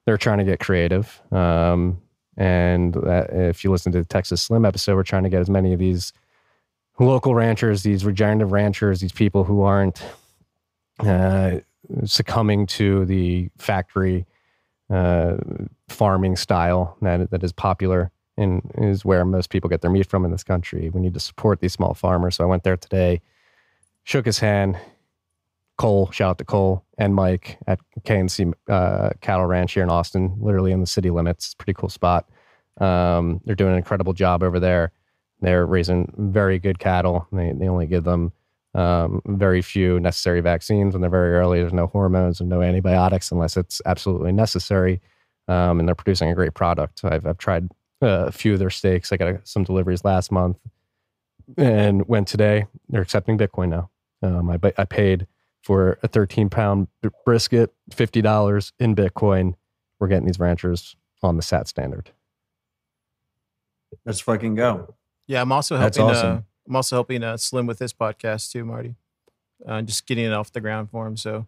[0.05, 1.21] they're trying to get creative.
[1.33, 2.01] Um,
[2.37, 5.51] and that, if you listen to the Texas Slim episode, we're trying to get as
[5.51, 6.13] many of these
[6.99, 10.03] local ranchers, these regenerative ranchers, these people who aren't
[11.01, 11.61] uh,
[12.05, 14.27] succumbing to the factory
[14.91, 15.37] uh,
[15.89, 20.25] farming style that that is popular and is where most people get their meat from
[20.25, 20.91] in this country.
[20.91, 22.37] We need to support these small farmers.
[22.37, 23.23] So I went there today,
[24.05, 24.79] shook his hand.
[25.79, 30.35] Cole, shout out to Cole and Mike at KNC uh, Cattle Ranch here in Austin,
[30.41, 31.55] literally in the city limits.
[31.55, 32.27] Pretty cool spot.
[32.79, 34.93] Um, they're doing an incredible job over there.
[35.41, 37.27] They're raising very good cattle.
[37.31, 38.33] They, they only give them
[38.75, 41.61] um, very few necessary vaccines when they're very early.
[41.61, 45.01] There's no hormones and no antibiotics unless it's absolutely necessary.
[45.49, 47.05] Um, and they're producing a great product.
[47.05, 47.71] I've, I've tried
[48.01, 49.13] a few of their steaks.
[49.13, 50.59] I got a, some deliveries last month
[51.57, 52.67] and went today.
[52.89, 53.91] They're accepting Bitcoin now.
[54.23, 55.27] Um, I, I paid
[55.63, 56.89] for a 13 pound
[57.25, 59.55] brisket, $50 in Bitcoin.
[59.99, 62.11] We're getting these ranchers on the SAT standard.
[64.05, 64.95] Let's fucking go.
[65.27, 66.17] Yeah, I'm also That's helping.
[66.17, 66.37] awesome.
[66.37, 68.95] Uh, I'm also helping uh, Slim with this podcast too, Marty.
[69.67, 71.17] Uh, just getting it off the ground for him.
[71.17, 71.47] So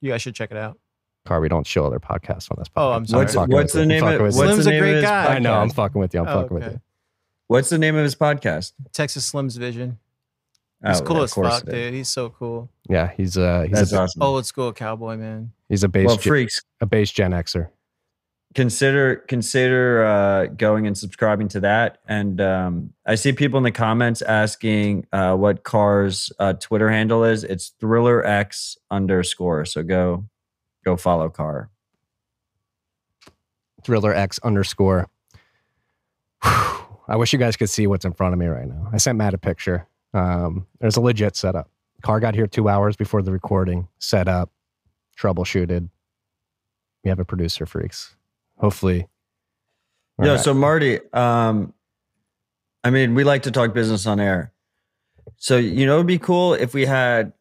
[0.00, 0.78] you guys should check it out.
[1.26, 2.72] Car, we don't show other podcasts on this podcast.
[2.76, 3.22] Oh, I'm sorry.
[3.24, 4.36] What's, fucking what's the name of fucking what's.
[4.36, 5.34] Slim's the a great of his guy.
[5.34, 5.52] I know.
[5.54, 5.74] I'm podcast?
[5.74, 6.20] fucking with you.
[6.20, 6.80] I'm Oh, fucking with you.
[7.48, 8.72] What's the name of his podcast?
[8.92, 9.98] Texas Slim's Vision.
[10.86, 11.92] He's Oh, cool as fuck, dude.
[11.92, 12.70] He's so cool.
[12.88, 14.22] Yeah, he's a he's That's a, awesome.
[14.22, 15.52] Old school cowboy, man.
[15.68, 17.68] he's a base well, gen, freaks, a base Gen Xer.
[18.54, 21.98] consider consider uh, going and subscribing to that.
[22.08, 27.24] And um, I see people in the comments asking uh, what Car's uh, Twitter handle
[27.24, 27.44] is.
[27.44, 29.66] It's Thriller X underscore.
[29.66, 30.24] So go
[30.84, 31.70] go follow Car.
[33.84, 35.08] Thriller X underscore.
[36.42, 36.76] Whew.
[37.08, 38.88] I wish you guys could see what's in front of me right now.
[38.92, 39.86] I sent Matt a picture.
[40.14, 41.68] Um, there's a legit setup.
[42.02, 44.50] Car got here two hours before the recording, set up,
[45.18, 45.88] troubleshooted.
[47.04, 48.14] We have a producer, freaks.
[48.58, 49.08] Hopefully.
[50.18, 50.32] All Yeah.
[50.32, 50.40] right.
[50.40, 51.72] So Marty, um,
[52.84, 54.52] I mean, we like to talk business on air.
[55.36, 57.32] So you know, it'd be cool if we had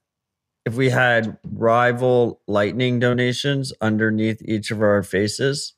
[0.65, 5.73] if we had rival lightning donations underneath each of our faces,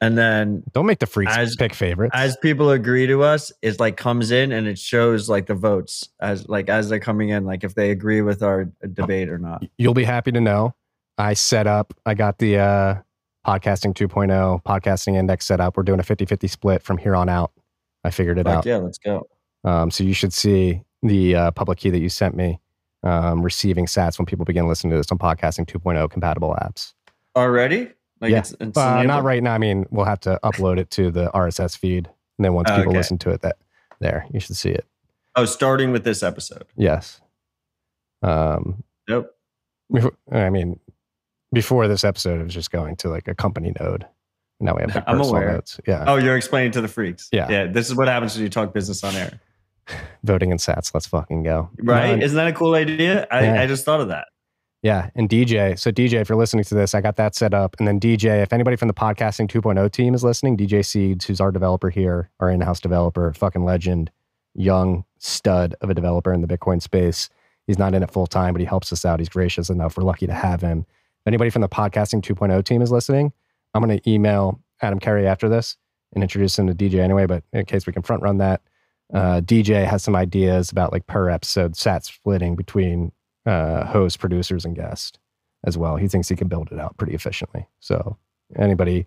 [0.00, 2.12] and then don't make the freaks as- pick favorites.
[2.14, 6.08] as people agree to us, it like comes in and it shows like the votes
[6.20, 9.64] as like as they're coming in, like if they agree with our debate or not.
[9.78, 10.74] You'll be happy to know
[11.18, 12.94] I set up, I got the uh,
[13.46, 15.76] podcasting 2.0 podcasting index set up.
[15.76, 17.52] We're doing a 50 50 split from here on out.
[18.02, 18.66] I figured it Fuck out.
[18.66, 19.28] yeah, let's go.
[19.62, 22.58] Um, so you should see the uh, public key that you sent me
[23.02, 26.92] um, receiving sats when people begin listening to this on podcasting 2.0 compatible apps.
[27.36, 27.90] Already?
[28.20, 28.38] Like Yeah.
[28.38, 29.54] it's, it's Uh, not right now.
[29.54, 32.06] I mean, we'll have to upload it to the RSS feed.
[32.38, 32.96] And then once people Okay.
[32.96, 33.56] listen to it, that
[34.00, 34.86] there, you should see it.
[35.34, 36.64] Oh, starting with this episode.
[36.76, 37.20] Yes.
[38.22, 39.34] Um, Nope.
[39.90, 40.78] before- I mean,
[41.52, 44.06] before this episode, it was just going to like a company node.
[44.60, 45.52] Now we have I'm personal aware.
[45.54, 45.80] nodes.
[45.86, 46.04] Yeah.
[46.06, 47.28] Oh, you're explaining to the freaks.
[47.32, 47.48] Yeah.
[47.50, 47.66] Yeah.
[47.66, 49.40] This is what happens when you talk business on air.
[50.24, 50.92] Voting in sats.
[50.94, 51.70] Let's fucking go.
[51.78, 52.22] Right?
[52.22, 53.26] Isn't that a cool idea?
[53.30, 53.62] I, Yeah.
[53.62, 54.28] I just thought of that.
[54.82, 55.78] Yeah, and DJ.
[55.78, 57.76] So DJ, if you're listening to this, I got that set up.
[57.78, 61.40] And then DJ, if anybody from the podcasting 2.0 team is listening, DJ Seeds, who's
[61.40, 64.10] our developer here, our in-house developer, fucking legend,
[64.54, 67.28] young, stud of a developer in the Bitcoin space.
[67.68, 69.20] He's not in it full time, but he helps us out.
[69.20, 69.96] He's gracious enough.
[69.96, 70.80] We're lucky to have him.
[70.80, 73.32] If anybody from the podcasting 2.0 team is listening,
[73.74, 75.76] I'm going to email Adam Curry after this
[76.12, 77.26] and introduce him to DJ anyway.
[77.26, 78.62] But in case we can front run that,
[79.12, 83.12] uh, DJ has some ideas about like per episode sat splitting between
[83.46, 85.18] uh, hosts, producers, and guests
[85.64, 85.96] as well.
[85.96, 87.66] He thinks he can build it out pretty efficiently.
[87.80, 88.16] So
[88.56, 89.06] anybody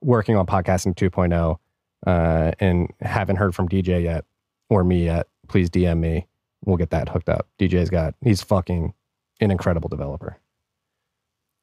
[0.00, 1.58] working on podcasting 2.0
[2.06, 4.24] uh, and haven't heard from DJ yet
[4.68, 6.26] or me yet, please DM me.
[6.64, 7.48] We'll get that hooked up.
[7.58, 8.94] DJ's got he's fucking
[9.40, 10.38] an incredible developer.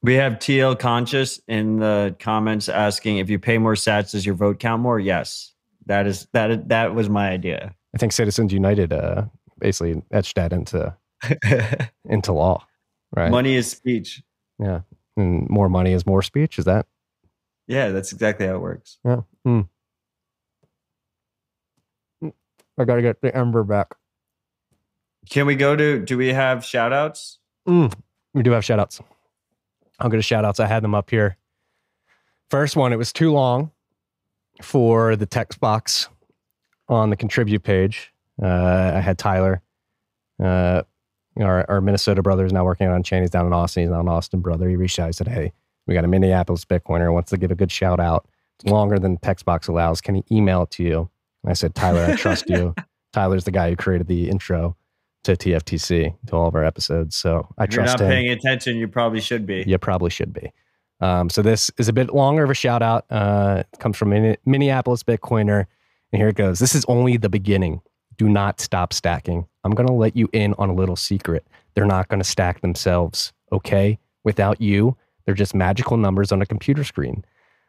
[0.02, 4.34] We have TL Conscious in the comments asking if you pay more sats, does your
[4.34, 4.98] vote count more?
[4.98, 5.52] Yes.
[5.90, 7.74] That is that that was my idea.
[7.92, 9.24] I think Citizens United uh,
[9.58, 10.96] basically etched that into
[12.04, 12.64] into law,
[13.16, 13.28] right?
[13.28, 14.22] Money is speech.
[14.60, 14.82] Yeah,
[15.16, 16.60] and more money is more speech.
[16.60, 16.86] Is that?
[17.66, 18.98] Yeah, that's exactly how it works.
[19.04, 19.22] Yeah.
[19.44, 19.68] Mm.
[22.78, 23.96] I gotta get the ember back.
[25.28, 26.04] Can we go to?
[26.04, 27.40] Do we have shout outs?
[27.66, 27.92] Mm.
[28.32, 29.00] We do have shout outs.
[29.98, 30.60] I'll go to shout outs.
[30.60, 31.36] I had them up here.
[32.48, 33.72] First one, it was too long
[34.64, 36.08] for the text box
[36.88, 38.12] on the contribute page.
[38.42, 39.62] Uh, I had Tyler,
[40.42, 40.82] uh,
[41.38, 43.22] our, our Minnesota brother is now working on Chain.
[43.22, 43.82] He's down in Austin.
[43.84, 44.68] He's now an Austin brother.
[44.68, 45.06] He reached out.
[45.06, 45.52] He said, Hey,
[45.86, 48.26] we got a Minneapolis Bitcoiner wants to give a good shout out.
[48.58, 50.00] It's longer than text box allows.
[50.00, 51.10] Can he email it to you?
[51.42, 52.74] And I said, Tyler, I trust you.
[53.12, 54.76] Tyler's the guy who created the intro
[55.24, 57.16] to TFTC to all of our episodes.
[57.16, 58.08] So I If trust you're not him.
[58.08, 59.64] paying attention, you probably should be.
[59.66, 60.52] You probably should be.
[61.00, 63.06] Um, so this is a bit longer of a shout out.
[63.10, 64.10] Uh, comes from
[64.44, 65.66] Minneapolis Bitcoiner.
[66.12, 66.58] And here it goes.
[66.58, 67.80] This is only the beginning.
[68.16, 69.46] Do not stop stacking.
[69.64, 71.46] I'm going to let you in on a little secret.
[71.74, 73.32] They're not going to stack themselves.
[73.52, 73.98] Okay.
[74.24, 77.24] Without you, they're just magical numbers on a computer screen,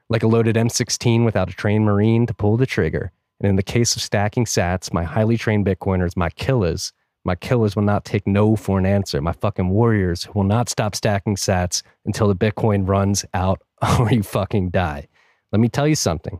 [0.09, 3.11] like a loaded M16 without a trained Marine to pull the trigger.
[3.39, 6.91] And in the case of stacking sats, my highly trained Bitcoiners, my killers,
[7.23, 9.21] my killers will not take no for an answer.
[9.21, 13.61] My fucking warriors will not stop stacking sats until the Bitcoin runs out
[13.99, 15.07] or you fucking die.
[15.51, 16.39] Let me tell you something.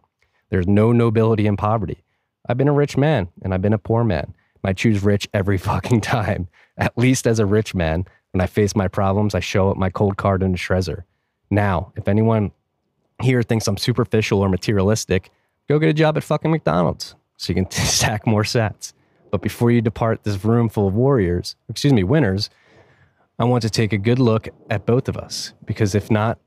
[0.50, 2.04] There's no nobility in poverty.
[2.48, 4.34] I've been a rich man and I've been a poor man.
[4.64, 6.48] I choose rich every fucking time.
[6.78, 9.90] At least as a rich man, when I face my problems, I show up my
[9.90, 11.04] Coldcard in a Trezor.
[11.50, 12.52] Now, if anyone
[13.22, 15.30] here thinks I'm superficial or materialistic,
[15.68, 18.94] go get a job at fucking McDonald's so you can stack more sats.
[19.32, 22.50] But before you depart this room full of warriors, excuse me, winners,
[23.40, 25.54] I want to take a good look at both of us.
[25.66, 26.38] Because if not,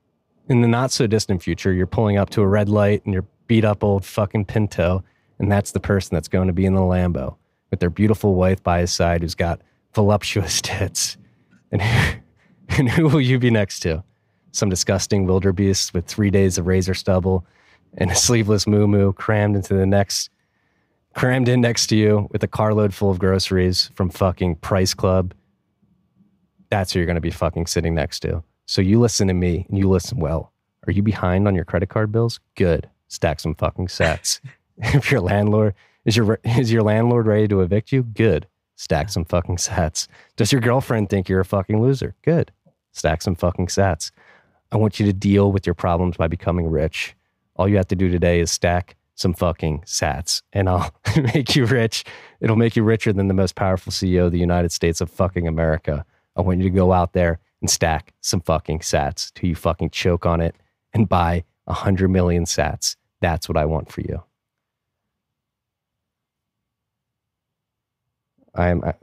[0.49, 3.25] in the not so distant future, you're pulling up to a red light and your
[3.47, 5.03] beat up old fucking Pinto,
[5.39, 7.37] and that's the person that's going to be in the Lambo
[7.71, 9.61] with their beautiful wife by his side who's got
[9.95, 11.17] voluptuous tits.
[11.73, 12.19] And who,
[12.79, 14.05] and who will you be next to?
[14.53, 17.47] Some disgusting wildebeest with three days of razor stubble
[17.97, 20.31] and a sleeveless moo crammed into the next
[21.15, 25.35] crammed in next to you with a carload full of groceries from fucking Price Club.
[26.71, 28.43] That's who you're going to be fucking sitting next to.
[28.67, 30.53] So you listen to me and you listen well.
[30.87, 32.41] Are you behind on your credit card bills?
[32.57, 32.89] Good.
[33.09, 34.41] Stack some fucking sets.
[34.79, 35.75] if your landlord
[36.05, 38.03] is your is your landlord ready to evict you?
[38.03, 38.47] Good.
[38.77, 40.09] Stack some fucking sets.
[40.37, 42.15] Does your girlfriend think you're a fucking loser?
[42.23, 42.51] Good.
[42.93, 44.11] Stack some fucking sets.
[44.73, 47.15] I want you to deal with your problems by becoming rich.
[47.57, 50.93] All you have to do today is stack some fucking sats and I'll
[51.35, 52.05] make you rich.
[52.41, 55.47] It'll make you richer than the most powerful CEO of the United States of fucking
[55.47, 56.05] America.
[56.37, 59.91] I want you to go out there and stack some fucking sats till you fucking
[59.91, 60.57] choke on it
[60.93, 62.97] and buy a hundred million sats.
[63.21, 64.23] That's what I want for you.
[68.55, 68.95] I'm, I,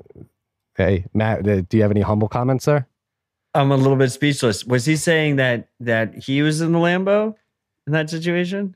[0.76, 2.88] hey, Matt, uh, do you have any humble comments there?
[3.54, 4.64] I'm a little bit speechless.
[4.66, 7.36] Was he saying that that he was in the Lambo
[7.86, 8.76] in that situation?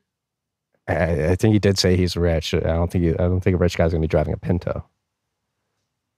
[0.88, 2.54] I, I think he did say he's rich.
[2.54, 4.86] I don't think he, I don't think a rich guy's gonna be driving a Pinto.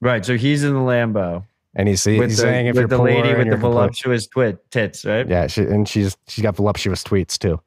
[0.02, 0.26] Right.
[0.26, 1.44] So he's in the Lambo
[1.76, 4.70] And he's, he's with the, saying if you're the poor lady with the voluptuous twit
[4.72, 5.28] tits, right?
[5.28, 7.60] yeah, she, and she's she's got voluptuous tweets too.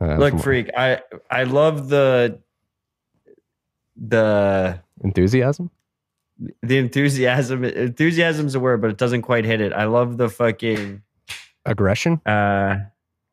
[0.00, 0.70] Uh, Look, from- freak.
[0.76, 1.00] I
[1.30, 2.40] I love the
[3.96, 5.70] the enthusiasm.
[6.62, 7.64] the enthusiasm.
[7.64, 9.72] Enthusiasm's a word, but it doesn't quite hit it.
[9.72, 11.02] I love the fucking
[11.64, 12.20] aggression.
[12.26, 12.76] Uh,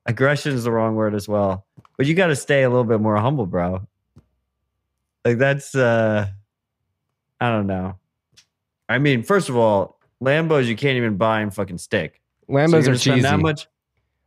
[0.05, 1.62] aggression is the wrong word as well.
[1.97, 3.87] But you got to stay a little bit more humble, bro.
[5.25, 6.27] Like that's uh,
[7.39, 7.97] I don't know.
[8.89, 12.21] I mean, first of all, Lambos you can't even buy and fucking stick.
[12.47, 13.21] So Lambos gonna are cheesy.
[13.21, 13.67] That much.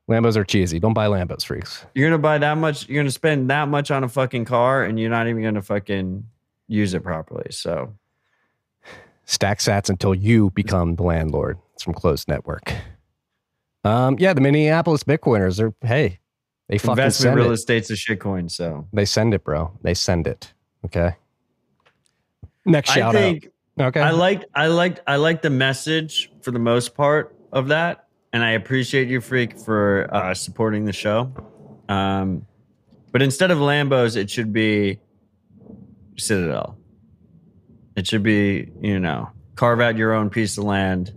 [0.09, 0.79] Lambos are cheesy.
[0.79, 1.85] Don't buy Lambos, freaks.
[1.95, 2.89] You're gonna buy that much.
[2.89, 6.25] You're gonna spend that much on a fucking car, and you're not even gonna fucking
[6.69, 7.49] use it properly.
[7.51, 7.93] So
[9.27, 11.59] Stack sats until you become the landlord.
[11.75, 12.73] It's from Closed Network.
[13.85, 16.21] Um, yeah, the Minneapolis Bitcoiners are hey,
[16.69, 17.55] they fucking investment real it.
[17.55, 18.51] estate's a shitcoin.
[18.51, 19.73] So They send it, bro.
[19.83, 20.53] They send it.
[20.85, 21.17] Okay.
[22.65, 23.47] Next I think
[23.79, 23.87] out.
[23.89, 24.01] Okay.
[24.01, 28.43] I liked I liked I liked the message for the most part of that, and
[28.43, 31.33] I appreciate you, freak, for uh, supporting the show.
[31.89, 32.47] Um,
[33.13, 34.99] but instead of Lambos, it should be
[36.17, 36.79] Citadel.
[37.97, 41.13] It should be you know carve out your own piece of land,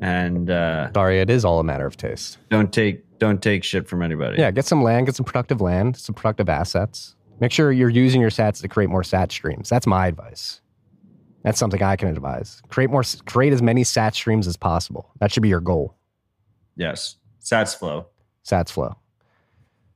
[0.00, 2.38] and uh, Sorry, it is all a matter of taste.
[2.50, 4.38] don't take don't take shit from anybody.
[4.38, 7.14] Yeah, get some land, get some productive land, some productive assets.
[7.38, 9.68] Make sure you're using your sats to create more sat streams.
[9.68, 10.60] That's my advice.
[11.44, 12.60] That's something I can advise.
[12.68, 15.10] Create more, create as many sat streams as possible.
[15.20, 15.96] That should be your goal.
[16.76, 17.16] Yes.
[17.42, 18.08] Sats flow.
[18.44, 18.96] Sats flow.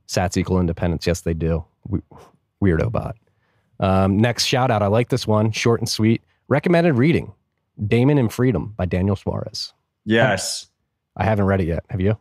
[0.07, 1.07] Sats equal independence.
[1.07, 1.65] Yes, they do.
[1.87, 2.01] We,
[2.63, 3.17] weirdo bot.
[3.81, 4.83] Um, next shout out.
[4.83, 5.51] I like this one.
[5.51, 6.23] Short and sweet.
[6.49, 7.33] Recommended reading
[7.87, 9.73] Daemon and Freedom by Daniel Suarez.
[10.05, 10.67] Yes.
[11.17, 11.85] I haven't read it yet.
[11.91, 12.17] Have you?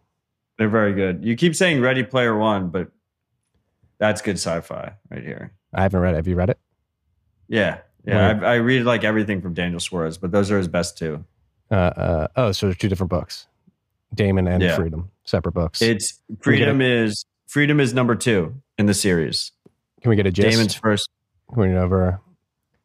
[0.63, 1.25] They're very good.
[1.25, 2.87] You keep saying Ready Player One, but
[3.97, 5.51] that's good sci-fi right here.
[5.73, 6.15] I haven't read it.
[6.15, 6.57] Have you read it?
[7.49, 8.39] Yeah, yeah.
[8.41, 11.25] I, I read like everything from Daniel Suarez, but those are his best two.
[11.69, 13.47] Uh, uh, oh, so there's two different books
[14.13, 14.77] Daemon and Yeah.
[14.77, 15.81] Freedom, separate books.
[15.81, 19.51] It's Freedom is Freedom is number two in the series.
[20.01, 20.49] Can we get a gist?
[20.49, 21.09] Daemon's first.
[21.53, 22.21] Going over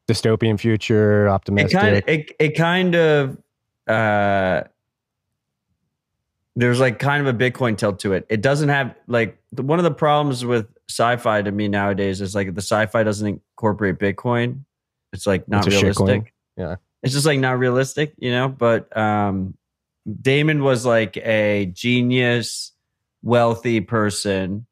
[0.08, 1.74] dystopian future, optimistic?
[1.74, 3.38] It kind of it, it kind of
[3.86, 4.62] uh
[6.58, 8.26] there's like kind of a Bitcoin tilt to it.
[8.28, 12.52] It doesn't have like one of the problems with sci-fi to me nowadays is like
[12.52, 14.64] the sci-fi doesn't incorporate Bitcoin.
[15.12, 16.34] It's like not It's realistic.
[16.56, 16.76] Yeah.
[17.04, 18.48] It's just like not realistic, you know.
[18.48, 19.54] But um
[20.20, 22.72] Daemon was like a genius,
[23.22, 24.66] wealthy person,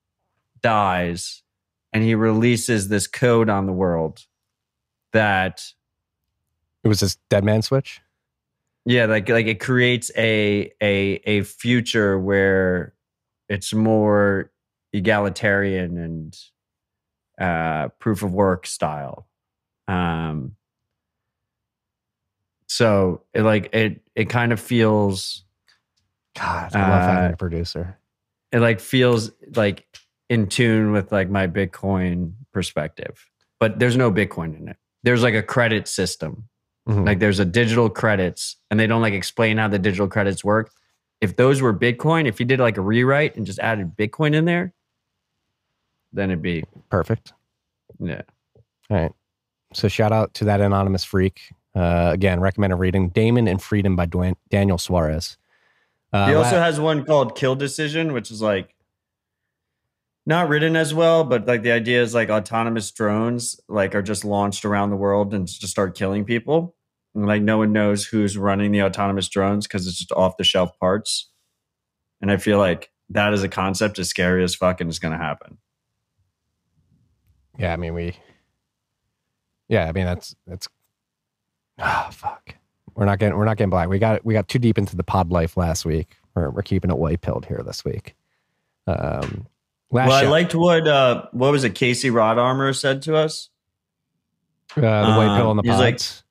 [0.62, 1.44] dies,
[1.92, 4.24] and he releases this code on the world
[5.12, 5.62] that
[6.82, 8.00] it was this dead man switch.
[8.86, 12.94] Yeah, like like it creates a a a future where
[13.48, 14.50] it's more
[14.92, 16.38] egalitarian and
[17.40, 19.28] uh proof of work style.
[19.88, 20.56] Um
[22.68, 25.44] so it like it it kind of feels
[26.38, 27.98] God, I love having Uh, a producer.
[28.52, 29.86] it like feels like
[30.28, 33.24] in tune with like my Bitcoin perspective.
[33.60, 34.76] But there's no Bitcoin in it.
[35.02, 36.48] There's like a credit system.
[36.88, 37.04] Mhm.
[37.06, 40.70] Like there's a digital credits and they don't like explain how the digital credits work.
[41.20, 44.44] If those were Bitcoin, if you did like a rewrite and just added Bitcoin in
[44.44, 44.72] there,
[46.12, 47.32] then it'd be Perfect.
[47.98, 48.22] yeah.
[48.90, 49.12] All right.
[49.72, 51.52] So shout out to that anonymous freak.
[51.74, 55.36] Uh, again, recommended reading Daemon and Freedom by Dwayne, Daniel Suarez.
[56.12, 58.74] Uh, he also la- has one called Kill Decision, which is like
[60.24, 64.24] not written as well, but like the idea is like autonomous drones like are just
[64.24, 66.75] launched around the world and just start killing people.
[67.24, 70.78] Like no one knows who's running the autonomous drones because it's just off the shelf
[70.78, 71.30] parts.
[72.20, 75.16] And I feel like that as a concept is scary as fuck and it's gonna
[75.16, 75.58] happen.
[77.58, 78.16] yeah, I mean we.
[79.68, 80.68] Yeah, I mean that's that's.
[81.78, 82.54] Ah, fuck.
[82.94, 83.88] We're not getting we're not getting black.
[83.88, 86.16] We got we got too deep into the pod life last week.
[86.34, 88.14] We're we're keeping it white pilled here this week.
[88.86, 89.46] Um,
[89.90, 93.48] last well, I liked what uh what was it Casey Rod Armor said to us.
[94.76, 96.22] uh, the white pill um, on the he's like- pods.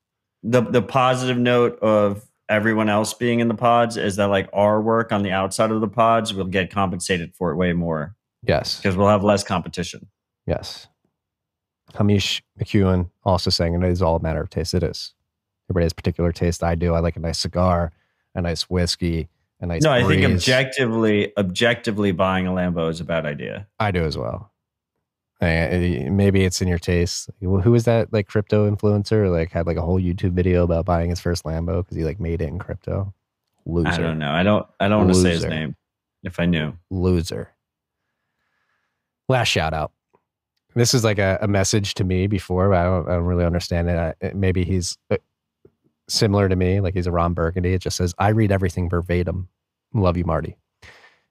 [0.45, 4.79] The the positive note of everyone else being in the pods is that like our
[4.79, 8.77] work on the outside of the pods will get compensated for it way more yes,
[8.77, 10.07] because we'll have less competition.
[10.45, 10.87] yes.
[11.93, 14.73] Hamish McEwen also saying it is all a matter of taste.
[14.73, 15.13] It is.
[15.69, 16.61] Everybody has particular taste.
[16.61, 16.93] I do.
[16.93, 17.93] I like a nice cigar,
[18.33, 19.29] a nice whiskey,
[19.61, 19.83] a nice.
[19.83, 23.67] no, I think objectively, objectively buying a Lambo is a bad idea.
[23.79, 24.51] I do as well.
[25.41, 27.29] Uh, maybe it's in your taste.
[27.41, 29.29] Who was that like crypto influencer?
[29.29, 32.19] Like had like a whole YouTube video about buying his first Lambo because he like
[32.19, 33.13] made it in crypto.
[33.65, 33.89] Loser.
[33.89, 34.31] I don't know.
[34.31, 34.65] I don't.
[34.79, 35.75] I don't want to say his name.
[36.23, 37.51] If I knew, Loser.
[39.27, 39.91] Last shout out.
[40.75, 43.45] This is like a, a message to me before, but I don't, I don't really
[43.45, 44.15] understand it.
[44.21, 45.17] I, Maybe he's uh,
[46.07, 47.73] similar to me, like he's a Ron Burgundy.
[47.73, 49.47] It just says, I read everything verbatim.
[49.93, 50.57] Love you, Marty.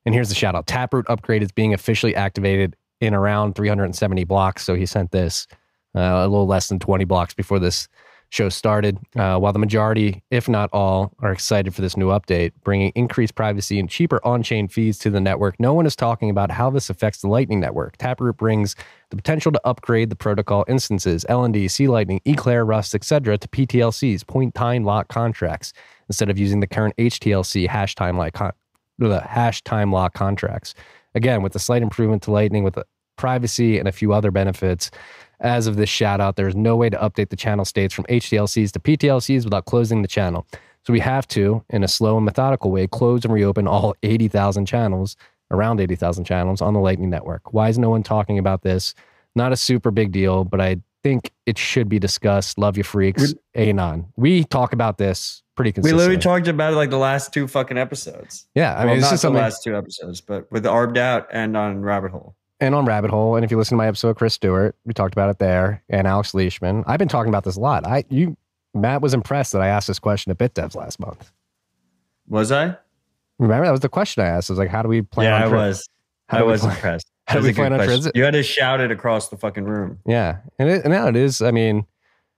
[0.06, 2.74] And here's the shout out Taproot upgrade is being officially activated
[3.04, 4.64] in around 370 blocks.
[4.64, 5.46] So he sent this
[5.94, 7.88] uh, a little less than 20 blocks before this
[8.34, 8.98] show started.
[9.16, 13.34] Uh, while the majority, if not all, are excited for this new update, bringing increased
[13.34, 16.68] privacy and cheaper on chain fees to the network, no one is talking about how
[16.68, 17.96] this affects the Lightning Network.
[17.96, 18.74] Taproot brings
[19.10, 24.26] the potential to upgrade the protocol instances, LND, C Lightning, Eclair, Rust, etc., to PTLCs,
[24.26, 25.72] point time lock contracts,
[26.08, 28.52] instead of using the current HTLC hash time lock con-
[28.98, 30.74] the hash time lock contracts.
[31.14, 32.76] Again, with a slight improvement to Lightning with
[33.16, 34.90] privacy and a few other benefits.
[35.40, 38.72] As of this shout out, there's no way to update the channel states from HTLCs
[38.72, 40.46] to PTLCs without closing the channel.
[40.86, 44.66] So we have to, in a slow and methodical way, close and reopen all 80,000
[44.66, 45.16] channels,
[45.50, 47.52] around 80,000 channels on the Lightning Network.
[47.52, 48.94] Why is no one talking about this?
[49.34, 52.58] Not a super big deal, but I think it should be discussed.
[52.58, 53.34] Love you, freaks.
[53.54, 54.06] Anon.
[54.16, 55.96] We talk about this pretty consistently.
[55.96, 58.46] We literally talked about it like the last two fucking episodes.
[58.54, 61.28] Yeah, I mean, well, it's not just the last two episodes, but with Arbed Out
[61.30, 62.36] and on Rabbit Hole.
[62.60, 63.36] And on Rabbit Hole.
[63.36, 65.82] And if you listen to my episode with Chris Stewart, we talked about it there.
[65.88, 66.84] And Alex Leishman.
[66.86, 67.86] I've been talking about this a lot.
[67.86, 68.36] I you
[68.74, 71.30] Matt was impressed that I asked this question at BitDevs last month.
[72.28, 72.76] Was I?
[73.38, 74.50] Remember that was the question I asked.
[74.50, 75.26] I was like, how do we plan?
[75.28, 75.88] yeah, on I tra- was.
[76.28, 77.10] How I was plan- impressed.
[77.26, 79.98] how do we plan on transit- You had to shout it across the fucking room.
[80.06, 81.42] Yeah, and it, and now it is.
[81.42, 81.84] I mean,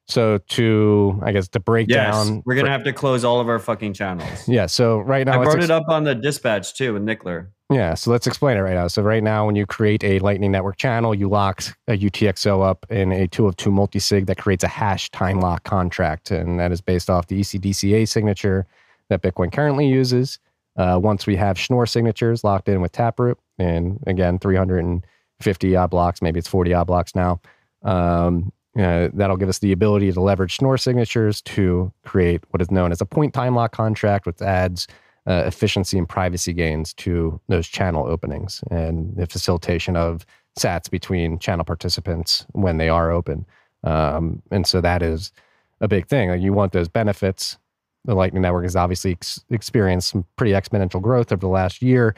[0.09, 3.49] so to I guess to break Yes, down, we're gonna have to close all of
[3.49, 4.49] our fucking channels.
[4.49, 4.67] Yeah.
[4.67, 7.49] So right now, I brought ex- it up on the dispatch too with Nickler.
[7.69, 8.87] Yeah, so let's explain it right now.
[8.87, 12.87] So right now, when you create a Lightning Network channel, you lock a UTXO up
[12.91, 16.71] in a two of two multisig that creates a hash time lock contract, and that
[16.71, 18.67] is based off the ECDSA signature
[19.09, 20.39] that Bitcoin currently uses.
[20.77, 26.23] Uh, once we have Schnorr signatures locked in with Taproot, and again, 350 odd blocks,
[26.23, 27.41] maybe it's 40 odd blocks now.
[27.83, 32.71] Um, uh, that'll give us the ability to leverage Schnorr signatures to create what is
[32.71, 34.87] known as a point time lock contract, which adds
[35.27, 40.25] uh, efficiency and privacy gains to those channel openings and the facilitation of
[40.59, 43.45] sats between channel participants when they are open.
[43.85, 45.33] Um, and so that is
[45.81, 46.31] a big thing.
[46.31, 47.59] Like you want those benefits.
[48.05, 52.15] The Lightning Network has obviously ex- experienced some pretty exponential growth over the last year,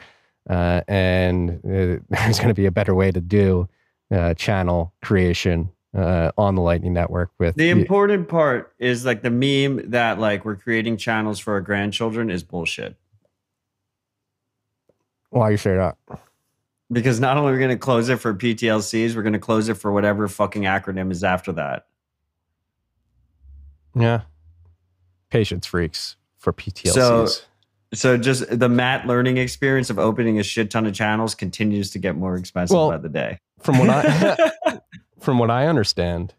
[0.47, 3.67] uh, and uh, there's going to be a better way to do
[4.11, 9.29] uh, channel creation uh, on the Lightning Network with The important part is like the
[9.31, 12.95] meme that like we're creating channels for our grandchildren is bullshit.
[15.31, 15.97] Why you say that?
[16.91, 19.69] Because not only are we going to close it for PTLCs, we're going to close
[19.69, 21.85] it for whatever fucking acronym is after that.
[23.95, 24.21] Yeah.
[25.29, 26.93] Patience freaks for PTLCs.
[26.93, 27.27] So,
[27.93, 31.99] so just the Matt learning experience of opening a shit ton of channels continues to
[31.99, 33.39] get more expensive Well, by the day.
[33.59, 34.51] from what I
[35.19, 36.33] from what I understand,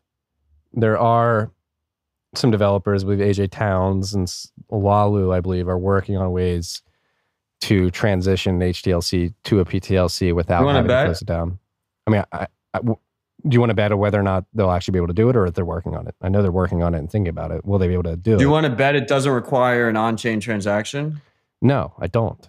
[0.73, 1.51] there are
[2.35, 4.27] some developers, believe AJ Towns and
[4.71, 6.83] Walu, I believe, are working on ways
[7.63, 11.59] to transition HTLC to a PTLC without having to close it down.
[12.07, 14.93] I mean, I, I- do you want to bet on whether or not they'll actually
[14.93, 16.15] be able to do it, or if they're working on it?
[16.21, 17.65] I know they're working on it and thinking about it.
[17.65, 18.39] Will they be able to do, Do it?
[18.39, 21.23] Do you want to bet it doesn't require an on-chain transaction?
[21.63, 22.47] No, I don't.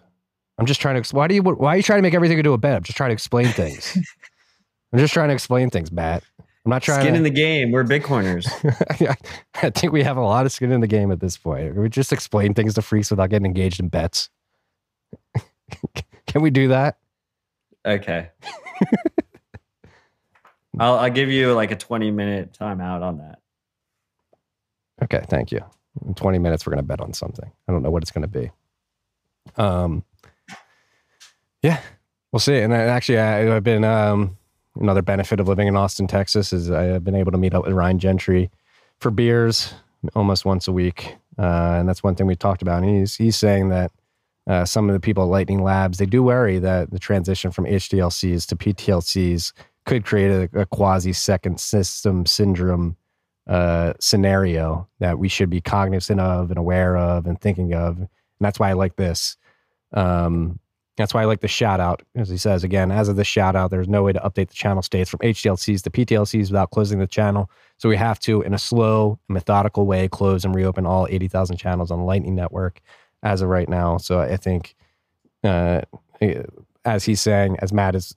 [0.57, 1.15] I'm just trying to.
[1.15, 1.43] Why do you?
[1.43, 2.75] Why are you trying to make everything into a bet?
[2.75, 3.97] I'm just trying to explain things.
[4.91, 6.23] I'm just trying to explain things, Matt.
[6.65, 7.17] I'm not trying to Skin to.
[7.17, 7.71] in the game.
[7.71, 8.47] We're Bitcoiners.
[9.63, 11.75] I think we have a lot of skin in the game at this point.
[11.75, 14.29] We just explain things to freaks without getting engaged in bets.
[16.27, 16.97] Can we do that?
[17.85, 18.29] Okay.
[20.79, 23.39] I'll, I'll give you like a 20 minute timeout on that.
[25.03, 25.61] Okay, thank you.
[26.05, 27.51] In 20 minutes, we're going to bet on something.
[27.67, 28.51] I don't know what it's going to be.
[29.57, 30.03] Um,
[31.63, 31.81] yeah,
[32.31, 32.59] we'll see.
[32.59, 34.37] And I, actually, I, I've been um,
[34.75, 37.73] another benefit of living in Austin, Texas, is I've been able to meet up with
[37.73, 38.49] Ryan Gentry
[38.99, 39.73] for beers
[40.15, 42.83] almost once a week, uh, and that's one thing we talked about.
[42.83, 43.91] And he's he's saying that
[44.47, 47.65] uh, some of the people at Lightning Labs they do worry that the transition from
[47.65, 49.53] HTLCs to PTLCs
[49.85, 52.95] could create a, a quasi second system syndrome
[53.47, 57.97] uh, scenario that we should be cognizant of and aware of and thinking of.
[57.97, 59.37] And that's why I like this.
[59.93, 60.59] Um,
[60.97, 62.01] that's why I like the shout out.
[62.15, 64.53] As he says, again, as of the shout out, there's no way to update the
[64.53, 67.49] channel states from HTLCs to PTLCs without closing the channel.
[67.77, 71.91] So we have to, in a slow, methodical way, close and reopen all 80,000 channels
[71.91, 72.81] on the Lightning Network
[73.23, 73.97] as of right now.
[73.97, 74.75] So I think,
[75.43, 75.81] uh,
[76.85, 78.15] as he's saying, as Matt has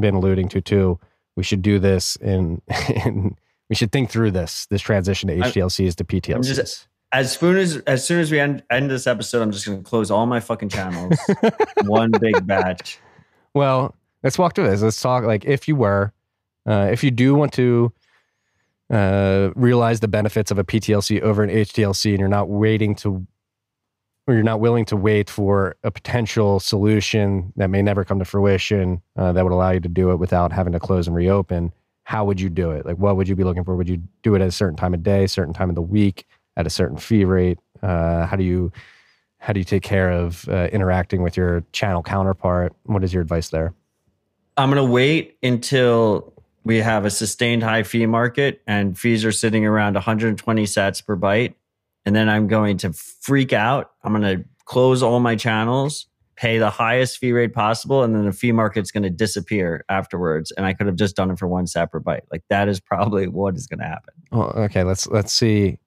[0.00, 0.98] been alluding to too,
[1.36, 2.62] we should do this in,
[3.04, 3.36] in
[3.68, 6.34] we should think through this this transition to I'm- HTLCs to PTLCs.
[6.34, 9.66] I'm just- As soon as as soon as we end, end this episode, I'm just
[9.66, 11.18] going to close all my fucking channels.
[11.84, 12.98] one big batch.
[13.54, 14.82] Well, let's walk through this.
[14.82, 16.12] Let's talk like if you were,
[16.66, 17.92] uh, if you do want to
[18.90, 23.26] uh, realize the benefits of a PTLC over an HTLC, and you're not waiting to,
[24.26, 28.24] or you're not willing to wait for a potential solution that may never come to
[28.24, 31.72] fruition uh, that would allow you to do it without having to close and reopen.
[32.04, 32.84] How would you do it?
[32.84, 33.76] Like, what would you be looking for?
[33.76, 36.26] Would you do it at a certain time of day, certain time of the week,
[36.56, 37.58] at a certain fee rate?
[37.82, 38.72] Uh, how do you
[39.38, 42.72] how do you take care of uh, interacting with your channel counterpart?
[42.84, 43.74] What is your advice there?
[44.56, 46.32] I'm going to wait until
[46.64, 51.16] we have a sustained high fee market and fees are sitting around 120 sats per
[51.16, 51.54] byte.
[52.04, 53.90] And then I'm going to freak out.
[54.04, 56.06] I'm going to close all my channels,
[56.36, 60.52] pay the highest fee rate possible, and then the fee market's going to disappear afterwards.
[60.52, 62.22] And I could have just done it for one sat per byte.
[62.30, 64.14] Like that is probably what is going to happen.
[64.30, 65.78] Well, okay, let's let's see.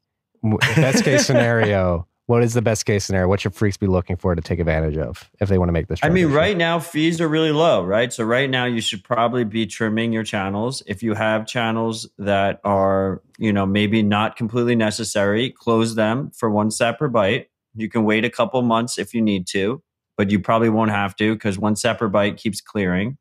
[0.49, 3.27] W- Best case scenario, What is the best case scenario?
[3.27, 5.87] What should freaks be looking for to take advantage of if they want to make
[5.87, 5.99] this?
[6.01, 8.11] I mean, right now fees are really low, right?
[8.11, 10.81] So right now you should probably be trimming your channels.
[10.87, 16.49] If you have channels that are, you know, maybe not completely necessary, close them for
[16.49, 17.45] one separate byte.
[17.75, 19.83] You can wait a couple months if you need to,
[20.17, 23.17] but you probably won't have to because one separate byte keeps clearing.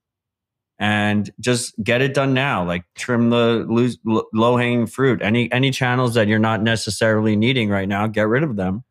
[0.79, 2.65] And just get it done now.
[2.67, 3.65] Like trim the
[4.33, 5.23] low hanging fruit.
[5.23, 8.83] Any any channels that you're not necessarily needing right now, get rid of them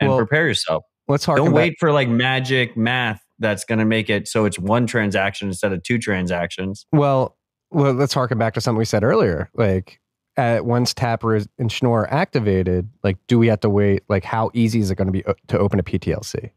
[0.00, 0.84] and Well, prepare yourself.
[1.06, 4.58] Let's Don't back- wait for like magic math that's going to make it so it's
[4.58, 6.86] one transaction instead of two transactions.
[6.92, 7.36] Well,
[7.70, 9.50] well, let's harken back to something we said earlier.
[9.54, 10.00] Like,
[10.36, 14.02] at once Tapper is, and Schnorr are activated, like, do we have to wait?
[14.08, 16.34] Like, how easy is it going to be uh, to open a PTLC?
[16.44, 16.52] It's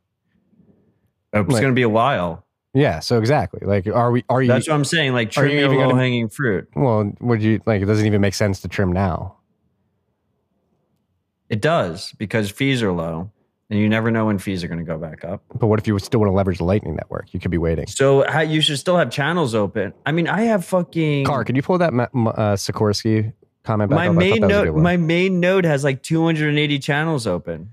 [1.34, 2.45] Like- going to be a while.
[2.78, 2.99] Yeah.
[2.99, 3.62] So exactly.
[3.66, 4.24] Like, are we?
[4.30, 4.48] Are you?
[4.48, 5.14] That's what I'm saying.
[5.14, 6.70] Like you trim your even gonna- low hanging fruit.
[6.76, 7.82] well, would you like?
[7.82, 9.36] It doesn't even make sense to trim now.
[11.49, 13.32] It does because fees are low,
[13.70, 15.41] and you never know when fees are going to go back up.
[15.58, 17.34] But what if you still want to leverage the Lightning Network?
[17.34, 17.88] You could be waiting.
[17.88, 19.94] So how, you should still have channels open.
[20.06, 23.32] I mean, I have fucking Car, can you pull that uh, Sikorsky
[23.64, 24.16] comment back my up?
[24.16, 24.84] Main that was a good node.
[24.84, 27.72] My main node has like 280 channels open.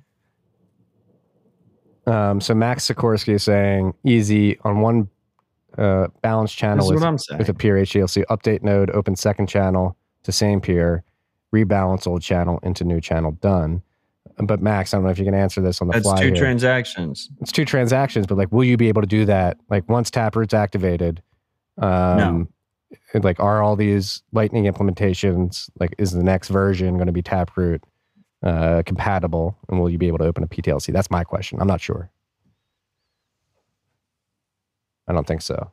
[2.06, 5.08] Um, so Max Sikorsky is saying easy on one
[5.78, 7.38] uh, balance channel with, what I'm saying.
[7.38, 11.02] with a peer HTLC update node, open second channel to same peer,
[11.52, 13.82] rebalance old channel into new channel done.
[14.38, 16.20] But Max, I don't know if you can answer this on the That's fly.
[16.20, 16.36] two here.
[16.36, 17.30] transactions.
[17.40, 19.58] it's two transactions, but like, will you be able to do that?
[19.70, 21.22] Like once Taproot's activated,
[21.78, 22.48] um,
[23.12, 27.22] and, like, are all these Lightning implementations like is the next version going to be
[27.22, 27.82] Taproot
[28.44, 30.92] uh, compatible, and will you be able to open a PTLC?
[30.92, 31.58] That's my question.
[31.60, 32.10] I'm not sure.
[35.08, 35.70] I don't think so.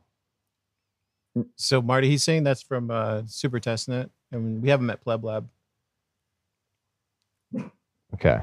[1.56, 5.48] So Marty, he's saying that's from uh, Super Testnet, and we haven't met Pleb Lab.
[8.14, 8.40] Okay.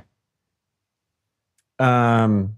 [1.77, 2.55] Um,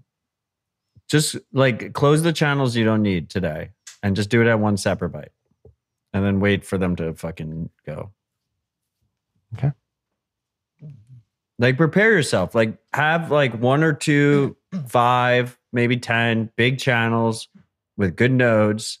[1.08, 3.70] just like close the channels you don't need today,
[4.02, 5.28] and just do it at one separate byte,
[6.12, 8.10] and then wait for them to fucking go.
[9.54, 9.72] Okay.
[11.62, 12.54] Like prepare yourself.
[12.54, 14.56] Like have like one or two,
[14.88, 17.48] five, maybe ten big channels
[17.96, 18.98] with good nodes,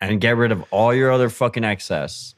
[0.00, 2.34] and get rid of all your other fucking excess.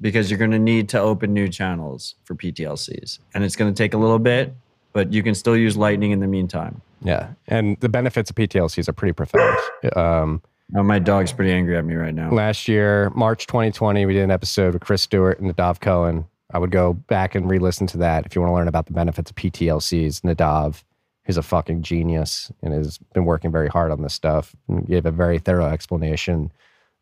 [0.00, 3.76] Because you're going to need to open new channels for PTLCs, and it's going to
[3.76, 4.54] take a little bit,
[4.92, 6.80] but you can still use Lightning in the meantime.
[7.02, 9.58] Yeah, and the benefits of PTLCs are pretty profound.
[9.96, 10.42] Um,
[10.76, 12.30] Oh, my dog's pretty angry at me right now.
[12.30, 16.26] last year, March 2020, we did an episode with Chris Stewart and Nadav Kohen.
[16.52, 18.92] I would go back and re-listen to that if you want to learn about the
[18.92, 20.22] benefits of PTLCs.
[20.22, 20.82] Nadav,
[21.24, 25.04] who's a fucking genius and has been working very hard on this stuff, and gave
[25.04, 26.50] a very thorough explanation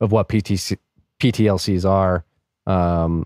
[0.01, 0.77] of what PTC,
[1.21, 2.25] PTLCs are,
[2.67, 3.25] um,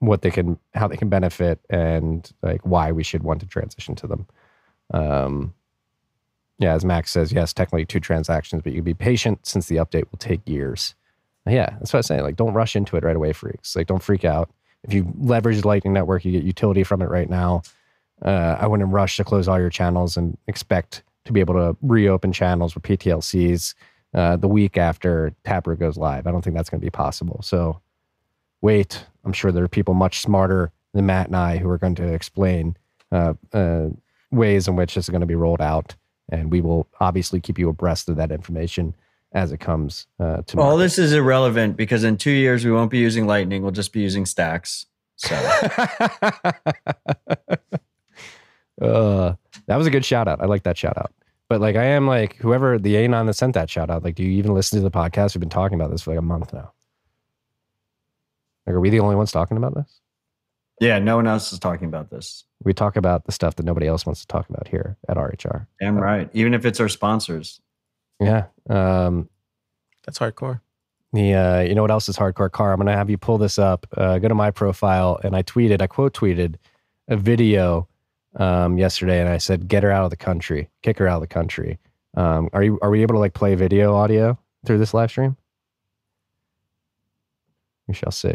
[0.00, 3.94] what they can, how they can benefit, and like why we should want to transition
[3.94, 4.26] to them.
[4.92, 5.54] Um,
[6.58, 10.10] yeah, as Max says, yes, technically two transactions, but you'd be patient since the update
[10.10, 10.94] will take years.
[11.46, 12.20] Yeah, that's what I say.
[12.20, 13.76] Like, don't rush into it right away, freaks.
[13.76, 14.50] Like, don't freak out.
[14.86, 17.62] If you leverage the Lightning Network, you get utility from it right now.
[18.22, 21.76] Uh, I wouldn't rush to close all your channels and expect to be able to
[21.82, 23.74] reopen channels with PTLCs
[24.14, 26.26] uh, the week after Taproot goes live.
[26.26, 27.40] I don't think that's going to be possible.
[27.42, 27.80] So,
[28.62, 29.04] wait.
[29.24, 32.12] I'm sure there are people much smarter than Matt and I who are going to
[32.12, 32.76] explain
[33.10, 33.88] uh, uh,
[34.30, 35.96] ways in which this is going to be rolled out,
[36.28, 38.94] and we will obviously keep you abreast of that information
[39.36, 40.78] as it comes uh, to All market.
[40.78, 43.62] this is irrelevant because in two years we won't be using Lightning.
[43.62, 44.86] We'll just be using Stacks.
[45.16, 45.34] So
[48.82, 49.34] uh,
[49.66, 50.40] that was a good shout out.
[50.40, 51.12] I like that shout out.
[51.48, 54.02] But like, I am like whoever the anon that sent that shout out.
[54.02, 55.34] Like, do you even listen to the podcast?
[55.34, 56.72] We've been talking about this for like a month now.
[58.66, 60.00] Like, are we the only ones talking about this?
[60.80, 62.44] yeah, no one else is talking about this.
[62.62, 65.66] We talk about the stuff that nobody else wants to talk about here at RHR.
[65.80, 66.28] Damn right.
[66.34, 67.60] Even if it's our sponsors.
[68.20, 68.46] Yeah.
[68.68, 69.28] Um,
[70.04, 70.60] That's hardcore.
[71.12, 72.72] The uh, you know what else is hardcore car?
[72.72, 73.86] I'm gonna have you pull this up.
[73.96, 76.56] Uh, go to my profile, and I tweeted, I quote tweeted
[77.08, 77.88] a video
[78.34, 81.20] um, yesterday, and I said, "Get her out of the country, kick her out of
[81.22, 81.78] the country."
[82.14, 85.36] Um, are you are we able to like play video audio through this live stream?
[87.86, 88.34] We shall see.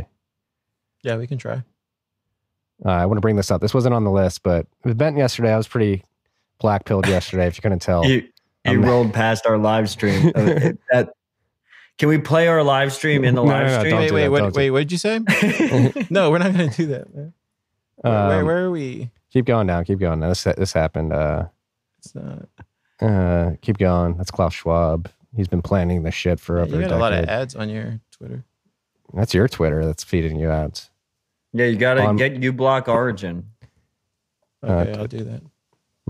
[1.04, 1.64] Yeah, we can try.
[2.86, 3.62] Uh, I want to bring this up.
[3.62, 6.04] This wasn't on the list, but with Benton yesterday, I was pretty
[6.60, 7.48] black pilled yesterday.
[7.48, 8.28] if you couldn't tell, You,
[8.66, 10.32] you I'm- rolled past our live stream.
[10.36, 11.10] Uh, that,
[11.98, 13.96] can we play our live stream in the No, live no, no, stream?
[13.98, 14.72] Wait, wait, that, wait, wait.
[14.72, 15.20] What did you say?
[16.10, 17.34] no, we're not going to do that, man.
[17.98, 19.12] Where, where, Um, where are we?
[19.32, 20.20] keep going down, keep going.
[20.20, 21.14] Now, this this happened.
[21.14, 21.46] Uh,
[22.00, 22.48] It's not.
[23.00, 24.18] Uh, keep going.
[24.18, 25.10] That's Klaus Schwab.
[25.36, 27.56] He's been planning this shit for Yeah, over you a got a lot of ads
[27.56, 28.44] on your Twitter.
[29.14, 30.90] That's your Twitter that's feeding you ads.
[31.54, 33.46] Yeah, you got to Um, get uBlock Origin.
[34.64, 35.42] Okay, Uh, I'll do that.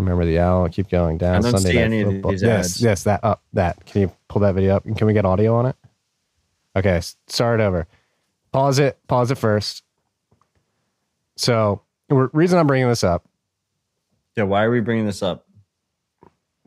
[0.01, 0.67] Remember the owl?
[0.69, 1.35] Keep going down.
[1.35, 2.81] I don't Sunday see Night any of these yes, ads.
[2.81, 3.85] yes, that up, that.
[3.85, 4.85] Can you pull that video up?
[4.85, 5.75] And can we get audio on it?
[6.75, 7.87] Okay, start over.
[8.51, 8.99] Pause it.
[9.07, 9.83] Pause it first.
[11.37, 13.25] So, reason I'm bringing this up,
[14.35, 15.45] Yeah, why are we bringing this up?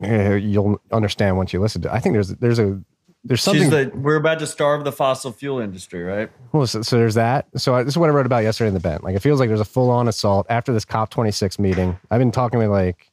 [0.02, 1.88] you'll understand once you listen to.
[1.88, 1.92] it.
[1.94, 2.80] I think there's there's a
[3.24, 3.62] there's something.
[3.62, 6.30] She's the, we're about to starve the fossil fuel industry, right?
[6.52, 7.46] Well, so, so there's that.
[7.56, 9.02] So I, this is what I wrote about yesterday in the bent.
[9.02, 11.96] Like it feels like there's a full on assault after this COP26 meeting.
[12.10, 13.10] I've been talking with like,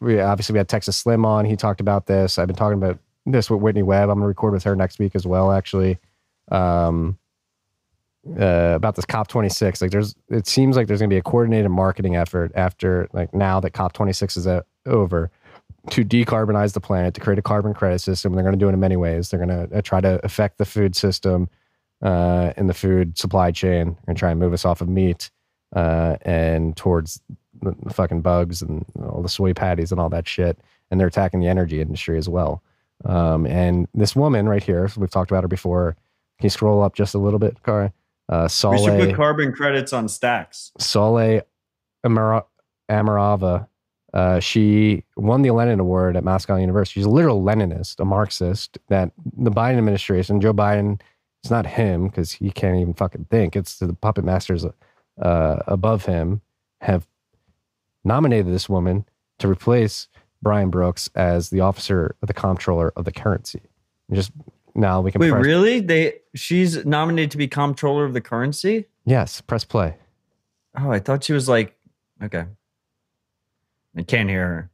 [0.00, 1.44] we obviously we had Texas Slim on.
[1.44, 2.38] He talked about this.
[2.38, 4.10] I've been talking about this with Whitney Webb.
[4.10, 5.52] I'm gonna record with her next week as well.
[5.52, 5.98] Actually,
[6.50, 7.18] um,
[8.28, 9.82] uh, about this COP26.
[9.82, 13.60] Like there's, it seems like there's gonna be a coordinated marketing effort after like now
[13.60, 15.30] that COP26 is uh, over
[15.90, 18.34] to decarbonize the planet, to create a carbon credit system.
[18.34, 19.30] They're going to do it in many ways.
[19.30, 21.48] They're going to uh, try to affect the food system
[22.02, 25.30] uh, in the food supply chain and try and move us off of meat
[25.74, 27.20] uh, and towards
[27.64, 30.58] the, the fucking bugs and all the soy patties and all that shit.
[30.90, 32.62] And they're attacking the energy industry as well.
[33.04, 35.96] Um, and this woman right here, we've talked about her before.
[36.38, 37.92] Can you scroll up just a little bit, Kari?
[38.28, 40.72] Uh, We should put carbon credits on stacks.
[40.78, 41.42] Saule
[42.04, 42.46] Amara-
[42.90, 43.66] Omarova.
[44.12, 47.00] Uh, she won the Lenin Award at Moscow University.
[47.00, 48.78] She's a literal Leninist, a Marxist.
[48.88, 51.00] That the Biden administration, Joe Biden,
[51.42, 53.56] it's not him because he can't even fucking think.
[53.56, 54.64] It's the puppet masters
[55.20, 56.40] uh, above him
[56.80, 57.06] have
[58.04, 59.04] nominated this woman
[59.38, 60.08] to replace
[60.42, 63.60] Brian Brooks as the officer of the comptroller of the currency.
[64.08, 64.32] And just
[64.74, 65.80] now we can Wait, press, really?
[65.80, 68.86] They she's nominated to be comptroller of the currency?
[69.06, 69.96] yes, press play.
[70.78, 71.76] Oh, I thought she was like
[72.22, 72.44] okay.
[73.96, 74.70] I can't hear her.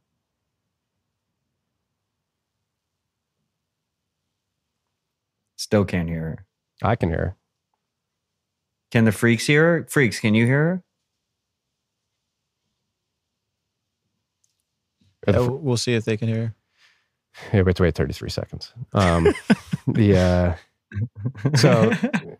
[5.57, 6.45] Still can't hear her.
[6.81, 7.17] I can hear.
[7.17, 7.35] her.
[8.89, 9.87] Can the freaks hear her?
[9.89, 10.71] Freaks, can you hear her?
[10.73, 10.83] Are
[15.01, 16.53] the Yeah, fr- we'll we'll see if they can hear.
[17.51, 18.73] Here, we have to wait 33 seconds.
[18.93, 19.33] Um,
[19.87, 20.55] the uh,
[21.55, 21.91] so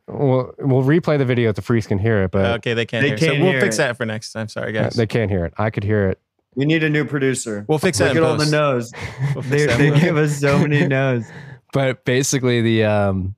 [0.08, 3.04] we'll we'll replay the video if the freaks can hear it, but okay, they can't
[3.04, 3.18] They hear.
[3.18, 3.80] can't we'll hear fix it.
[3.80, 4.48] that for next time.
[4.48, 4.96] Sorry, uh, guys.
[4.96, 5.54] they can't hear it.
[5.58, 6.20] I could hear it.
[6.56, 7.64] We need a new producer.
[7.70, 8.52] We'll fix Look that in at all the post.
[8.52, 8.92] no's.
[9.36, 11.24] We'll They, they give us so many no's.
[11.72, 13.36] But basically, the um,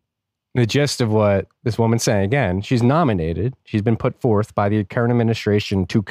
[0.55, 3.53] the gist of what this woman's saying again, she's nominated.
[3.65, 6.03] She's been put forth by the current administration to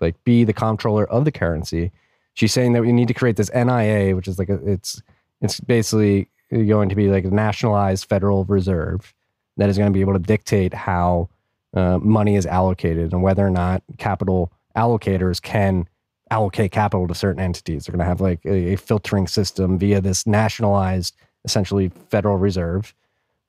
[0.00, 1.92] like be the comptroller of the currency.
[2.34, 5.02] She's saying that we need to create this NIA, which is like a, it's
[5.40, 9.14] it's basically going to be like a nationalized Federal Reserve
[9.56, 11.28] that is going to be able to dictate how
[11.74, 15.86] uh, money is allocated and whether or not capital allocators can
[16.30, 17.84] allocate capital to certain entities.
[17.86, 22.94] They're going to have like a, a filtering system via this nationalized, essentially Federal Reserve.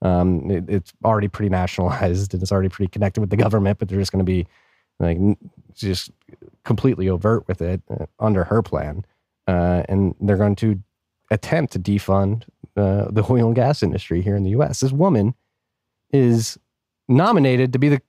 [0.01, 3.87] Um, it- it's already pretty nationalized and it's already pretty connected with the government, but
[3.87, 4.47] they're just going to be
[4.99, 5.17] like
[5.75, 6.11] just
[6.63, 9.05] completely overt with it uh, under her plan,
[9.47, 10.81] uh, and they're going to
[11.31, 12.43] attempt to defund
[12.75, 14.79] uh, the oil and gas industry here in the U.S.
[14.81, 15.33] This woman
[16.11, 16.57] is
[17.07, 18.01] nominated to be the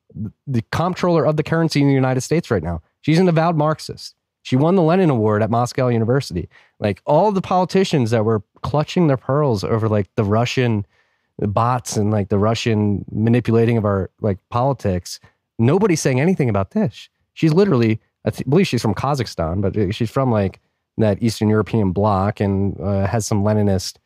[0.46, 2.82] the comptroller of the currency in the United States right now.
[3.00, 4.14] She's an avowed Marxist.
[4.42, 6.48] She won the Lenin Award at Moscow University.
[6.80, 10.84] Like all the politicians that were clutching their pearls over like the Russian
[11.38, 15.20] bots and like the Russian manipulating of our like politics,
[15.58, 17.08] nobody's saying anything about this.
[17.34, 20.60] She's literally, I th- believe she's from Kazakhstan, but she's from like
[20.98, 23.96] that Eastern European bloc and uh, has some Leninist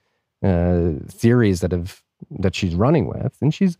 [0.42, 3.76] uh, theories that have that she's running with, and she's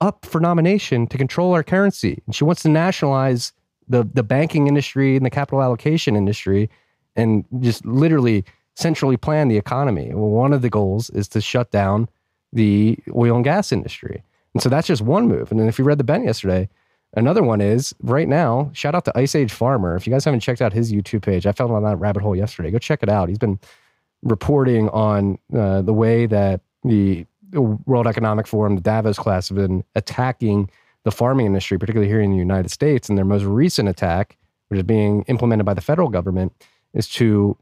[0.00, 2.22] up for nomination to control our currency.
[2.26, 3.52] And she wants to nationalize
[3.88, 6.68] the the banking industry and the capital allocation industry,
[7.16, 8.44] and just literally
[8.74, 10.10] centrally plan the economy.
[10.14, 12.08] Well, one of the goals is to shut down
[12.52, 14.22] the oil and gas industry.
[14.54, 15.50] And so that's just one move.
[15.50, 16.68] And then if you read the Ben yesterday,
[17.14, 19.96] another one is right now, shout out to Ice Age Farmer.
[19.96, 22.36] If you guys haven't checked out his YouTube page, I fell on that rabbit hole
[22.36, 22.70] yesterday.
[22.70, 23.28] Go check it out.
[23.28, 23.58] He's been
[24.22, 29.84] reporting on uh, the way that the World Economic Forum, the Davos class, have been
[29.94, 30.70] attacking
[31.04, 33.08] the farming industry, particularly here in the United States.
[33.08, 34.36] And their most recent attack,
[34.68, 36.52] which is being implemented by the federal government,
[36.92, 37.56] is to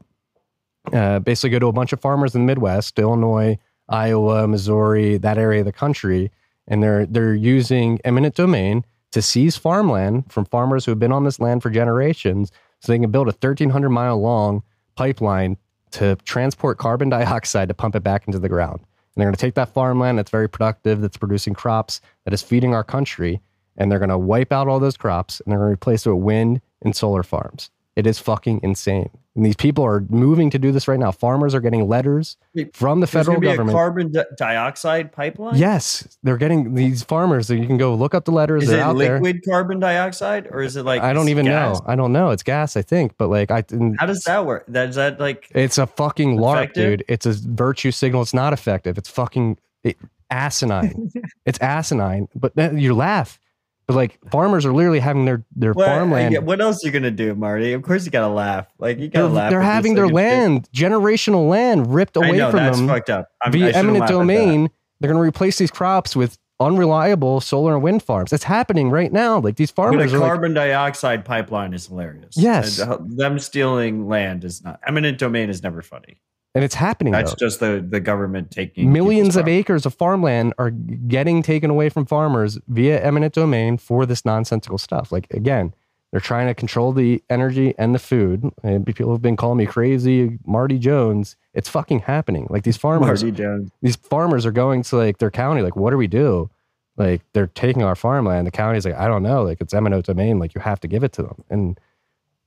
[0.93, 3.57] uh, basically go to a bunch of farmers in the Midwest, Illinois,
[3.89, 6.31] Iowa, Missouri, that area of the country,
[6.67, 11.23] and they're they're using eminent domain to seize farmland from farmers who have been on
[11.23, 14.63] this land for generations, so they can build a 1,300 mile long
[14.95, 15.57] pipeline
[15.91, 18.79] to transport carbon dioxide to pump it back into the ground.
[18.79, 22.43] And they're going to take that farmland that's very productive, that's producing crops, that is
[22.43, 23.41] feeding our country,
[23.77, 26.13] and they're going to wipe out all those crops and they're going to replace it
[26.13, 27.69] with wind and solar farms.
[27.97, 29.09] It is fucking insane.
[29.35, 31.11] And these people are moving to do this right now.
[31.11, 32.37] Farmers are getting letters
[32.73, 33.69] from the There's federal government.
[33.69, 35.55] a carbon di- dioxide pipeline.
[35.57, 37.49] yes, they're getting these farmers.
[37.49, 38.65] You can go look up the letters.
[38.65, 39.15] Is it out there.
[39.19, 41.79] liquid carbon dioxide or is it like I don't even gas?
[41.79, 41.85] know.
[41.87, 42.29] I don't know.
[42.29, 43.63] It's gas, I think, but like I.
[43.97, 44.65] How does that work?
[44.67, 47.03] That is that like It's a fucking lark, dude.
[47.07, 48.21] It's a virtue signal.
[48.21, 48.99] It's not effective.
[48.99, 49.97] It's fucking it,
[50.29, 51.11] asinine.
[51.47, 52.27] it's asinine.
[52.35, 53.39] But then you laugh.
[53.87, 56.45] But like farmers are literally having their their what, farmland.
[56.45, 57.71] what else are you gonna do, Marty?
[57.71, 58.67] Of course you gotta laugh.
[58.79, 59.49] Like you gotta they're laugh.
[59.49, 63.29] they're having their land, generational land, ripped I away know from that's them fucked up.
[63.41, 64.19] I'm, via eminent laugh at that.
[64.19, 64.69] domain.
[64.99, 68.33] They're going to replace these crops with unreliable solar and wind farms.
[68.33, 69.39] It's happening right now.
[69.39, 72.35] Like these farmers a are like, carbon dioxide pipeline is hilarious.
[72.35, 72.79] Yes.
[72.79, 74.79] And, uh, them stealing land is not.
[74.87, 76.19] Eminent domain is never funny.
[76.57, 77.13] And it's happening.
[77.13, 77.45] That's though.
[77.45, 82.05] just the the government taking Millions of acres of farmland are getting taken away from
[82.05, 85.11] farmers via eminent domain for this nonsensical stuff.
[85.11, 85.73] Like again,
[86.11, 88.49] they're trying to control the energy and the food.
[88.63, 91.35] And people have been calling me crazy, Marty Jones.
[91.53, 92.47] It's fucking happening.
[92.49, 93.69] Like these farmers, Marty Jones.
[93.81, 95.61] these farmers are going to like their county.
[95.61, 96.49] Like, what do we do?
[96.95, 98.47] Like they're taking our farmland.
[98.47, 99.43] The county's like, I don't know.
[99.43, 100.39] Like it's eminent domain.
[100.39, 101.79] Like you have to give it to them, and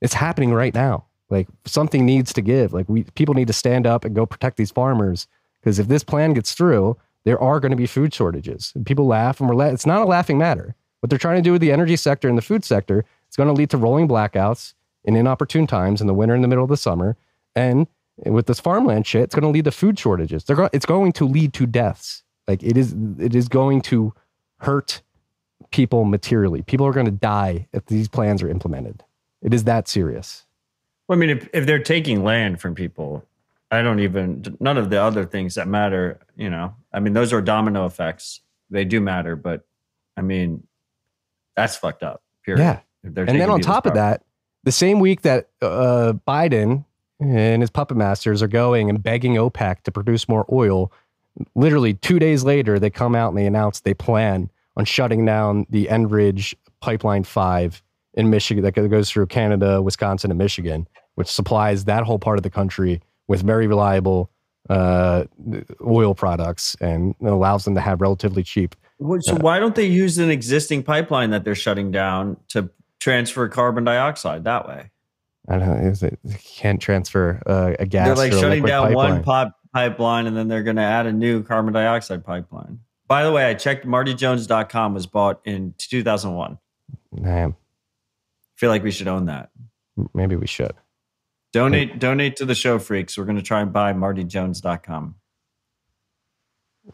[0.01, 1.05] it's happening right now.
[1.31, 2.73] Like something needs to give.
[2.73, 5.27] Like we people need to stand up and go protect these farmers
[5.61, 8.71] because if this plan gets through, there are going to be food shortages.
[8.75, 10.75] And people laugh, and we're la- it's not a laughing matter.
[10.99, 13.47] What they're trying to do with the energy sector and the food sector, it's going
[13.47, 16.69] to lead to rolling blackouts in inopportune times in the winter and the middle of
[16.69, 17.15] the summer,
[17.55, 17.87] and
[18.25, 20.43] with this farmland shit, it's going to lead to food shortages.
[20.43, 22.23] They're go- it's going to lead to deaths.
[22.47, 24.13] Like it is, it is going to
[24.59, 25.01] hurt
[25.71, 26.61] people materially.
[26.61, 29.03] People are going to die if these plans are implemented.
[29.41, 30.45] It is that serious.
[31.11, 33.25] Well, I mean, if, if they're taking land from people,
[33.69, 36.21] I don't even none of the other things that matter.
[36.37, 38.39] You know, I mean, those are domino effects.
[38.69, 39.65] They do matter, but
[40.15, 40.65] I mean,
[41.53, 42.23] that's fucked up.
[42.45, 42.61] Period.
[42.61, 42.79] Yeah.
[43.03, 44.23] And then on top of that,
[44.63, 46.85] the same week that uh, Biden
[47.19, 50.93] and his puppet masters are going and begging OPEC to produce more oil,
[51.55, 55.65] literally two days later, they come out and they announce they plan on shutting down
[55.69, 57.83] the Enbridge Pipeline 5
[58.13, 62.43] in Michigan that goes through Canada, Wisconsin, and Michigan, which supplies that whole part of
[62.43, 64.29] the country with very reliable
[64.69, 65.25] uh,
[65.85, 68.75] oil products and allows them to have relatively cheap.
[69.21, 72.69] So why don't they use an existing pipeline that they're shutting down to
[72.99, 74.91] transfer carbon dioxide that way?
[75.49, 75.89] I don't know.
[75.89, 76.19] Is it,
[76.55, 78.07] can't transfer uh, a gas.
[78.07, 79.23] they're like shutting down one pipeline.
[79.23, 82.79] pop pipeline and then they're going to add a new carbon dioxide pipeline.
[83.07, 86.57] By the way, I checked martyjones.com was bought in 2001.
[87.21, 87.55] Damn.
[88.55, 89.49] feel like we should own that.
[90.13, 90.73] Maybe we should.
[91.53, 93.17] Donate donate to the show freaks.
[93.17, 95.15] We're going to try and buy martyjones.com.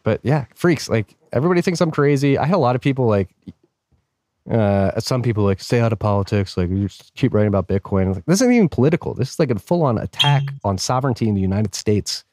[0.04, 0.90] But yeah, freaks.
[0.90, 2.38] Like everybody thinks I'm crazy.
[2.38, 3.30] I had a lot of people like,
[4.50, 6.58] uh, some people like stay out of politics.
[6.58, 8.16] Like you just keep writing about Bitcoin.
[8.16, 9.14] Like this isn't even political.
[9.14, 12.24] This is like a full on attack on sovereignty in the United States.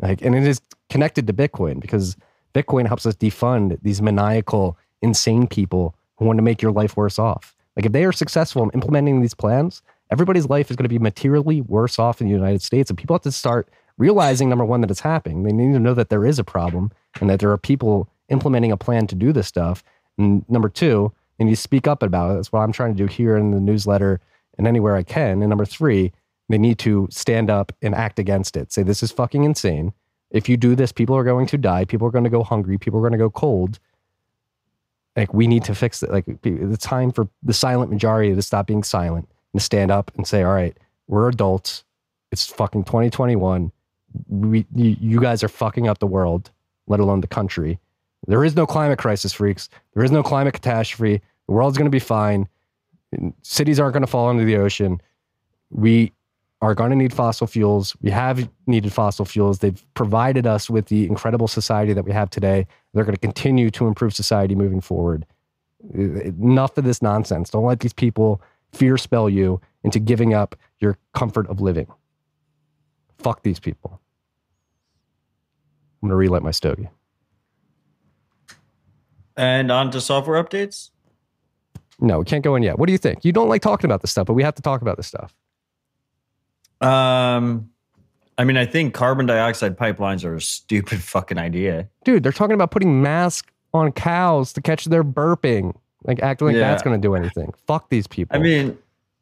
[0.00, 2.16] Like, and it is connected to Bitcoin because
[2.54, 7.18] Bitcoin helps us defund these maniacal, insane people who want to make your life worse
[7.18, 7.54] off.
[7.76, 10.98] Like if they are successful in implementing these plans, everybody's life is going to be
[10.98, 12.90] materially worse off in the United States.
[12.90, 15.42] And people have to start realizing number one that it's happening.
[15.42, 18.70] They need to know that there is a problem and that there are people implementing
[18.70, 19.82] a plan to do this stuff.
[20.18, 22.34] And number two, and you speak up about it.
[22.34, 24.20] That's what I'm trying to do here in the newsletter
[24.58, 25.40] and anywhere I can.
[25.40, 26.12] And number three,
[26.50, 28.70] they need to stand up and act against it.
[28.70, 29.94] Say this is fucking insane.
[30.30, 31.86] If you do this, people are going to die.
[31.86, 32.76] People are going to go hungry.
[32.76, 33.78] People are going to go cold.
[35.16, 36.10] Like we need to fix it.
[36.10, 40.26] Like it's time for the silent majority to stop being silent and stand up and
[40.26, 40.76] say, "All right,
[41.08, 41.84] we're adults.
[42.30, 43.70] It's fucking 2021.
[44.28, 46.50] We, you, guys are fucking up the world,
[46.86, 47.78] let alone the country.
[48.26, 49.68] There is no climate crisis, freaks.
[49.94, 51.22] There is no climate catastrophe.
[51.46, 52.48] The world's going to be fine.
[53.42, 55.00] Cities aren't going to fall into the ocean.
[55.70, 56.12] We
[56.62, 57.96] are going to need fossil fuels.
[58.00, 59.58] We have needed fossil fuels.
[59.58, 62.66] They've provided us with the incredible society that we have today.
[62.94, 65.26] They're going to continue to improve society moving forward.
[65.92, 67.50] Enough of this nonsense.
[67.50, 68.40] Don't let these people
[68.72, 71.86] fear spell you into giving up your comfort of living.
[73.18, 74.00] Fuck these people.
[76.02, 76.88] I'm going to relight my stogie.
[79.36, 80.90] And on to software updates.
[82.00, 82.78] No, we can't go in yet.
[82.78, 83.24] What do you think?
[83.24, 85.34] You don't like talking about this stuff, but we have to talk about this stuff.
[86.80, 87.70] Um,
[88.36, 91.88] I mean, I think carbon dioxide pipelines are a stupid fucking idea.
[92.04, 95.76] Dude, they're talking about putting masks on cows to catch their burping.
[96.04, 96.70] Like acting like Yeah.
[96.70, 97.52] that's going to do anything.
[97.66, 98.36] Fuck these people.
[98.36, 98.76] I mean,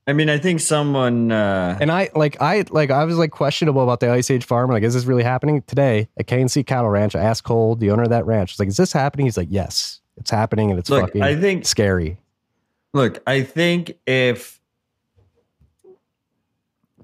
[0.06, 1.30] I mean, I think someone.
[1.30, 4.70] Uh, and I like I like I was like questionable about the Ice Age farm.
[4.70, 7.14] Like, is this really happening today at KNC Cattle Ranch?
[7.14, 9.26] I asked Cole, the owner of that ranch, I was like, is this happening?
[9.26, 12.18] He's like, yes, it's happening, and it's Look, fucking I think- scary.
[12.92, 14.58] Look, I think if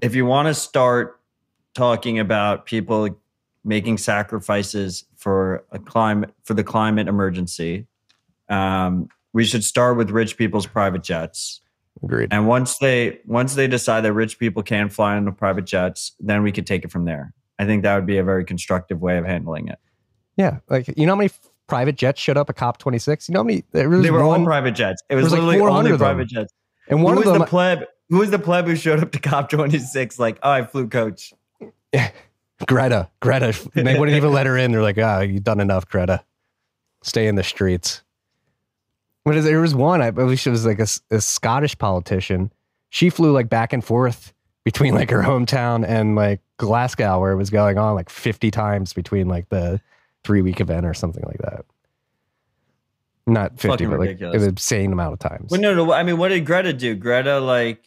[0.01, 1.19] if you want to start
[1.73, 3.09] talking about people
[3.63, 7.85] making sacrifices for a climate for the climate emergency,
[8.49, 11.61] um, we should start with rich people's private jets.
[12.01, 12.29] Agreed.
[12.31, 16.13] And once they once they decide that rich people can fly on the private jets,
[16.19, 17.35] then we could take it from there.
[17.59, 19.77] I think that would be a very constructive way of handling it.
[20.37, 21.29] Yeah, like you know how many
[21.67, 23.29] private jets showed up at COP 26?
[23.29, 23.63] You know how many?
[23.73, 25.03] There was they were one, all private jets.
[25.07, 26.51] It was, was literally 400 only private jets.
[26.87, 27.41] and one who of was them.
[27.41, 27.83] the pleb?
[28.09, 30.17] Who was the pleb who showed up to COP 26?
[30.17, 31.31] Like, oh, I flew coach.
[31.93, 32.09] Yeah.
[32.65, 33.55] Greta, Greta.
[33.75, 34.71] And they wouldn't even let her in.
[34.71, 36.23] They're like, ah, you've done enough, Greta.
[37.03, 38.01] Stay in the streets.
[39.35, 42.51] Is there was one, I believe she was like a Scottish politician.
[42.89, 44.33] She flew like back and forth
[44.63, 48.93] between like her hometown and like Glasgow, where it was going on like 50 times
[48.93, 49.81] between like the
[50.23, 51.65] three week event or something like that.
[53.25, 54.43] Not 50, Fucking but like ridiculous.
[54.43, 55.51] an insane amount of times.
[55.51, 55.91] Well, no, no.
[55.91, 56.95] I mean, what did Greta do?
[56.95, 57.83] Greta like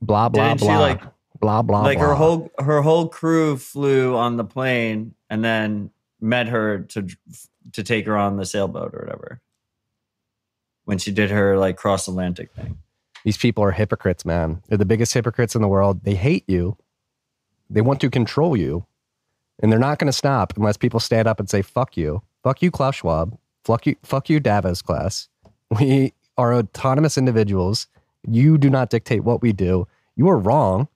[0.00, 0.78] blah, blah, didn't she, blah.
[0.78, 1.02] like-
[1.40, 2.06] blah, blah, like blah.
[2.08, 5.90] her whole her whole crew flew on the plane and then
[6.20, 7.06] met her to
[7.72, 9.40] to take her on the sailboat or whatever.
[10.84, 12.78] When she did her like cross Atlantic thing.
[13.24, 14.62] These people are hypocrites, man.
[14.68, 16.04] They're the biggest hypocrites in the world.
[16.04, 16.76] They hate you.
[17.70, 18.84] They want to control you.
[19.62, 22.22] And they're not going to stop unless people stand up and say, fuck you.
[22.42, 23.38] Fuck you, Klaus Schwab.
[23.64, 25.28] Fuck you, fuck you, Davos class.
[25.78, 27.86] We are autonomous individuals.
[28.28, 29.86] You do not dictate what we do.
[30.16, 30.88] You are wrong.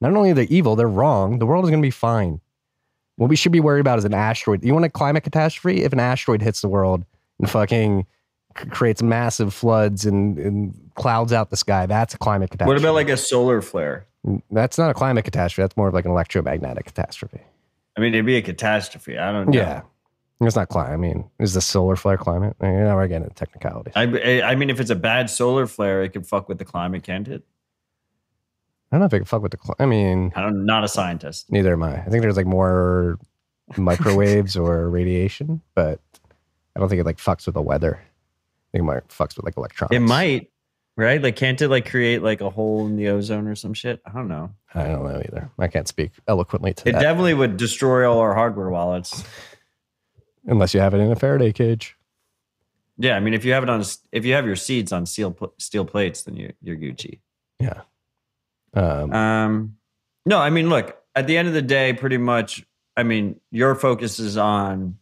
[0.00, 1.38] Not only are they evil, they're wrong.
[1.38, 2.40] The world is going to be fine.
[3.16, 4.64] What we should be worried about is an asteroid.
[4.64, 5.82] You want a climate catastrophe?
[5.82, 7.04] If an asteroid hits the world
[7.38, 8.06] and fucking
[8.58, 12.68] c- creates massive floods and, and clouds out the sky, that's a climate catastrophe.
[12.74, 14.06] What about like a solar flare?
[14.50, 15.64] That's not a climate catastrophe.
[15.64, 17.40] That's more of like an electromagnetic catastrophe.
[17.96, 19.18] I mean, it'd be a catastrophe.
[19.18, 19.58] I don't know.
[19.58, 19.82] Yeah.
[20.40, 20.92] It's not climate.
[20.92, 22.56] I mean, is the solar flare climate?
[22.60, 23.92] I mean, now we're getting into technicalities.
[23.94, 27.04] I, I, mean, if it's a bad solar flare, it could fuck with the climate,
[27.04, 27.44] can't it?
[28.90, 29.58] I don't know if it can fuck with the.
[29.62, 31.50] Cl- I mean, I'm not a scientist.
[31.50, 32.02] neither am I.
[32.02, 33.18] I think there's like more
[33.76, 36.00] microwaves or radiation, but
[36.76, 38.02] I don't think it like fucks with the weather.
[38.72, 39.94] Think it might fucks with like electronics.
[39.96, 40.50] It might,
[40.96, 41.22] right?
[41.22, 44.00] Like, can't it like create like a hole in the ozone or some shit?
[44.06, 44.50] I don't know.
[44.74, 45.50] I don't know either.
[45.58, 49.24] I can't speak eloquently to It that definitely would destroy all our hardware wallets.
[50.46, 51.96] unless you have it in a Faraday cage.
[52.98, 53.82] Yeah, I mean, if you have it on,
[54.12, 57.20] if you have your seeds on steel steel plates, then you, you're Gucci.
[57.60, 57.82] Yeah.
[58.74, 59.76] Um, Um,
[60.24, 62.64] no, I mean, look, at the end of the day, pretty much,
[62.96, 64.98] I mean, your focus is on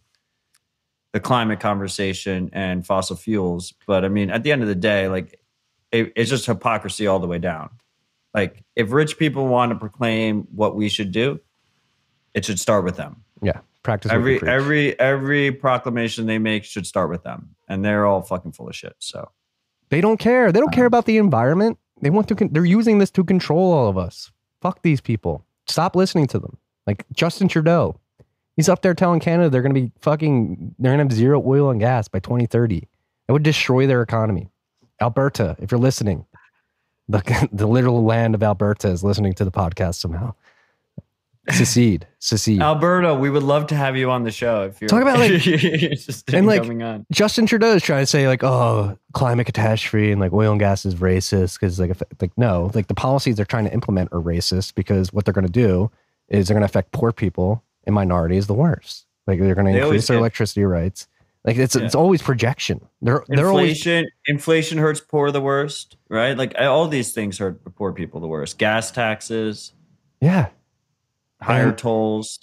[1.13, 3.75] the climate conversation and fossil fuels.
[3.87, 5.41] But I mean, at the end of the day, like,
[5.91, 7.71] it, it's just hypocrisy all the way down.
[8.33, 11.41] Like, if rich people want to proclaim what we should do,
[12.33, 13.25] it should start with them.
[13.43, 13.61] yeah.
[13.83, 18.53] Practice Every every every proclamation they make should start with them, and they're all fucking
[18.53, 18.95] full of shit.
[18.99, 19.31] So
[19.89, 20.53] They don't care.
[20.53, 21.79] They don't care um, about the environment.
[22.03, 22.35] They want to.
[22.35, 24.31] Con- they're using this to control all of us.
[24.61, 25.47] Fuck these people.
[25.67, 26.59] Stop listening to them.
[26.87, 27.99] Like Justin Trudeau,
[28.61, 30.75] he's up there telling Canada they're going to be fucking.
[30.79, 32.87] They're going to have zero oil and gas by 2030.
[33.29, 34.51] It would destroy their economy.
[35.01, 36.27] Alberta, if you're listening,
[37.09, 40.35] the the literal land of Alberta is listening to the podcast somehow.
[41.49, 42.61] Secede, secede.
[42.61, 45.47] Alberta, we would love to have you on the show if you're Talk about, like-
[45.47, 47.07] interested and, like, coming on.
[47.11, 50.85] Justin Trudeau is trying to say like, oh, climate catastrophe and like oil and gas
[50.85, 54.21] is racist because like, if, like no, like the policies they're trying to implement are
[54.21, 55.91] racist because what they're going to do
[56.29, 59.07] is they're going to affect poor people and minorities the worst.
[59.27, 61.07] Like they're going to They increase their electricity rights.
[61.45, 62.87] Like it's it's always projection.
[63.01, 66.37] They're they're always Inflation, inflation hurts poor the worst, right?
[66.37, 68.59] Like all these things hurt poor people the worst.
[68.59, 69.73] Gas taxes,
[70.21, 70.49] yeah,
[71.41, 72.41] higher And- tolls.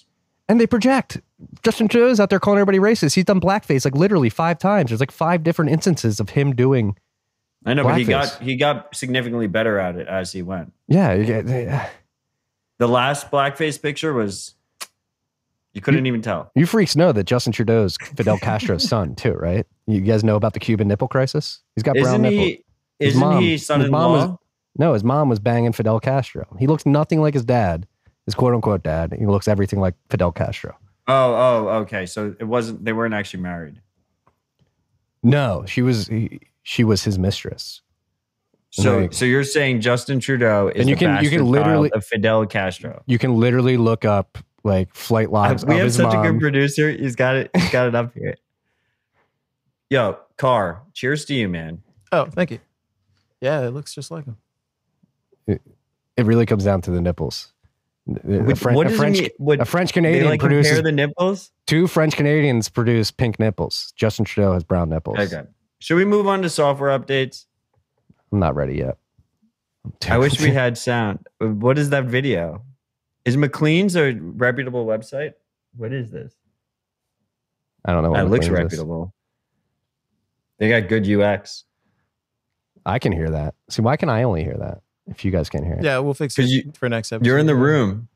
[0.50, 1.22] and they project.
[1.64, 3.14] Justin Trudeau's out there calling everybody racist.
[3.14, 4.90] He's done blackface like literally five times.
[4.90, 6.98] There's like five different instances of him doing.
[7.66, 10.74] I know, but he got he got significantly better at it as he went.
[10.88, 11.90] Yeah, yeah,
[12.80, 14.56] The last blackface picture was
[15.78, 16.52] you couldn't even tell.
[16.56, 19.66] You freaks know that Justin Trudeau's Fidel Castro's son too, right?
[19.86, 21.62] You guys know about the Cuban nipple crisis?
[21.76, 22.40] He's got brown Isn't nipples.
[22.48, 22.64] he?
[23.00, 24.12] His Isn't mom- he son-in-law?
[24.30, 24.38] was-
[24.78, 26.46] No, his mom was banging Fidel Castro.
[26.60, 27.88] He looks nothing like his dad,
[28.26, 29.14] his quote unquote dad.
[29.18, 30.76] He looks everything like Fidel Castro.
[31.08, 32.06] Oh, oh, okay.
[32.06, 32.84] So it wasn't.
[32.84, 33.82] They weren't actually married.
[35.24, 37.82] No, she was he, she was his mistress.
[38.70, 42.06] So, so you're saying Justin Trudeau is And you can- you can literally- child of
[42.06, 43.02] Fidel Castro?
[43.08, 44.38] You can literally look up
[44.68, 46.26] like flight logs we of have his such mom.
[46.26, 46.92] a good producer.
[46.92, 47.50] He's got it.
[47.56, 48.36] He's got it up here.
[49.90, 50.84] Yo, Car.
[50.94, 51.82] Cheers to you, man.
[52.12, 52.60] Oh, thank you.
[53.42, 54.38] Yeah, it looks just like him.
[55.48, 57.54] it really comes down to the nipples.
[58.10, 58.12] A,
[58.42, 59.30] What- what a does it French, mean?
[59.38, 61.52] What- a French Canadian like produces compare the nipples.
[61.68, 63.94] two French Canadians produce pink nipples.
[63.96, 65.20] Justin Trudeau has brown nipples.
[65.20, 65.44] Okay.
[65.80, 67.46] Should we move on to software updates?
[68.32, 68.98] I'm not ready yet.
[70.10, 71.26] I wish we had sound.
[71.40, 72.62] What is that video?
[73.28, 75.34] Is Maclean's a reputable website?
[75.76, 76.34] What is this?
[77.86, 78.12] I don't know.
[78.12, 78.80] what That looks Maclean's is.
[78.80, 79.14] reputable.
[80.60, 81.66] They got good UX.
[82.86, 83.54] I can hear that.
[83.70, 84.82] See, why can I only hear that?
[85.08, 87.26] If you guys can't hear it, Yeah, we'll fix it you- for next episode.
[87.26, 88.08] You're in the room.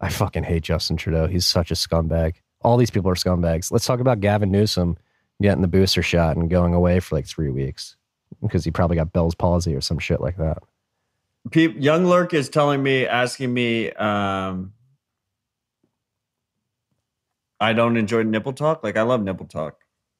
[0.00, 1.26] I fucking hate Justin Trudeau.
[1.26, 2.34] He's such a scumbag.
[2.62, 3.70] All these people are scumbags.
[3.70, 4.96] Let's talk about Gavin Newsom
[5.42, 7.96] getting the booster shot and going away for like three weeks
[8.42, 10.58] because he probably got Bell's palsy or some shit like that.
[11.54, 14.72] Young Lurk is telling me, asking me, um,
[17.58, 18.82] I don't enjoy nipple talk.
[18.82, 19.76] Like I love nipple talk.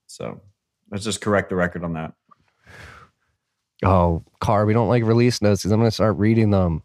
[0.06, 0.40] So
[0.90, 2.12] let's just correct the record on that.
[3.82, 6.82] Oh, Car, we don't like release notes because I'm going to start reading them.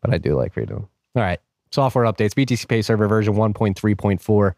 [0.00, 0.88] But I do like reading them.
[1.16, 1.40] All right.
[1.72, 2.34] Software updates.
[2.34, 4.54] BTCPay Server version 1.3.4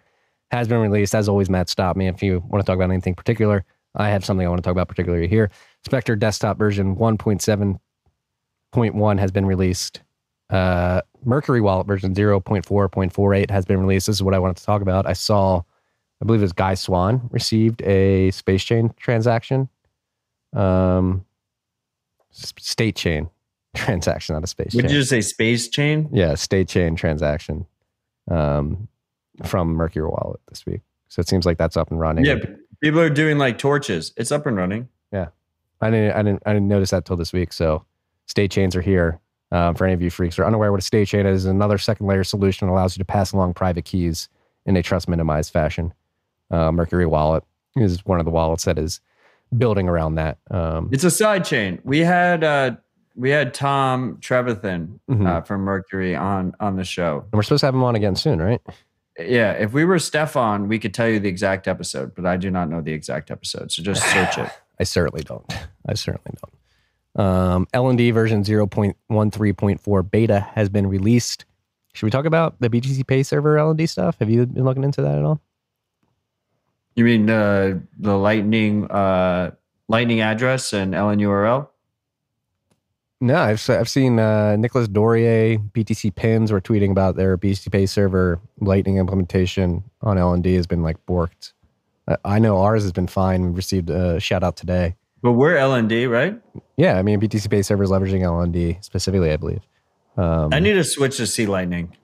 [0.50, 1.14] has been released.
[1.14, 3.64] As always, Matt, stop me if you want to talk about anything particular.
[3.96, 5.50] I have something I want to talk about particularly here.
[5.84, 10.02] Specter Desktop version 1.7.1 has been released.
[10.50, 14.06] Uh, Mercury Wallet version 0.4.48 has been released.
[14.06, 15.06] This is what I wanted to talk about.
[15.06, 15.62] I saw,
[16.22, 19.68] I believe it was Guy Swan received a space chain transaction.
[20.52, 21.24] Um,
[22.30, 23.28] state chain
[23.74, 24.90] transaction, not a space Would chain.
[24.90, 26.08] you just say space chain?
[26.12, 27.66] Yeah, state chain transaction
[28.30, 28.88] um,
[29.44, 30.80] from Mercury Wallet this week.
[31.08, 32.24] So it seems like that's up and running.
[32.24, 32.36] Yeah.
[32.80, 34.12] People are doing like torches.
[34.16, 34.88] It's up and running.
[35.12, 35.28] Yeah,
[35.80, 37.52] I didn't, I didn't, I didn't notice that till this week.
[37.52, 37.84] So
[38.26, 39.20] state chains are here.
[39.52, 41.78] Um, for any of you freaks who are unaware what a state chain is, another
[41.78, 44.28] second layer solution that allows you to pass along private keys
[44.66, 45.94] in a trust minimized fashion.
[46.50, 47.44] Uh, Mercury Wallet
[47.76, 49.00] is one of the wallets that is
[49.56, 50.38] building around that.
[50.50, 51.78] Um, It's a side chain.
[51.84, 52.72] We had uh
[53.14, 55.26] we had Tom Trevathan Mhm.
[55.26, 57.20] uh, from Mercury on on the show.
[57.20, 58.60] and we're supposed to have him on again soon, right?
[59.18, 62.50] Yeah, if we were Stefan, we could tell you the exact episode, but I do
[62.50, 63.72] not know the exact episode.
[63.72, 64.50] So just search it.
[64.80, 65.50] I certainly don't.
[65.88, 67.26] I certainly don't.
[67.26, 71.46] Um, LND version 0.13.4 beta has been released.
[71.94, 74.16] Should we talk about the BTCPay server LND stuff?
[74.18, 75.40] Have you been looking into that at all?
[76.94, 79.52] You mean uh, the lightning uh,
[79.88, 81.68] lightning address and LNURL?
[83.20, 88.40] No, I've I've seen uh, Nicolas Dorier, BTC Pins were tweeting about their BTCPay server
[88.60, 91.52] Lightning implementation on LND has been like borked.
[92.06, 93.42] I- I know ours has been fine.
[93.42, 94.96] We received a shout out today.
[95.22, 96.38] But we're LND, right?
[96.76, 99.62] Yeah, I mean BTCPay server is leveraging LND specifically, I believe.
[100.18, 101.96] Um, I need to switch to C Lightning.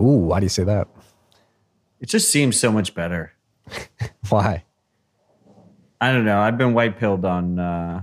[0.00, 0.86] ooh, why do you say that?
[2.00, 3.32] It just seems so much better.
[4.28, 4.64] Why?
[6.00, 6.40] I don't know.
[6.40, 8.02] I've been white pilled on uh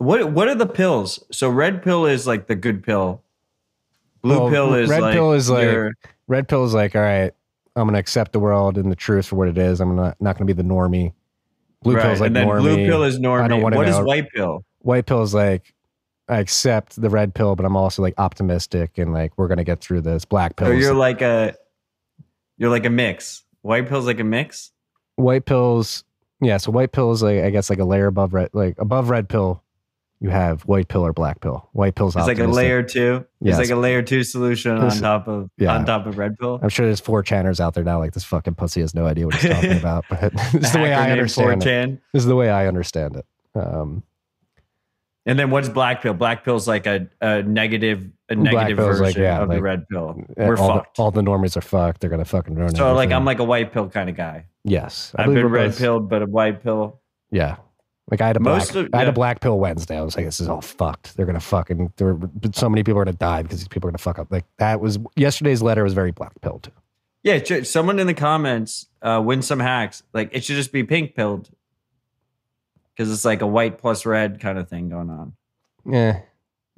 [0.00, 1.22] what what are the pills?
[1.30, 3.22] So red pill is like the good pill.
[4.22, 5.92] Blue Well, pill is red like pill is like your-
[6.26, 7.32] red pill is like all right.
[7.76, 9.80] I'm gonna accept the world and the truth for what it is.
[9.80, 11.12] I'm not not gonna be the normie.
[11.82, 12.60] Blue right, pill is like and then normie.
[12.60, 13.42] blue pill is normie.
[13.42, 13.62] I don't normie.
[13.62, 14.64] wanna What is white pill?
[14.80, 15.74] White pill is like
[16.28, 19.80] I accept the red pill, but I'm also like optimistic and like we're gonna get
[19.80, 20.24] through this.
[20.24, 20.70] Black pill.
[20.70, 21.54] Is- you're like a
[22.58, 23.44] you're like a mix.
[23.62, 24.72] White pill's like a mix.
[25.16, 26.04] white pills.
[26.42, 28.50] Yeah, so white pill is like I guess like a layer above red.
[28.54, 29.62] Like above red pill,
[30.20, 31.68] you have white pill or black pill.
[31.72, 33.24] White pill's It's like a layer two.
[33.40, 35.74] It's like a layer two solution on top of yeah.
[35.74, 36.60] on top of red pill.
[36.62, 37.98] I'm sure there's four channers out there now.
[37.98, 40.04] Like this fucking pussy has no idea what he's talking about.
[40.10, 41.66] But this is the way I understand it.
[41.66, 42.00] 4chan.
[42.12, 43.26] This is the way I understand it.
[43.54, 44.02] Um,
[45.24, 46.12] And then what's black pill?
[46.14, 49.88] Black pill's like a, a negative a negative version like, yeah, of like, the red
[49.88, 50.08] pill.
[50.08, 50.98] all We're the, fucked.
[50.98, 52.00] all the normies are fucked.
[52.02, 52.76] They're gonna fucking ruin it.
[52.76, 53.10] so like.
[53.10, 54.44] I'm like a white pill kind of guy.
[54.64, 57.00] yes, I I've believe been red pilled, but a white pill.
[57.32, 57.56] Yeah,
[58.10, 59.96] like I had a black, Most of- I had a black pill Wednesday.
[59.98, 61.16] I was like, this is all fucked.
[61.16, 61.92] They're gonna fucking.
[61.96, 64.30] There, but so many people are gonna die because these people are gonna fuck up.
[64.30, 66.64] Like that was yesterday's letter was very black pilled.
[66.64, 66.70] Too.
[67.22, 70.02] Yeah, someone in the comments uh, win some hacks.
[70.12, 71.50] Like it should just be pink pilled
[72.94, 75.32] because it's like a white plus red kind of thing going on.
[75.86, 76.20] Yeah,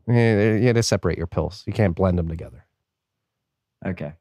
[0.09, 1.63] yeah, you had to separate your pills.
[1.67, 2.65] You can't blend them together.
[3.87, 4.13] Okay.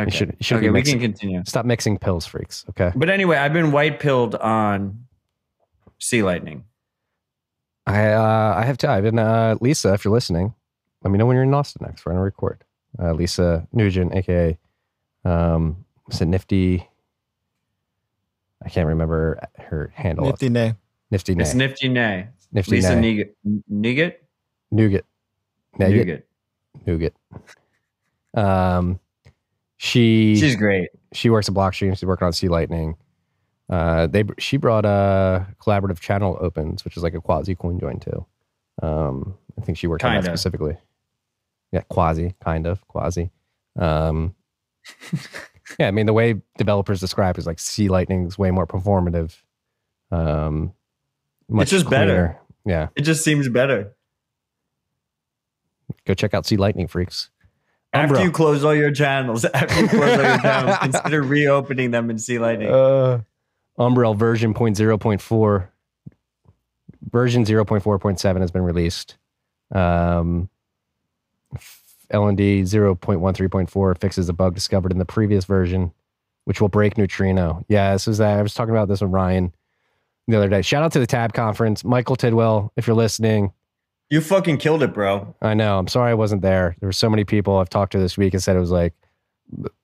[0.00, 0.10] Okay.
[0.10, 1.42] should- you should okay, we mixing- can continue.
[1.44, 2.64] Stop mixing pills, freaks.
[2.70, 2.92] Okay.
[2.94, 5.06] But anyway, I've been white pilled on
[5.98, 6.64] C Lightning.
[7.86, 9.06] I uh, I have time.
[9.06, 10.54] And uh, Lisa, if you're listening,
[11.02, 12.04] let me know when you're in Austin next.
[12.04, 12.64] We're gonna record.
[12.98, 14.58] Uh, Lisa Neigut, aka
[15.24, 16.86] um, was it Nifty?
[18.64, 20.26] I can't remember her handle.
[20.26, 20.74] Nifty nay.
[21.10, 21.42] Nifty Nay.
[21.42, 22.28] It's Nifty Nay.
[22.52, 23.14] Nifty Lisa Nay.
[23.14, 23.34] Nigat.
[23.70, 24.14] Nigat?
[24.70, 25.04] Nougat.
[25.78, 26.24] Nougat.
[26.86, 27.12] Nougat.
[27.14, 27.14] Nougat.
[28.34, 29.00] Um,
[29.76, 30.90] she She's great.
[31.12, 31.90] she works at Blockstream.
[31.92, 32.96] She's working on C Lightning.
[33.70, 38.00] Uh, they she brought a collaborative channel opens, which is like a quasi coin join
[38.00, 38.24] too.
[38.82, 40.30] Um, I think she worked on that Kinda.
[40.36, 40.76] specifically.
[41.72, 43.30] Yeah, quasi, kind of quasi.
[43.78, 44.34] Um,
[45.78, 48.66] yeah, I mean the way developers describe it is like C Lightning is way more
[48.66, 49.36] performative
[50.10, 50.72] Um,
[51.48, 52.38] much just better.
[52.64, 53.92] Yeah, It just seems better.
[56.06, 57.30] go check out C Lightning Freaks.
[57.92, 58.24] After Umbro.
[58.24, 62.20] you close all your channels, after you close all your channels, consider reopening them and
[62.20, 62.68] C lightning.
[62.70, 63.20] Uh,
[63.78, 65.68] Umbrel version 0.0.4,
[67.10, 69.16] version 0.4.7 has been released.
[69.72, 70.48] Um,
[72.12, 75.92] LND 0.13.4 fixes a bug discovered in the previous version,
[76.44, 77.64] which will break neutrino.
[77.68, 78.38] Yeah, this is that.
[78.38, 79.52] I was talking about this with Ryan
[80.26, 80.62] the other day.
[80.62, 83.52] Shout out to the Tab conference, Michael Tidwell, if you're listening.
[84.10, 85.34] you fucking killed it, bro.
[85.42, 85.78] I know.
[85.78, 86.76] I'm sorry I wasn't there.
[86.80, 88.94] There were so many people I've talked to this week and said it was like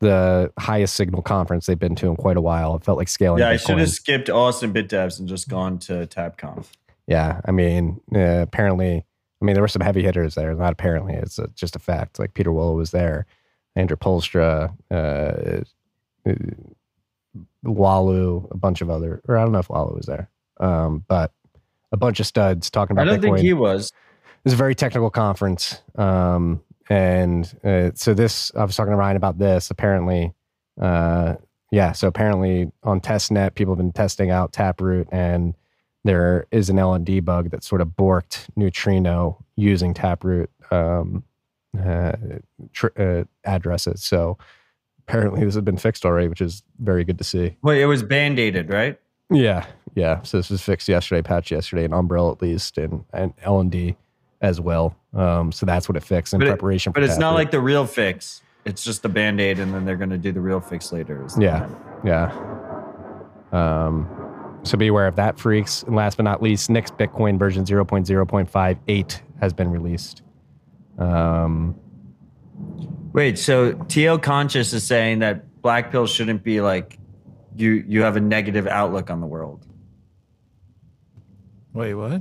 [0.01, 2.77] the highest signal conference they've been to in quite a while.
[2.77, 3.41] It felt like scaling.
[3.41, 6.67] Yeah, I should have skipped Austin BitDevs and just gone to TabConf.
[7.07, 9.05] Yeah, I mean, uh, apparently,
[9.41, 10.55] I mean, there were some heavy hitters there.
[10.55, 12.19] Not apparently, it's a, just a fact.
[12.19, 13.27] Like Pieter Wuille was there,
[13.77, 15.63] Andrew Poelstra, uh,
[16.29, 16.35] uh,
[17.65, 20.31] Walu, a bunch of other, or I don't know if Walu was there,
[20.61, 21.33] um, but
[21.93, 23.09] a bunch of studs talking about.
[23.09, 23.37] I don't Bitcoin.
[23.37, 23.87] think he was.
[23.87, 25.81] It was a very technical conference.
[25.97, 29.71] Um, and uh, so this, I was talking to Ryan about this.
[29.71, 30.33] Apparently,
[30.81, 31.35] uh,
[31.71, 31.93] yeah.
[31.93, 35.55] So apparently on testnet, people have been testing out Taproot, and
[36.05, 41.25] there is an LND bug that sort of borked Neutrino using Taproot um,
[41.83, 42.13] uh,
[42.73, 44.03] tr- uh, addresses.
[44.03, 44.37] So
[45.09, 47.57] apparently this has been fixed already, which is very good to see.
[47.63, 49.01] Wait, it was band-aided, right?
[49.31, 50.23] Yeah, yeah.
[50.23, 53.71] So this was fixed yesterday, patched yesterday, in Umbrel at least, and and L and
[53.71, 53.97] D
[54.45, 54.95] as well.
[55.15, 56.93] Um, so that's what it fixed in But it- preparation.
[56.93, 58.43] But for it's not like the real fix.
[58.65, 61.25] It's just a band-aid, and then they're going to do the real fix later.
[61.27, 61.69] is the Yeah,
[62.05, 62.33] yeah.
[63.53, 64.09] Um,
[64.63, 65.83] so be aware of that, freaks.
[65.83, 70.23] And last but not least, nix-bitcoin version 0.0.58 has been released.
[70.99, 71.75] Um,
[73.13, 76.99] Wait, so TL Conscious is saying that black pills shouldn't be like
[77.55, 77.85] you.
[77.87, 79.67] You have a negative outlook on the world.
[81.73, 82.13] Wait, what?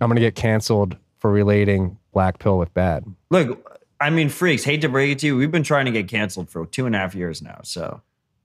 [0.00, 3.04] I'm gonna get canceled for relating black pill with bad.
[3.30, 4.64] Look, I mean, freaks.
[4.64, 6.94] Hate to break it to you, we've been trying to get canceled for two and
[6.94, 7.60] a half years now.
[7.64, 8.00] So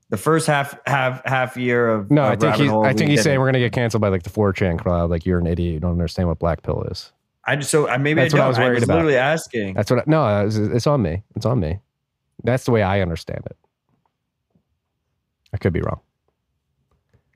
[0.09, 2.69] the first half half half year of No, of I think he's.
[2.69, 5.09] Hole, I think he's saying we're gonna get canceled by like the 4chan crowd.
[5.09, 5.73] Like you're an idiot.
[5.73, 7.11] You don't understand what black pill is.
[7.45, 8.93] I just so I maybe That's I what I was I worried was about.
[8.95, 9.73] literally asking.
[9.73, 9.99] That's what.
[9.99, 11.23] I, no, it's, it's on me.
[11.35, 11.79] It's on me.
[12.43, 13.57] That's the way I understand it.
[15.53, 15.99] I could be wrong.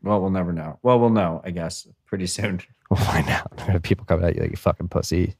[0.03, 0.79] Well, we'll never know.
[0.83, 2.61] Well, we'll know, I guess, pretty soon.
[2.89, 3.51] We'll find out.
[3.83, 5.35] People coming at you like you fucking pussy.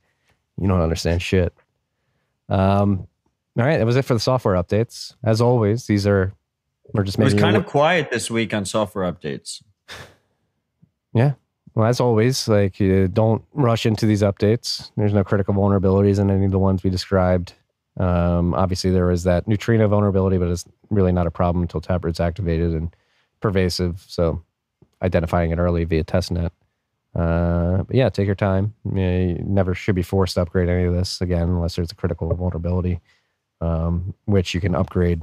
[0.60, 1.54] You don't understand shit.
[2.50, 3.08] Um.
[3.58, 5.16] All right, that was it for the software updates.
[5.24, 6.34] As always, these are
[6.94, 9.64] we're just It was kind of quiet this week on software updates.
[11.14, 11.34] yeah.
[11.76, 14.92] Well, as always, like you don't rush into these updates.
[14.98, 17.54] There's no critical vulnerabilities in any of the ones we described.
[17.98, 22.20] Um, obviously, there is that neutrino vulnerability, but it's really not a problem until Taproot's
[22.20, 22.96] activated and
[23.42, 24.04] pervasive.
[24.08, 24.42] So,
[25.02, 26.52] identifying it early via testnet.
[27.18, 28.74] Uh, but yeah, take your time.
[28.94, 31.96] Yeah, You never should be forced to upgrade any of this again, unless there's a
[31.96, 33.00] critical vulnerability,
[33.60, 35.22] um, which you can upgrade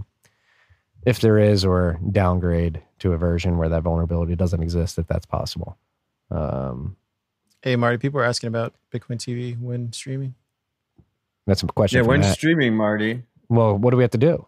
[1.07, 5.27] if there is, or downgrade to a version where that vulnerability doesn't exist, if that's
[5.27, 5.79] possible.
[6.31, 6.97] Um,
[7.62, 10.35] Hey, Marty, people are asking about Bitcoin TV when streaming.
[11.47, 11.99] that's a question.
[12.03, 12.35] Yeah, when Matt.
[12.35, 14.47] streaming, Marty, well, what do we have to do?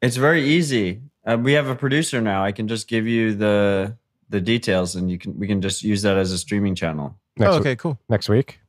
[0.00, 1.00] it's very easy.
[1.24, 2.44] Uh, we have a producer now.
[2.44, 3.96] I can just give you the
[4.30, 7.16] the details, and you can we can just use that as a streaming channel.
[7.36, 7.98] Next, oh, w- okay, cool.
[8.08, 8.60] next week.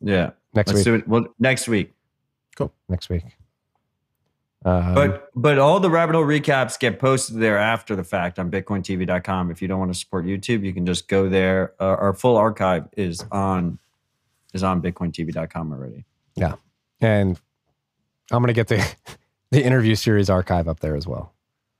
[0.00, 0.84] Yeah, Next let's week.
[0.84, 1.08] do it.
[1.08, 1.92] Well, next week.
[2.56, 2.72] Cool.
[2.88, 3.22] Next week.
[4.64, 8.50] Um, But but all the rabbit hole recaps get posted there after the fact on
[8.50, 9.50] bitcointv.com.
[9.50, 11.72] If you don't want to support YouTube, you can just go there.
[11.80, 13.78] Uh, our full archive is on
[14.54, 16.04] is on bitcointv.com already.
[16.36, 16.54] yeah,
[17.00, 17.40] and
[18.30, 18.84] I'm gonna get the
[19.50, 21.32] the interview series archive up there as well.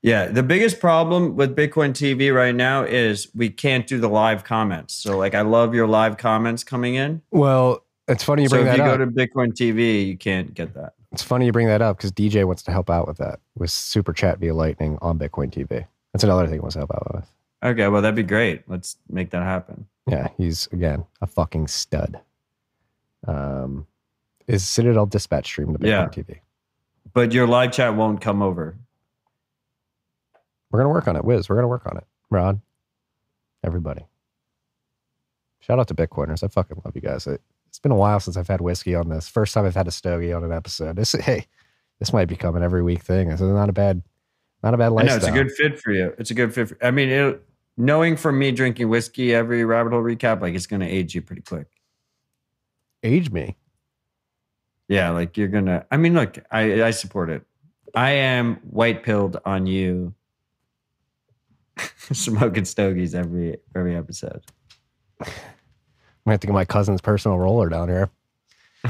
[0.03, 4.43] Yeah, the biggest problem with Bitcoin TV right now is we can't do the live
[4.43, 4.93] comments.
[4.93, 7.21] So like I love your live comments coming in.
[7.31, 8.97] Well, it's funny you bring so bring if that you up.
[8.99, 10.93] go to Bitcoin TV, you can't get that.
[11.13, 13.71] it's funny you bring that up because DJ wants to help out with that with
[13.71, 15.85] super chat via Lightning on Bitcoin TV.
[16.11, 17.31] That's another thing he wants to help out with.
[17.63, 18.63] Okay, well that'd be great.
[18.67, 19.87] Let's make that happen.
[20.05, 22.19] Yeah, he's again a fucking stud.
[23.25, 23.87] Um,
[24.47, 26.07] is Citadel Dispatch streamed to Bitcoin Yeah.
[26.23, 26.39] TV?
[27.13, 28.75] But your live chat won't come over.
[30.73, 31.47] We're gonna work on it, Wiz.
[31.47, 32.59] We're gonna work on it, Rod.
[33.63, 34.07] Everybody,
[35.59, 36.43] shout out to Bitcoiners.
[36.43, 37.27] I fucking love you guys.
[37.27, 39.29] It, it's been a while since I've had whiskey on this.
[39.29, 40.95] First time I've had a stogie on an episode.
[40.95, 41.45] This hey,
[41.99, 43.29] this might become an every week thing.
[43.29, 44.01] This is not a bad,
[44.63, 45.17] not a bad lifestyle.
[45.17, 46.11] it's a good fit for you.
[46.17, 46.69] It's a good fit.
[46.69, 47.43] For, I mean, it,
[47.77, 51.43] knowing from me drinking whiskey every rabbit hole recap, like it's gonna age you pretty
[51.43, 51.67] quick.
[53.03, 53.55] age me.
[54.87, 55.85] Yeah, like you're gonna.
[55.91, 57.43] I mean, look, I I support it.
[57.93, 60.15] I am white pilled on you
[62.11, 64.41] smoking stogies every every episode.
[65.19, 65.27] I'm
[66.25, 68.09] gonna have to get my cousin's personal roller down here.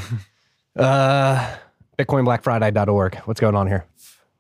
[0.78, 1.56] uh,
[1.98, 3.16] BitcoinBlackFriday.org.
[3.26, 3.86] What's going on here?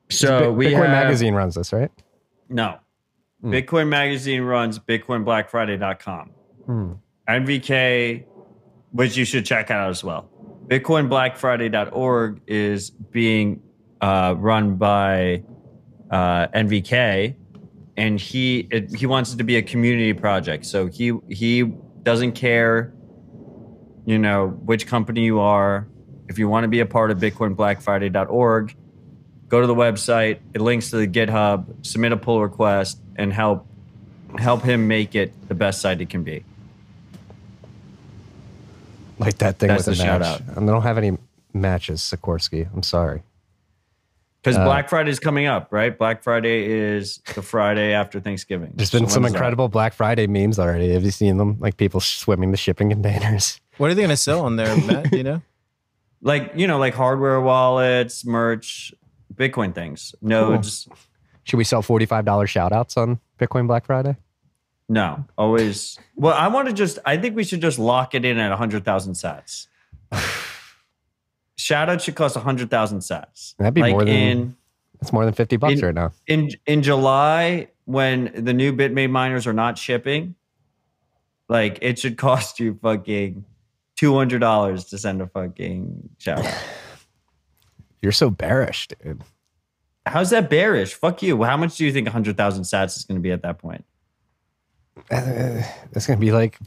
[0.09, 1.91] So Bit- we Bitcoin have, Magazine runs this, right?
[2.49, 2.77] No.
[3.41, 3.51] Hmm.
[3.53, 6.29] Bitcoin Magazine runs BitcoinBlackFriday.com.
[6.65, 6.93] Hmm.
[7.27, 8.25] NVK,
[8.91, 10.29] which you should check out as well.
[10.67, 13.61] BitcoinBlackFriday.org is being
[14.01, 15.43] uh, run by
[16.09, 17.35] uh, NVK,
[17.97, 20.65] and he it, he wants it to be a community project.
[20.65, 21.63] So he he
[22.03, 22.93] doesn't care,
[24.05, 25.87] you know, which company you are.
[26.29, 28.75] If you want to be a part of BitcoinBlackFriday.org,
[29.49, 30.39] go to the website.
[30.53, 31.85] It links to the GitHub.
[31.85, 33.67] Submit a pull request and help
[34.37, 36.43] help him make it the best site it can be.
[39.19, 40.41] Like that thing That's with the the shout match.
[40.41, 40.57] out.
[40.57, 41.17] And they don't have any
[41.53, 42.67] matches, Sikorsky.
[42.73, 43.21] I'm sorry.
[44.43, 45.97] Because Uh, Black Friday is coming up, right?
[45.97, 48.73] Black Friday is the Friday after Thanksgiving.
[48.75, 49.37] There's been So some when's that?
[49.37, 50.91] incredible Black Friday memes already.
[50.91, 51.57] Have you seen them?
[51.59, 53.59] Like people swimming the shipping containers.
[53.77, 55.11] What are they going to sell on there, Matt?
[55.13, 55.41] You know?
[56.21, 58.93] like you know, like hardware wallets, merch,
[59.33, 60.87] Bitcoin things, nodes.
[61.45, 64.15] Should we sell $45 shout outs on Bitcoin Black Friday?
[64.89, 65.97] No, always.
[66.15, 66.99] Well, I want to just.
[67.05, 69.67] I think we should just lock it in at hundred thousand sats.
[71.57, 73.55] Shout out should cost hundred thousand sats.
[73.57, 74.57] That'd be like more than- in
[75.01, 76.11] It's more than 50 bucks In- right now.
[76.27, 80.35] in in July when the new Bitmain miners are not shipping.
[81.49, 83.45] Like it should cost you fucking
[83.95, 86.63] two hundred dollars to send a fucking shout out.
[88.01, 89.21] You're so bearish, dude.
[90.05, 90.93] How's that bearish?
[90.93, 91.41] Fuck you.
[91.43, 93.85] How much do you think hundred thousand sats is going to be at that point?
[95.11, 95.61] Uh,
[95.93, 96.57] It's going to be like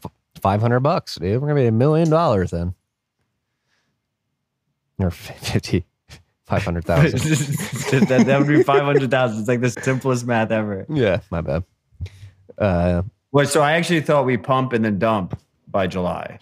[0.41, 1.33] 500 bucks, dude.
[1.41, 2.75] We're going to be a million dollars then.
[4.99, 5.85] Or 50,
[6.45, 7.11] 500,000.
[8.09, 9.41] that, that would be five hundred thousand.
[9.41, 10.87] It's like the simplest math ever.
[10.89, 11.65] yeah, my bad.
[12.59, 13.03] Uh,
[13.33, 16.39] Well, so I actually thought we pump and then dump by July.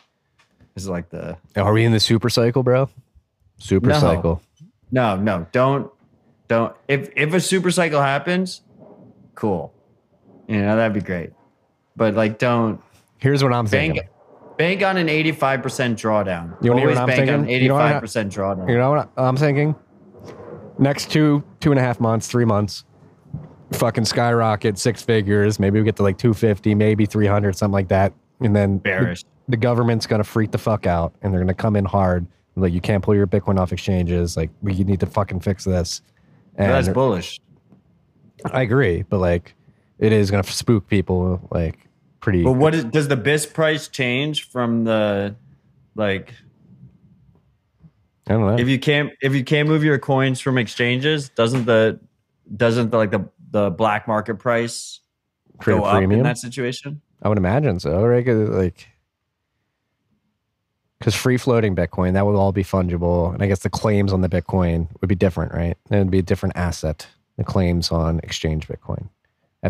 [0.74, 2.88] This is like the are we in the super cycle, bro?
[3.58, 3.98] Super No.
[4.00, 4.42] cycle.
[4.90, 5.90] no, no, don't,
[6.48, 6.74] don't.
[6.88, 8.60] If if a super cycle happens,
[9.34, 9.72] cool.
[10.48, 11.30] You know that'd be great.
[11.96, 12.80] But like, don't
[13.18, 14.10] Here's what I'm bank thinking.
[14.56, 16.56] Bank on an eighty five percent drawdown.
[16.62, 17.48] You wanna Always what I'm bank on thinking?
[17.54, 18.68] eighty You know what I- five percent drawdown.
[18.68, 19.74] You know what I'm thinking?
[20.78, 22.84] Next two, two and a half months, three months,
[23.72, 25.60] fucking skyrocket, six figures.
[25.60, 28.12] Maybe we get to like 250, maybe 300, something like that.
[28.40, 29.24] And then the, Bearish.
[29.48, 32.26] the government's going to freak the fuck out and they're going to come in hard.
[32.56, 34.36] Like, you can't pull your Bitcoin off exchanges.
[34.36, 36.02] Like, we need to fucking fix this.
[36.56, 37.40] And That's bullish.
[38.52, 39.54] I agree, but like,
[40.00, 41.86] it is going to spook people like
[42.24, 42.42] pretty.
[42.42, 45.36] But what is does the BIS price change from the
[45.94, 46.32] like
[48.26, 48.58] I don't know.
[48.58, 52.00] if you can't if you can't move your coins from exchanges, doesn't the
[52.56, 55.00] doesn't the like the the black market price
[55.58, 57.02] Create a go up in that situation?
[57.22, 58.26] I would imagine so, right?
[58.26, 58.88] Like,
[60.98, 63.32] because free floating Bitcoin, that would all be fungible.
[63.32, 65.76] And I guess the claims on the Bitcoin would be different, right?
[65.90, 67.06] It would be a different asset,
[67.36, 69.08] the claims on exchange Bitcoin.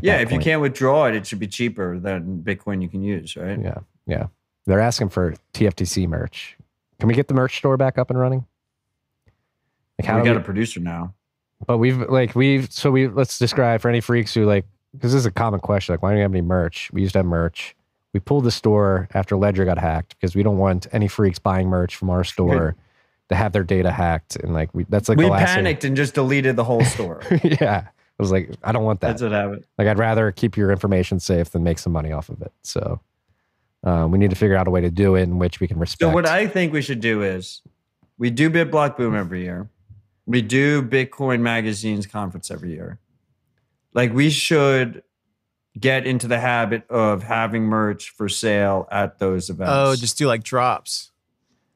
[0.03, 3.37] Yeah, if you can't withdraw it, it should be cheaper than Bitcoin you can use,
[3.37, 3.61] right?
[3.61, 3.79] Yeah.
[4.07, 4.27] Yeah.
[4.67, 6.57] They're asking for TFTC merch.
[6.99, 8.47] Can we get the merch store back up and running?
[10.01, 11.15] Like we do got a producer now.
[11.67, 15.21] But we've like we've so we let's describe for any freaks who like because this
[15.21, 16.91] is a common question like why don't you have any merch?
[16.93, 17.75] We used to have merch.
[18.13, 21.69] We pulled the store after Ledger got hacked because we don't want any freaks buying
[21.69, 22.77] merch from our store
[23.29, 25.97] to have their data hacked and like we that's like we last thing- panicked and
[25.97, 27.23] just deleted the whole store.
[27.43, 27.89] yeah,
[28.19, 29.09] I was like I don't want that.
[29.09, 29.65] That's what happened.
[29.77, 32.53] like I'd rather keep your information safe than make some money off of it.
[32.63, 33.01] So
[33.83, 35.79] um, we need to figure out a way to do it in which we can
[35.79, 36.01] respect.
[36.01, 37.61] So what I think we should do is
[38.19, 39.69] we do BitBlock Boom every year.
[40.27, 42.99] We do Bitcoin Magazine's conference every year.
[43.93, 45.03] Like we should
[45.79, 49.73] get into the habit of having merch for sale at those events.
[49.75, 51.11] Oh, just do like drops.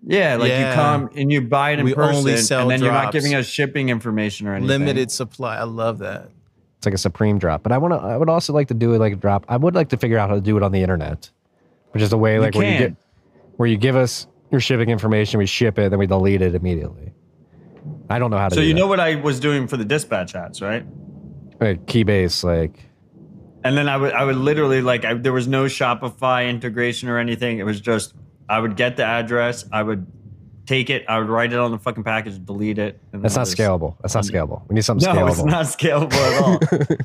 [0.06, 0.70] Yeah, like Yeah.
[0.70, 3.12] you come and you buy it in We person, only sell and then you're not
[3.12, 4.68] giving us shipping information or anything.
[4.68, 5.56] Limited supply.
[5.56, 6.30] I love that.
[6.76, 7.62] it's like a supreme drop.
[7.62, 7.98] But I want to.
[7.98, 9.44] I would also like to do it like a drop.
[9.48, 11.30] I would like to figure out how to do it on the internet,
[11.92, 12.96] which is a way like where you get
[13.56, 17.12] where you give us your shipping information, we ship it, then we delete it immediately.
[18.08, 18.54] I don't know how to.
[18.54, 18.80] So do you that.
[18.80, 20.84] know what I was doing for the dispatch ads, right?
[21.60, 22.78] like Keybase, like
[23.64, 27.18] And then I would I would literally like I, there was no Shopify integration or
[27.18, 27.58] anything.
[27.58, 28.14] It was just
[28.48, 30.06] I would get the address, I would
[30.66, 33.00] take it, I would write it on the fucking package, delete it.
[33.12, 33.96] And that's not just- scalable.
[34.02, 34.30] That's not mm.
[34.30, 34.68] scalable.
[34.68, 35.30] We need something No, scalable.
[35.30, 36.96] it's not scalable at all.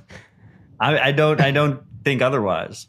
[0.80, 2.88] I, I don't I don't think otherwise.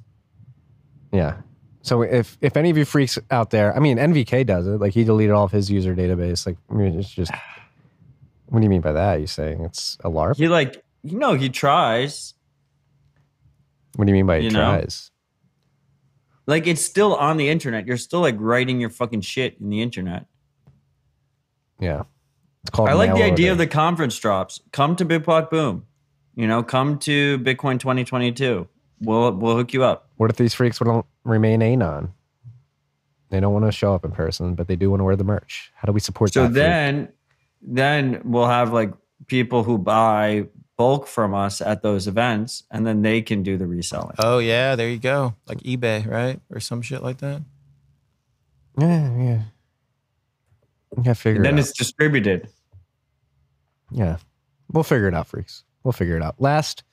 [1.13, 1.37] Yeah.
[1.83, 4.81] So if if any of you freaks out there, I mean NVK does it.
[4.81, 6.47] Like he deleted all of his user database.
[6.47, 7.33] Like I mean, it's just.
[8.47, 9.21] What do you mean by that?
[9.21, 10.37] You saying it's a LARP?
[10.37, 12.35] He like you know he tries.
[13.97, 15.11] What do you mean by You tries?
[16.47, 17.87] Like it's still on the internet.
[17.87, 20.27] You're still like writing your fucking shit in the internet.
[21.81, 22.03] Yeah.
[22.63, 24.61] It's called I like the idea of the conference drops.
[24.73, 25.87] Come to Big Boom.
[26.35, 28.67] You know, come to Bitcoin 2022.
[29.01, 30.11] We'll we'll hook you up.
[30.17, 32.13] What if these freaks to remain anon?
[33.31, 35.25] They don't want to show up in person, but they do want to wear the
[35.25, 35.73] merch.
[35.75, 36.47] How do we support So that?
[36.49, 36.55] freak?
[36.55, 37.09] then
[37.63, 38.93] then we'll have like
[39.27, 40.47] people who buy
[40.77, 44.17] bulk from us at those events and then they can do the reselling.
[44.19, 45.35] Oh yeah, there you go.
[45.47, 46.41] Like eBay, right?
[46.51, 47.43] Or some shit like that.
[48.79, 49.43] yeah, yeah.
[51.03, 52.49] Yeah, figure And then it it's distributed.
[53.91, 54.19] Yeah,
[54.73, 55.65] we'll figure it out, freaks.
[55.83, 56.41] We'll figure it out.
[56.41, 56.85] Last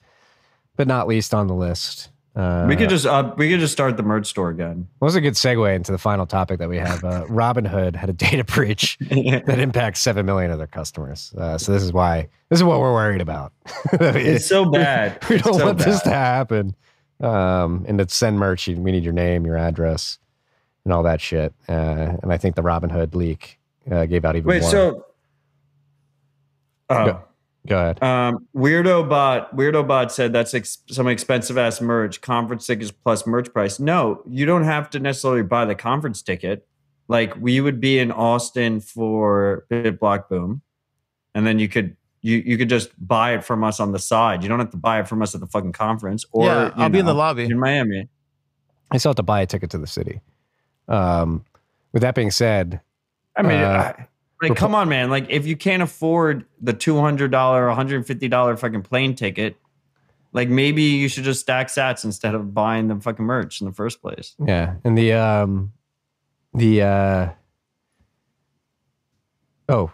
[0.76, 3.98] but not least on the list, uh, we could just uh, we could just start
[3.98, 4.88] the merch store again.
[4.98, 7.04] What was a good segue into the final topic that we have?
[7.04, 11.34] Uh, Robinhood had a data breach that impacts seven million of their customers.
[11.36, 13.52] Uh, so this is why this is what we're worried about.
[13.92, 15.18] It's so bad.
[15.28, 16.74] we It's don't so want this to happen.
[17.20, 20.18] Um, and to send merch, we need your name, your address,
[20.84, 21.52] and all that shit.
[21.68, 23.58] Uh, and I think the Robinhood leak
[23.90, 24.54] uh, gave out even more.
[24.54, 24.70] Wait, more.
[24.70, 25.06] so
[26.88, 27.22] oh.
[27.66, 28.02] Go- Go ahead.
[28.02, 32.20] Um, Weirdo Bot Weirdo Bot said that's ex- some expensive ass merch.
[32.20, 33.78] Conference tickets plus merch price.
[33.78, 36.66] No, you don't have to necessarily buy the conference ticket.
[37.08, 40.62] Like we would be in Austin for Bit Block Boom,
[41.34, 44.42] and then you could you you could just buy it from us on the side.
[44.42, 46.24] You don't have to buy it from us at the fucking conference.
[46.32, 47.44] Or Yeah, I'll be in the lobby.
[47.44, 48.08] in Miami.
[48.90, 50.20] I still have to buy a ticket to the city.
[50.88, 51.44] Um,
[51.92, 52.80] with that being said,
[53.36, 54.06] I mean, Uh, I-
[54.42, 55.10] like, come on, man.
[55.10, 59.14] Like, if you can't afford the two hundred dollar, one hundred fifty dollar fucking plane
[59.14, 59.56] ticket,
[60.32, 63.72] like maybe you should just stack Sats instead of buying the fucking merch in the
[63.72, 64.34] first place.
[64.44, 65.72] Yeah, and the um,
[66.54, 67.28] the uh,
[69.68, 69.90] oh,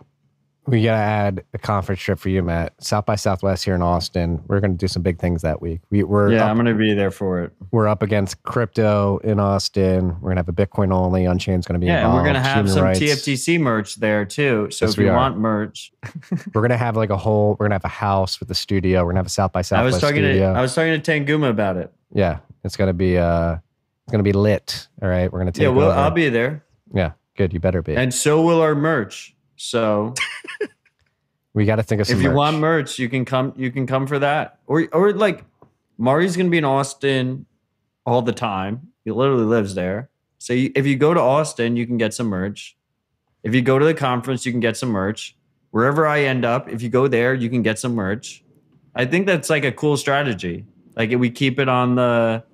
[0.68, 2.74] we gotta add a conference trip for you, Matt.
[2.82, 4.42] South by Southwest here in Austin.
[4.46, 5.80] We're gonna do some big things that week.
[5.90, 7.52] We, we're Yeah, up, I'm gonna be there for it.
[7.70, 10.08] we're up against crypto in Austin.
[10.20, 11.24] We're gonna have a Bitcoin only.
[11.24, 13.00] Unchained's gonna be Yeah, and we're gonna have human some rights.
[13.00, 14.68] TFTC merch there too.
[14.70, 15.16] So Yes, if you are.
[15.16, 15.92] want merch,
[16.54, 17.56] We're gonna have like a whole.
[17.58, 19.04] We're gonna have a house with a studio.
[19.04, 20.52] We're gonna have a South by I Southwest was talking studio.
[20.52, 21.92] to I was talking to Tanguma about it.
[22.12, 24.88] yeah, it's gonna be uh, it's gonna be lit.
[25.00, 25.62] All right, we're gonna take.
[25.62, 25.98] Yeah, well, over.
[25.98, 27.52] I'll be there, Yeah, good.
[27.54, 27.96] You better be.
[27.96, 29.34] and so will our merch.
[29.60, 30.14] So
[31.58, 32.16] we got to think of some.
[32.16, 32.36] if you merch.
[32.36, 33.52] want merch, you can come.
[33.56, 35.44] You can come for that, or or like
[35.98, 37.46] Marty's gonna be in Austin
[38.06, 38.92] all the time.
[39.04, 40.08] He literally lives there.
[40.38, 42.76] So you, if you go to Austin, you can get some merch.
[43.42, 45.36] If you go to the conference, you can get some merch.
[45.70, 48.44] Wherever I end up, if you go there, you can get some merch.
[48.94, 50.64] I think that's like a cool strategy.
[50.96, 52.44] Like we keep it on the.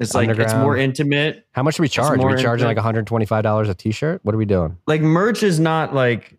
[0.00, 1.46] It's like it's more intimate.
[1.52, 2.18] How much do we charge?
[2.18, 4.20] Are we charging like $125 a t-shirt?
[4.22, 4.78] What are we doing?
[4.86, 6.37] like merch is not like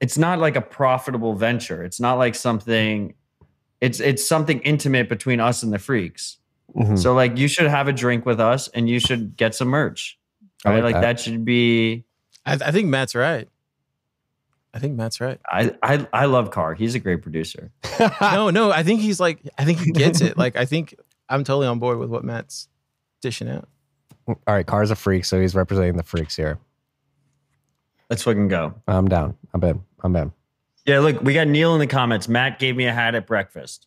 [0.00, 1.82] it's not like a profitable venture.
[1.84, 3.14] It's not like something
[3.80, 6.38] it's it's something intimate between us and the freaks.
[6.76, 6.98] Mhm.
[6.98, 10.18] So like you should have a drink with us and you should get some merch.
[10.64, 10.74] I Right?
[10.76, 11.00] like Like, that.
[11.16, 11.20] that.
[11.20, 12.04] should be
[12.46, 13.48] I, I think Matt's right.
[14.72, 15.40] I think Matt's right.
[15.50, 16.74] I, I I love Carr.
[16.74, 17.70] He's a great producer.
[18.20, 20.38] no, no, I think he's like, I think he gets it.
[20.38, 20.94] Like, I think
[21.28, 22.68] I'm totally on board with what Matt's
[23.20, 23.68] dishing out.
[24.28, 26.58] All right, Car's a freak, so he's representing the freaks here.
[28.08, 28.74] Let's fucking go.
[28.86, 29.36] I'm down.
[29.54, 29.82] I'm in.
[30.02, 30.32] I'm in.
[30.86, 32.28] Yeah, look, we got Neil in the comments.
[32.28, 33.86] Matt gave me a hat at breakfast.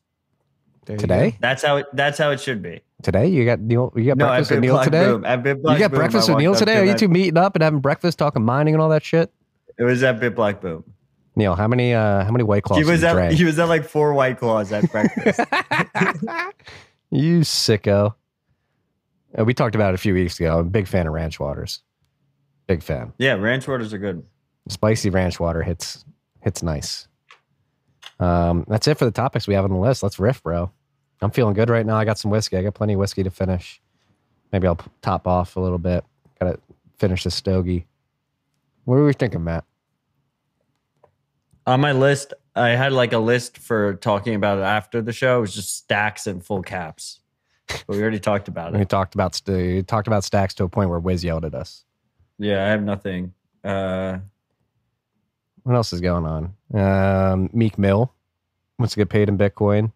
[0.86, 1.38] There you Today?
[1.40, 2.82] That's how it that's how it should be.
[3.02, 3.28] Today?
[3.28, 3.92] You got Neil?
[3.96, 5.06] You got No, breakfast with Neil today?
[5.06, 5.26] Boom.
[5.26, 6.76] At Big You got Boom, breakfast I with Neil today?
[6.76, 9.32] to Are you two meeting up and having breakfast, talking mining and all that shit?
[9.78, 10.84] It was at Bit Block Boom.
[11.36, 13.34] Neil, how many uh how many white claws He was did you at drink?
[13.34, 15.40] he was at like four white claws at breakfast.
[17.10, 18.14] you sicko.
[19.38, 20.60] Uh, we talked about it a few weeks ago.
[20.60, 21.82] I'm a big fan of ranch waters.
[22.68, 23.14] Big fan.
[23.18, 24.24] yeah, ranch waters are good.
[24.70, 26.06] Spicy ranch water hits
[26.42, 27.08] hits nice.
[28.20, 30.04] Um, that's it for the topics we have on the list.
[30.04, 30.72] Let's riff, bro.
[31.22, 31.98] I'm feeling good right now.
[31.98, 32.58] I got some whiskey.
[32.58, 33.82] I got plenty of whiskey to finish.
[34.52, 36.04] Maybe I'll top off a little bit.
[36.40, 36.60] Got to
[37.00, 37.88] finish the stogie.
[38.86, 39.64] What are we thinking, Matt?
[41.66, 45.38] On my list, I had like a list for talking about it after the show.
[45.38, 47.22] It was just stacks and full caps.
[47.68, 48.80] But we already talked about it.
[48.80, 51.56] We talked about st- we talked about stacks to a point where Wiz yelled at
[51.56, 51.86] us.
[52.38, 53.34] Yeah, I have nothing.
[53.64, 54.18] Uh,
[55.64, 56.54] What else is going on?
[56.74, 58.14] Um, Meek Mill
[58.78, 59.92] wants to get paid in Bitcoin.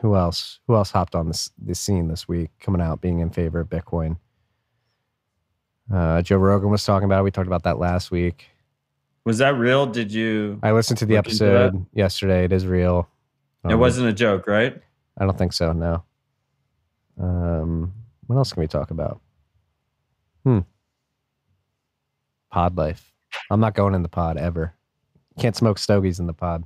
[0.00, 0.60] Who else?
[0.68, 3.68] Who else hopped on this the scene this week, coming out being in favor of
[3.68, 4.18] Bitcoin?
[5.92, 7.20] Uh, Joe Rogan was talking about.
[7.20, 7.24] it.
[7.24, 8.46] We talked about that last week.
[9.24, 9.86] was that real?
[9.86, 10.60] Did you?
[10.62, 12.44] I listened to the episode yesterday.
[12.44, 13.08] It is real.
[13.64, 14.80] It Um, wasn't a joke, right?
[15.18, 15.72] I don't think so.
[15.72, 16.04] No.
[17.20, 17.92] Um,
[18.28, 19.20] what else can we talk about?
[20.44, 20.60] Hmm.
[22.52, 23.12] Pod life.
[23.50, 24.74] I'm not going in the pod ever.
[25.38, 26.64] Can't smoke stogies in the pod.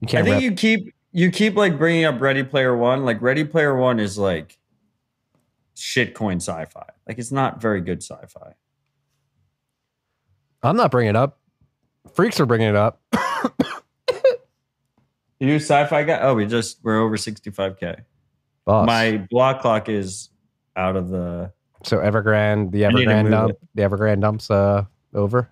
[0.00, 0.24] You I can't.
[0.24, 3.04] think rep- you keep you keep like bringing up Ready Player One.
[3.04, 4.58] Like Ready Player One is like
[5.76, 6.84] shitcoin sci-fi.
[7.06, 8.54] Like it's not very good sci-fi.
[10.62, 11.38] I'm not bringing it up.
[12.14, 13.00] Freaks are bringing it up.
[15.40, 16.18] You sci-fi guy?
[16.20, 18.00] Oh, we just we're over 65k.
[18.64, 18.86] Boss.
[18.88, 20.30] My block clock is
[20.74, 21.52] out of the.
[21.84, 24.84] so Evergrande, the I Evergrande dump, the Evergrande dumps uh
[25.14, 25.48] over.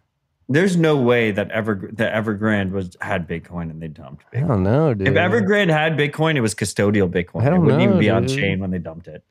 [0.48, 4.24] There's no way that ever that Evergrande was had Bitcoin and they dumped.
[4.32, 5.08] I don't know, dude.
[5.08, 7.42] If Evergrande had Bitcoin, it was custodial Bitcoin.
[7.42, 9.24] I don't it wouldn't even know, be on chain when they dumped it.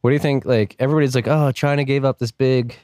[0.00, 0.44] What do you think?
[0.44, 2.76] Like everybody's like, oh, China gave up this big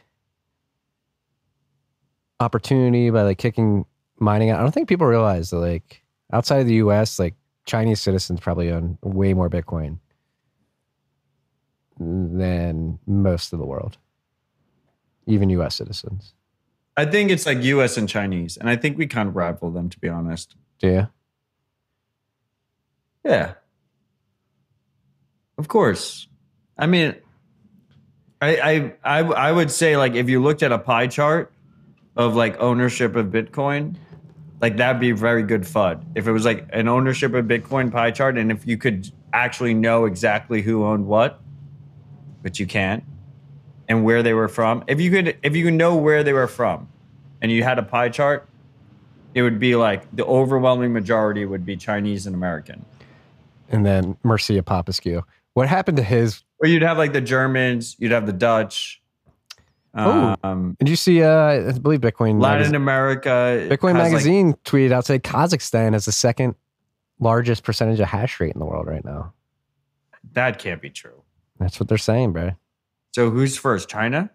[2.40, 3.84] opportunity by like kicking
[4.18, 4.58] mining out.
[4.58, 6.02] I don't think people realize that like
[6.32, 7.34] outside of the US, like
[7.66, 9.98] Chinese citizens probably own way more Bitcoin
[12.00, 13.96] than most of the world.
[15.26, 16.34] Even US citizens.
[17.00, 17.96] I think it's like U.S.
[17.96, 20.54] and Chinese, and I think we kind of rival them, to be honest.
[20.78, 21.08] Do you?
[23.24, 23.54] Yeah.
[25.56, 26.28] Of course.
[26.76, 27.14] I mean,
[28.42, 28.56] I,
[29.04, 31.52] I I I would say like if you looked at a pie chart
[32.16, 33.96] of like ownership of Bitcoin,
[34.60, 36.04] like that'd be very good FUD.
[36.14, 39.72] If it was like an ownership of Bitcoin pie chart, and if you could actually
[39.72, 41.40] know exactly who owned what,
[42.42, 43.04] but you can't,
[43.90, 44.84] and where they were from.
[44.86, 46.88] If you could if you could know where they were from,
[47.42, 48.48] and you had a pie chart,
[49.34, 52.86] it would be like the overwhelming majority would be Chinese and American.
[53.68, 55.22] And then Mircea Popescu.
[55.54, 59.02] What happened to his Or you'd have like the Germans, you'd have the Dutch.
[59.92, 60.36] Oh.
[60.44, 63.66] Um, did you see uh I believe Bitcoin Latin magazine, America.
[63.68, 66.54] Bitcoin has, like- magazine tweeted out say Kazakhstan is the second
[67.18, 69.32] largest percentage of hash rate in the world right now.
[70.32, 71.22] that can't be true.
[71.58, 72.52] That's what they're saying, bro.
[73.12, 73.88] So who's first?
[73.88, 74.30] China?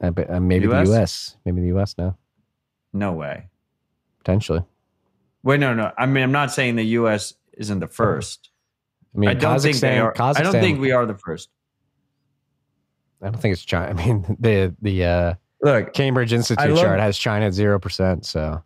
[0.00, 0.88] Uh, but, uh, maybe US?
[0.88, 1.36] the US.
[1.44, 2.16] Maybe the US now.
[2.92, 3.48] No way.
[4.18, 4.64] Potentially.
[5.42, 5.92] Wait, no, no.
[5.96, 7.34] I mean, I'm not saying the U.S.
[7.56, 8.50] isn't the first.
[9.14, 10.38] I mean, I don't think they Kazakhstan- are.
[10.38, 11.48] I don't think we are the first.
[13.22, 13.88] I don't think it's China.
[13.88, 18.26] I mean, the the uh, Look, Cambridge Institute love- chart has China at zero percent.
[18.26, 18.62] So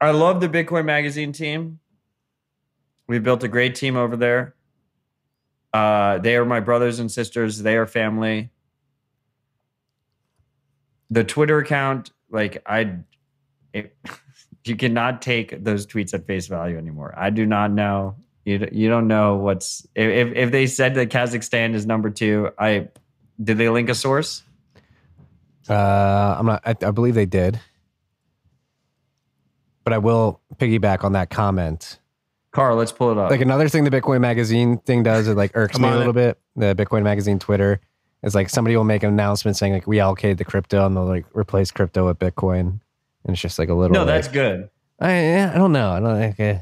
[0.00, 1.80] I love the Bitcoin Magazine team.
[3.06, 4.54] We built a great team over there.
[5.72, 7.58] Uh, they are my brothers and sisters.
[7.62, 8.50] They are family.
[11.10, 12.98] The Twitter account, like I,
[13.72, 13.96] it,
[14.64, 17.14] you cannot take those tweets at face value anymore.
[17.16, 18.16] I do not know.
[18.44, 22.50] You you don't know what's if if they said that Kazakhstan is number two.
[22.58, 22.88] I
[23.42, 24.42] did they link a source?
[25.68, 26.62] uh, I'm not.
[26.64, 27.58] I, I believe they did,
[29.82, 31.98] but I will piggyback on that comment.
[32.50, 33.30] Carl, let's pull it up.
[33.30, 36.16] Like another thing the Bitcoin Magazine thing does, it like irks I'm me a little
[36.16, 36.38] it.
[36.54, 36.74] bit.
[36.76, 37.80] The Bitcoin Magazine Twitter
[38.24, 41.04] is like somebody will make an announcement saying like we allocated the crypto and they'll
[41.04, 42.80] like replace crypto with Bitcoin, and
[43.28, 43.94] it's just like a little.
[43.94, 44.70] no, that's like, good.
[45.00, 45.92] I, I don't know.
[45.92, 46.40] I don't think.
[46.40, 46.60] Uh,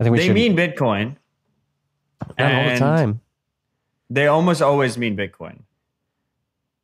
[0.00, 1.16] I think we They should mean Bitcoin.
[2.38, 3.20] not all the time.
[4.10, 5.60] They almost always mean Bitcoin.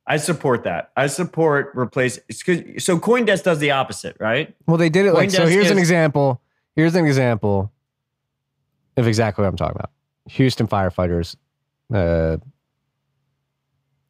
[0.07, 0.91] I support that.
[0.97, 2.19] I support replace.
[2.29, 2.45] it's
[2.85, 4.55] So CoinDesk does the opposite, right?
[4.67, 5.47] Well, they did it like so.
[5.47, 6.43] Here's an example.
[6.77, 7.73] Here's an example
[8.97, 9.91] of exactly what I'm talking about.
[10.29, 11.37] Houston firefighters,
[11.93, 12.37] uh,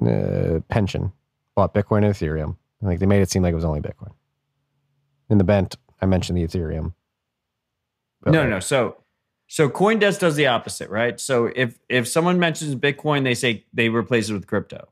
[0.02, 1.12] uh, pension
[1.55, 2.56] bought Bitcoin and Ethereum.
[2.81, 4.12] Like they made it seem like it was only Bitcoin.
[5.31, 6.94] In the bent, I mentioned the Ethereum.
[8.23, 8.60] But, no, like, no.
[8.60, 8.97] So,
[9.47, 11.18] so CoinDesk does the opposite, right?
[11.18, 14.89] So if if someone mentions Bitcoin, they say they replace it with crypto,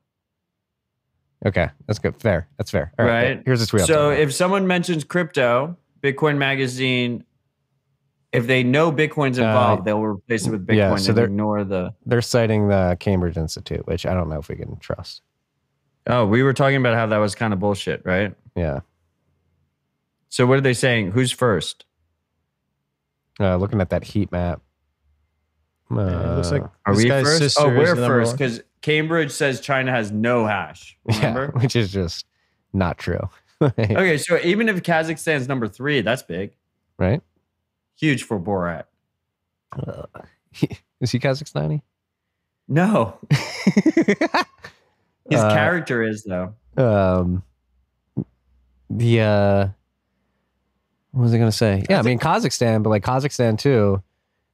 [1.45, 2.17] Okay, that's good.
[2.21, 2.49] Fair.
[2.57, 2.93] That's fair.
[2.99, 3.37] All right.
[3.37, 3.43] right?
[3.45, 3.85] Here's a tweet.
[3.85, 7.25] So if someone mentions crypto, Bitcoin Magazine,
[8.33, 11.25] if they know Bitcoin's Uh, involved, they'll replace it with Bitcoin yeah, so and they're-
[11.27, 11.93] ignore the.
[12.07, 15.23] they're citing the Cambridge Institute, which I don't know if we can trust.
[16.07, 18.35] Oh, we were talking about how that was kind of bullshit, right?
[18.57, 18.81] Yeah.
[20.31, 21.12] So what are they saying?
[21.12, 21.85] Who's first?
[23.39, 24.61] Uh, looking at that heat map.
[25.91, 27.59] Uh, Yeah, it looks like Are this we guy's first?
[27.61, 30.97] Oh, we're first because Cambridge says China has no hash.
[31.09, 32.25] yeah, which is just
[32.73, 33.28] not true.
[33.62, 36.57] okay, so even if Kazakhstan's number three, that's big,
[36.99, 37.23] right?
[37.99, 38.85] Huge for Borat.
[41.01, 41.83] Is he Kazakhstani?
[42.69, 46.55] No, his Uh, character is though.
[46.77, 47.43] um,
[48.89, 49.69] the uh,
[51.11, 51.85] what was I gonna say?
[51.91, 54.03] Yeah, I mean Kazakhstan, but like Kazakhstan too,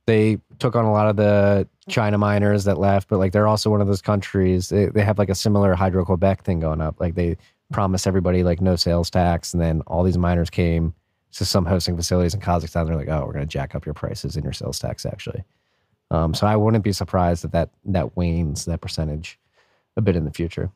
[0.06, 3.70] they took on a lot of the China miners that left, but like they're also
[3.70, 4.68] one of those countries.
[4.70, 6.96] They they have like a similar Hydro Quebec thing going up.
[7.00, 7.36] Like they
[7.72, 10.94] promised everybody like no sales tax, and then all these miners came
[11.38, 12.86] to some hosting facilities in Kazakhstan.
[12.86, 15.44] They're like, oh, we're gonna jack up your prices and your sales tax actually.
[16.10, 19.38] Um, so I wouldn't be surprised that that that wanes that percentage
[19.96, 20.70] a bit in the future.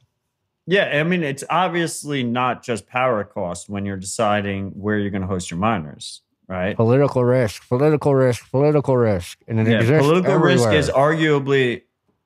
[0.66, 5.22] Yeah, I mean it's obviously not just power cost when you're deciding where you're going
[5.22, 6.76] to host your miners, right?
[6.76, 11.82] Political risk, political risk, political risk, and it Yeah, exists political risk is arguably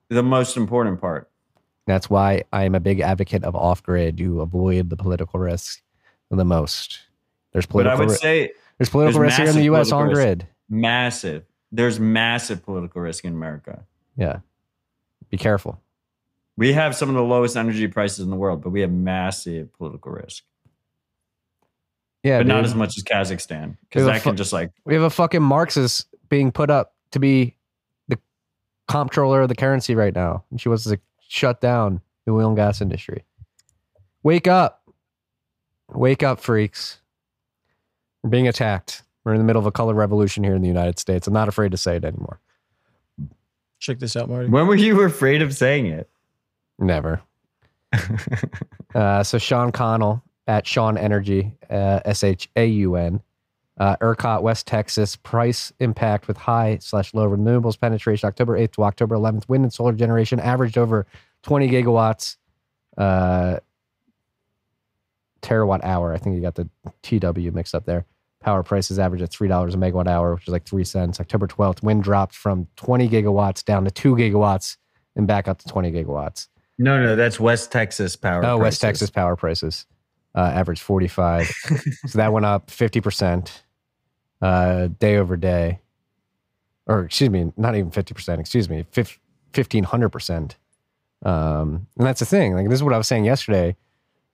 [0.09, 1.29] the most important part.
[1.87, 4.19] That's why I am a big advocate of off grid.
[4.19, 5.81] You avoid the political risk
[6.29, 6.99] the most.
[7.57, 8.05] There's But I political.
[8.13, 9.91] would say there's political there's risk here in the U.S.
[9.91, 10.13] on risk.
[10.15, 10.47] grid.
[10.69, 11.43] massive.
[11.71, 13.83] There's massive political risk in America.
[14.15, 14.41] Yeah,
[15.31, 15.81] be careful.
[16.55, 19.73] We have some of the lowest energy prices in the world, but we have massive
[19.73, 20.43] political risk.
[22.21, 25.09] Yeah, but not as much as Kazakhstan because that can just like we have a
[25.09, 27.55] fucking Marxist being put up to be
[28.07, 28.19] the
[28.87, 32.55] comptroller of the currency right now, and she wants to shut down the oil and
[32.55, 33.23] gas industry.
[34.21, 34.83] Wake up,
[35.93, 36.99] wake up, freaks!
[38.27, 39.03] We're being attacked.
[39.23, 41.27] We're in the middle of a color revolution here in the United States.
[41.27, 42.41] I'm not afraid to say it anymore.
[43.79, 44.49] Check this out, Marty.
[44.49, 46.09] when were you afraid of saying it?
[46.77, 47.21] Never.
[48.95, 53.21] uh, so Shaun Connell at Shaun Energy, uh, S H A U N,
[53.77, 58.83] uh, ERCOT, West Texas, price impact with high slash low renewables penetration, October 8th to
[58.83, 59.47] October 11th.
[59.47, 61.07] Wind and solar generation averaged over
[61.43, 62.35] 20 gigawatts,
[62.97, 63.59] uh,
[65.41, 66.13] terawatt hour.
[66.13, 66.67] I think you got the
[67.03, 68.05] TW mixed up there.
[68.47, 71.19] Power prices average at $3 a megawatt hour, which is like 3 cents.
[71.19, 74.77] October 12th, wind dropped from 20 gigawatts down to 2 gigawatts
[75.17, 76.47] and back up to 20 gigawatts.
[76.79, 78.45] No, no, that's West Texas power.
[78.45, 78.79] Oh, West.
[78.79, 79.85] Texas power prices
[80.33, 81.47] uh, average 45.
[82.05, 83.51] so that went up 50%
[84.41, 85.81] uh, day over day.
[86.85, 89.19] Or excuse me, not even 50%, excuse me, fif-
[89.51, 90.55] 1500%.
[91.25, 92.53] Um, and that's the thing.
[92.55, 93.75] Like, this is what I was saying yesterday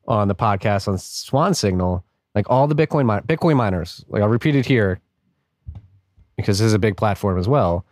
[0.07, 2.05] on the podcast on Swan Signal.
[2.35, 4.99] Like, all the Bitcoin, min- Bitcoin miners, like, I'll repeat it here
[6.37, 7.85] because this is a big platform as well.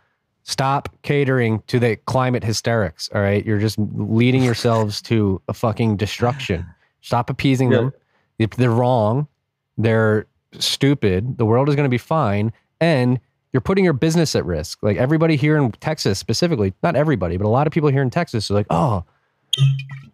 [0.44, 3.08] Stop catering to the climate hysterics.
[3.14, 3.44] All right.
[3.46, 6.66] You're just leading yourselves to a fucking destruction.
[7.00, 7.78] Stop appeasing Yeah.
[7.78, 7.92] them.
[8.40, 9.28] If they're wrong,
[9.78, 10.26] they're
[10.58, 11.38] stupid.
[11.38, 12.52] The world is going to be fine.
[12.80, 13.20] And
[13.52, 14.82] you're putting your business at risk.
[14.82, 18.10] Like everybody here in Texas specifically, not everybody, but a lot of people here in
[18.10, 19.04] Texas are like, oh,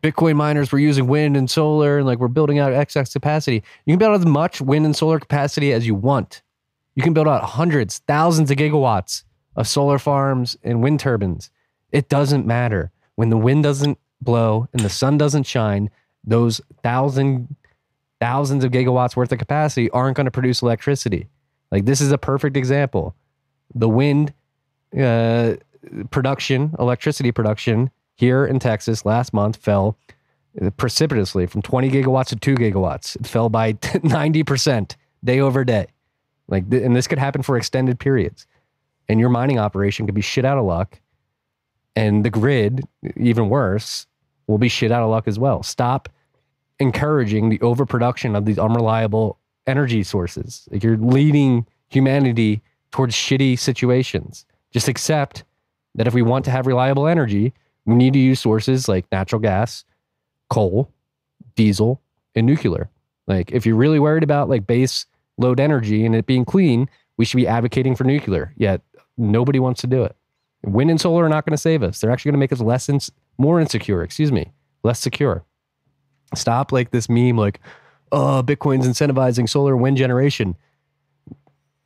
[0.03, 3.63] Bitcoin miners were using wind and solar and like we're building out excess capacity.
[3.85, 6.43] You can build out as much wind and solar capacity as you want.
[6.95, 9.25] You can build out hundreds, thousands of gigawatts
[9.57, 11.51] of solar farms and wind turbines.
[11.91, 12.91] It doesn't matter.
[13.17, 15.91] When the wind doesn't blow and the sun doesn't shine,
[16.25, 17.55] those thousand
[18.21, 21.29] thousands of gigawatts worth of capacity aren't going to produce electricity.
[21.71, 23.15] Like this is a perfect example.
[23.75, 24.33] The wind
[24.99, 25.55] uh,
[26.11, 29.97] production, electricity production here in Texas last month fell
[30.77, 33.15] precipitously from 20 gigawatts to 2 gigawatts.
[33.17, 35.87] It fell by 90% day over day.
[36.49, 38.47] Like, and this could happen for extended periods.
[39.09, 41.01] And your mining operation could be shit out of luck.
[41.95, 42.83] And the grid,
[43.17, 44.07] even worse,
[44.49, 45.63] will be shit out of luck as well.
[45.63, 46.09] Stop
[46.81, 50.69] encouraging the overproduction of these unreliable energy sources.
[50.73, 54.45] Like you're leading humanity towards shitty situations.
[54.73, 55.45] Just accept
[55.95, 57.53] that if we want to have reliable energy,
[57.89, 59.85] we need to use sources like natural gas,
[60.51, 60.93] coal,
[61.57, 62.03] diesel,
[62.35, 62.91] and nuclear.
[63.27, 65.07] Like if you're really worried about like base
[65.39, 68.53] load energy and it being clean, we should be advocating for nuclear.
[68.59, 68.83] Yet
[69.17, 70.15] nobody wants to do it.
[70.65, 72.01] Wind and solar are not going to save us.
[72.01, 74.53] They're actually going to make us less ins- more insecure, excuse me,
[74.83, 75.45] less secure.
[76.35, 77.59] Stop like this meme like,
[78.13, 80.57] oh, Bitcoin's incentivizing solar wind generation.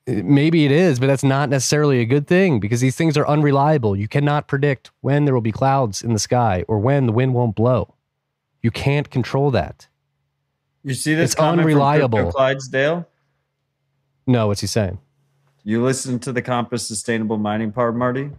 [0.07, 3.95] Maybe it is, but that's not necessarily a good thing because these things are unreliable.
[3.95, 7.35] You cannot predict when there will be clouds in the sky or when the wind
[7.35, 7.95] won't blow.
[8.63, 9.87] You can't control that.
[10.83, 12.33] You see this It's unreliable.
[12.33, 13.07] Clydesdale?
[14.27, 14.99] No, what's he saying?
[15.63, 18.31] You listen to the Compass Sustainable Mining part, Marty?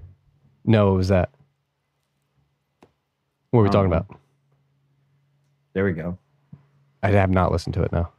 [0.66, 1.30] No, what was that?
[3.52, 4.20] What are we talking Um, about?
[5.74, 6.18] There we go.
[7.02, 8.12] I have not listened to it now.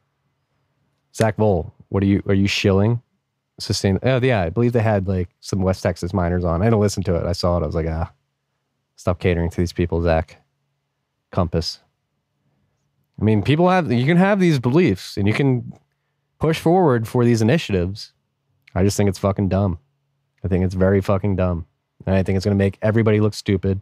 [1.14, 3.00] Zack Voell, what are you are you shilling?
[3.58, 6.60] Sustain oh yeah, I believe they had like some West Texas miners on.
[6.60, 7.24] I didn't listen to it.
[7.24, 7.62] I saw it.
[7.62, 8.12] I was like, ah,
[8.97, 10.41] stop catering to these people, Zach.
[11.31, 11.81] Compass.
[13.20, 15.73] I mean, people have you can have these beliefs and you can
[16.41, 18.12] push forward for these initiatives.
[18.74, 19.78] I just think it's fucking dumb.
[20.42, 21.66] I think it's very fucking dumb.
[22.07, 23.81] And I think it's gonna make everybody look stupid.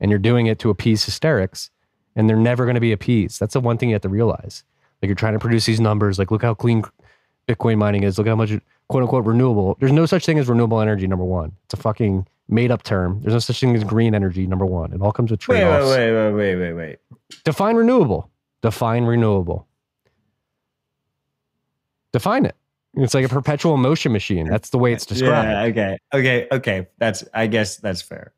[0.00, 1.70] And you're doing it to appease hysterics
[2.18, 3.38] and they're never going to be appeased.
[3.38, 4.64] That's the one thing you have to realize.
[5.00, 6.82] Like you're trying to produce these numbers, like look how clean
[7.48, 8.52] Bitcoin mining is, look how much
[8.88, 9.76] quote unquote renewable.
[9.80, 11.06] There's no such thing as renewable energy.
[11.06, 13.20] Number one, it's a fucking made up term.
[13.22, 14.46] There's no such thing as green energy.
[14.46, 15.90] Number one, it all comes with Wait, trade offs.
[15.90, 16.98] wait, wait, wait, wait, wait, wait.
[17.44, 18.30] Define renewable.
[18.62, 19.66] Define renewable.
[22.12, 22.56] Define it.
[22.94, 24.48] It's like a perpetual motion machine.
[24.48, 25.48] That's the way it's described.
[25.48, 25.98] Yeah, okay.
[26.14, 26.86] Okay, okay.
[26.98, 28.32] That's I guess that's fair.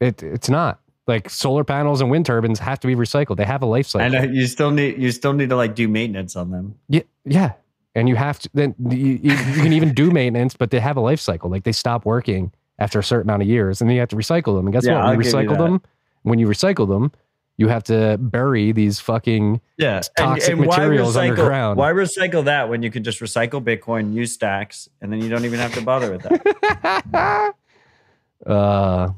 [0.00, 0.80] It, it's not.
[1.06, 3.36] Like solar panels and wind turbines have to be recycled.
[3.36, 4.14] They have a life cycle.
[4.14, 6.76] And you still need you still need to like do maintenance on them.
[6.88, 7.52] Yeah, yeah.
[7.94, 11.00] And you have to then you, you can even do maintenance, but they have a
[11.00, 11.50] life cycle.
[11.50, 14.16] Like they stop working after a certain amount of years, and then you have to
[14.16, 14.66] recycle them.
[14.66, 15.16] And guess Yeah, what?
[15.16, 15.82] When you recycle them,
[16.22, 17.12] when you recycle them,
[17.58, 21.78] you have to bury these fucking Yeah, toxic materials why recycle, underground.
[21.78, 25.44] Why recycle that when you can just recycle Bitcoin, use stacks, and then you don't
[25.44, 27.54] even have to bother with that?
[28.46, 29.10] uh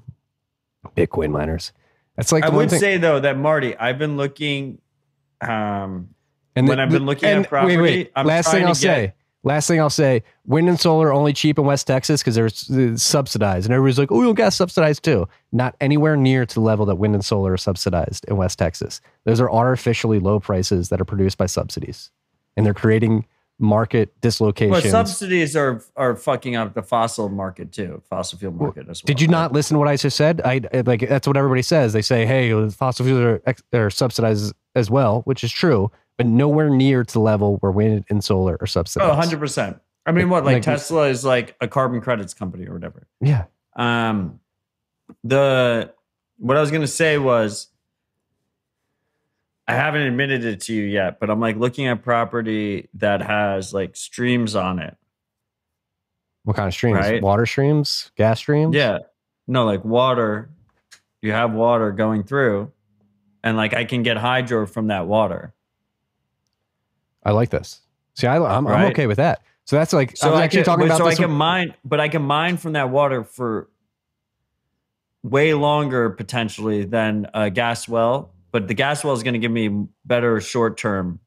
[0.97, 1.73] Bitcoin miners.
[2.17, 2.81] That's like I would thing.
[2.81, 4.79] say though that Marty, I've been looking.
[5.41, 6.14] Um,
[6.57, 9.15] And when I've been looking at property, I'm last thing I'll get- say.
[9.47, 10.23] Last thing I'll say.
[10.47, 14.11] Wind and solar are only cheap in West Texas because they're subsidized, and everybody's like,
[14.11, 17.53] "Oh, you'll gas subsidized too." Not anywhere near to the level that wind and solar
[17.53, 19.03] are subsidized in West Texas.
[19.25, 22.11] Those are artificially low prices that are produced by subsidies,
[22.57, 23.27] and they're creating
[23.59, 24.83] market dislocations.
[24.83, 29.07] well, subsidies are are fucking up the fossil market too, fossil fuel market as well.
[29.07, 30.41] Did you not listen to what I just said?
[30.43, 31.93] I I- like that's what everybody says.
[31.93, 33.43] They say, "Hey, fossil fuels are,
[33.75, 38.05] are subsidized as well," which is true, but nowhere near to the level where wind
[38.09, 39.07] and solar are subsidized.
[39.07, 39.79] Oh, 100 percent.
[40.07, 43.07] I mean, what like Like- Tesla is like a carbon credits company or whatever.
[43.21, 43.45] Yeah.
[43.77, 44.41] Um,
[45.23, 45.93] the
[46.39, 47.69] what I was gonna say was,
[49.67, 53.73] I haven't admitted it to you yet, but I'm like looking at property that has
[53.73, 54.97] like streams on it.
[56.45, 56.99] What kind of streams?
[56.99, 57.23] Right.
[57.23, 58.13] Water streams?
[58.17, 58.75] Gas streams?
[58.77, 58.99] Yeah,
[59.49, 60.51] no, like water.
[61.23, 62.71] You have water going through,
[63.43, 65.55] and like I can get hydro from that water.
[67.25, 67.81] I like this.
[68.15, 68.93] See, I, I'm, I'm Right.
[68.93, 69.41] okay with that.
[69.65, 71.19] So that's like, I'm I actually can, talking about so this.
[71.19, 73.69] I can mine, but I can mine from that water for
[75.23, 78.33] way longer potentially than a gas well.
[78.53, 81.19] But the gas well is going to give me better short term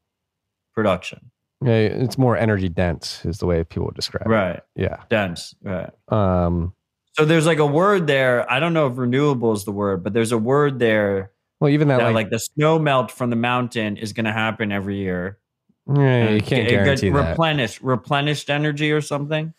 [0.74, 1.30] production.
[1.64, 4.30] Yeah, it's more energy dense, is the way people would describe it.
[4.30, 5.02] Right, Yeah.
[5.10, 5.56] dense.
[5.60, 5.90] Right.
[6.06, 6.72] Um,
[7.14, 8.48] So there's like a word there.
[8.50, 11.88] I don't know if renewable is the word, but there's a word there well, even
[11.88, 14.98] that, that like, like, the snow melt from the mountain is going to happen every
[14.98, 15.38] year.
[15.94, 17.30] Yeah, you can't guarantee that.
[17.30, 19.54] Replenish, replenished energy or something.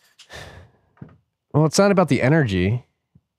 [1.52, 2.84] Well, it's not about the energy.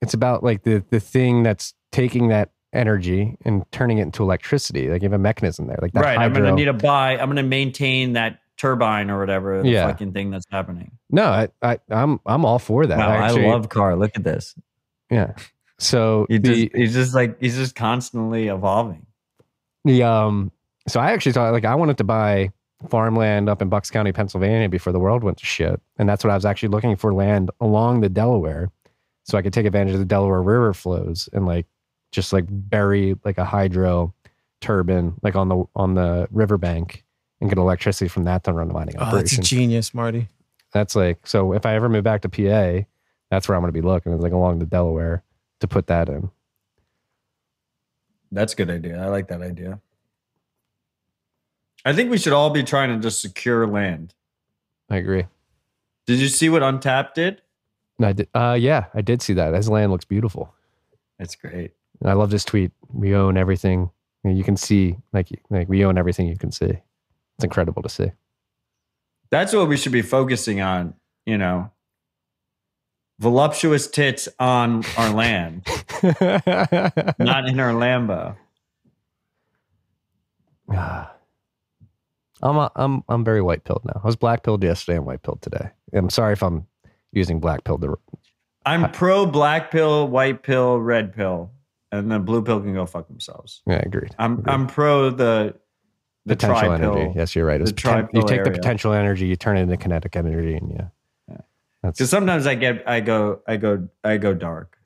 [0.00, 4.88] It's about like the the thing that's taking that energy and turning it into electricity.
[4.90, 5.78] Like you have a mechanism there.
[5.80, 6.18] Like that right.
[6.18, 7.12] I'm going to need to buy.
[7.12, 9.86] I'm going to maintain that turbine or whatever the Yeah.
[9.88, 10.92] fucking thing that's happening.
[11.10, 12.98] no, I, I I'm I'm all for that.
[12.98, 13.96] Wow, Actually, I love car.
[13.96, 14.54] Look at this.
[15.10, 15.34] Yeah.
[15.78, 19.06] So He the, just, he's just like he's just constantly evolving.
[19.84, 20.52] the um
[20.88, 22.50] so I actually thought like I wanted to buy
[22.88, 25.80] farmland up in Bucks County, Pennsylvania before the world went to shit.
[25.98, 28.70] And that's what I was actually looking for land along the Delaware
[29.24, 31.66] so I could take advantage of the Delaware River flows and like
[32.10, 34.12] just like bury like a hydro
[34.60, 37.04] turbine like on the on the riverbank
[37.40, 39.42] and get electricity from that to run the mining Oh, that's a operation.
[39.44, 40.28] genius, Marty.
[40.72, 42.86] that's like so if I ever move back to PA,
[43.30, 45.22] that's where I'm gonna be looking, is like along the Delaware
[45.60, 46.30] to put that in.
[48.30, 49.02] That's a good idea.
[49.02, 49.80] I like that idea.
[51.84, 54.14] I think we should all be trying to just secure land.
[54.90, 55.26] I agree.
[56.06, 57.42] Did you see what Untapped did?
[58.00, 59.54] I did, uh, yeah, I did see that.
[59.54, 60.54] His land looks beautiful.
[61.18, 61.72] It's great.
[62.00, 62.72] And I love this tweet.
[62.92, 63.90] We own everything.
[64.24, 66.66] And you can see, like, like we own everything you can see.
[67.36, 68.12] It's incredible to see.
[69.30, 70.94] That's what we should be focusing on,
[71.26, 71.70] you know.
[73.18, 75.64] Voluptuous tits on our land,
[76.02, 78.36] not in our Lambo.
[82.42, 84.00] I'm a, I'm I'm very white pilled now.
[84.02, 85.70] I was black pilled yesterday and white pilled today.
[85.92, 86.66] I'm sorry if I'm
[87.12, 87.82] using black pilled.
[87.82, 87.98] To,
[88.66, 91.50] I'm pro black pill, white pill, red pill,
[91.90, 93.62] and the blue pill can go fuck themselves.
[93.66, 94.14] yeah, agreed.
[94.18, 94.52] I'm Agreed.
[94.52, 95.54] I'm pro the
[96.24, 97.12] the potential energy.
[97.16, 97.60] Yes, you're right.
[97.60, 100.70] It's the poten- you take the potential energy, you turn it into kinetic energy, and
[100.70, 101.36] yeah,
[101.82, 104.78] that's Because sometimes I get I go I go I go dark,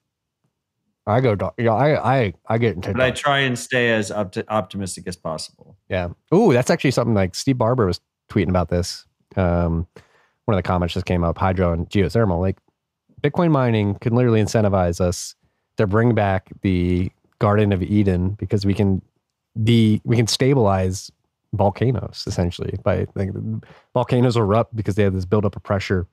[1.07, 1.55] I go dark.
[1.57, 5.17] Yeah, I I I get into but I try and stay as opti- optimistic as
[5.17, 5.77] possible.
[5.89, 6.09] Yeah.
[6.35, 9.05] Ooh, that's actually something like Steve Barbour was tweeting about this.
[9.37, 9.87] Um,
[10.47, 12.41] one of the comments just came up: hydro and geothermal.
[12.41, 12.59] Like
[13.23, 15.35] Bitcoin mining can literally incentivize us
[15.77, 19.03] to bring back the Garden of Eden because we can
[19.55, 21.11] the we can stabilize
[21.55, 23.31] volcanoes essentially by like
[23.95, 26.07] volcanoes erupt because they have this buildup of pressure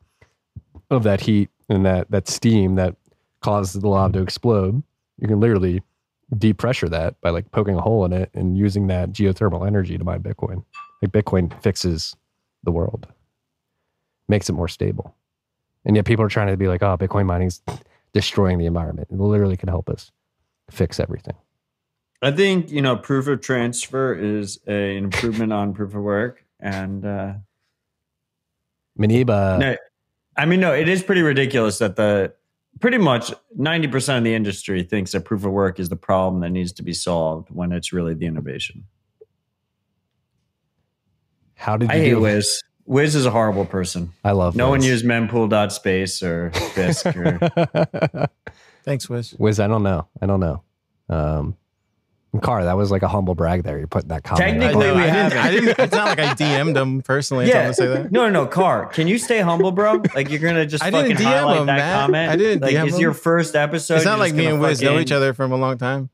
[0.90, 2.96] of that heat and that that steam that
[3.44, 4.82] causes the lava to explode.
[5.20, 5.82] You can literally
[6.34, 10.04] depressure that by like poking a hole in it and using that geothermal energy to
[10.04, 10.64] mine Bitcoin.
[11.02, 12.16] Like Bitcoin fixes
[12.64, 13.08] the world,
[14.28, 15.16] makes it more stable.
[15.86, 17.62] And yet people are trying to be like, oh, Bitcoin mining's
[18.14, 19.10] destroying the environment.
[19.12, 20.12] It literally can help us
[20.72, 21.36] fix everything.
[22.22, 26.46] I think you know proof of transfer is a, an improvement on proof of work,
[26.58, 27.34] and uh,
[28.98, 29.76] Muneeb, no,
[30.38, 32.34] I mean no, it is pretty ridiculous that the
[32.80, 36.42] pretty much ninety percent of the industry thinks that proof of work is the problem
[36.42, 38.86] that needs to be solved when it's really the innovation.
[41.56, 42.62] how did you I hate Wiz.
[42.86, 44.12] Wiz is a horrible person.
[44.26, 48.28] I love No one used mempool.space or Bisq or
[48.84, 49.34] Thanks, Wiz.
[49.40, 50.08] Wiz, I don't know.
[50.22, 50.64] I don't know.
[51.08, 51.56] Um,
[52.42, 53.78] Car, that was like a humble brag there.
[53.78, 54.42] You're putting that comment.
[54.42, 54.96] out Technically, there.
[54.96, 55.38] we I didn't, haven't.
[55.38, 55.80] I didn't.
[55.80, 57.48] It's not like I DM'd him personally.
[57.48, 57.56] Yeah.
[57.64, 57.68] yeah.
[57.68, 58.12] To say that.
[58.12, 58.88] No, no, no, Car.
[58.88, 60.02] Can you stay humble, bro?
[60.16, 62.00] Like you're gonna just I didn't fucking DM highlight him, that Matt.
[62.02, 62.32] comment.
[62.32, 63.02] I didn't like DM it's him.
[63.02, 63.96] your first episode.
[63.98, 66.10] It's not like me and Wiz know each other from a long time.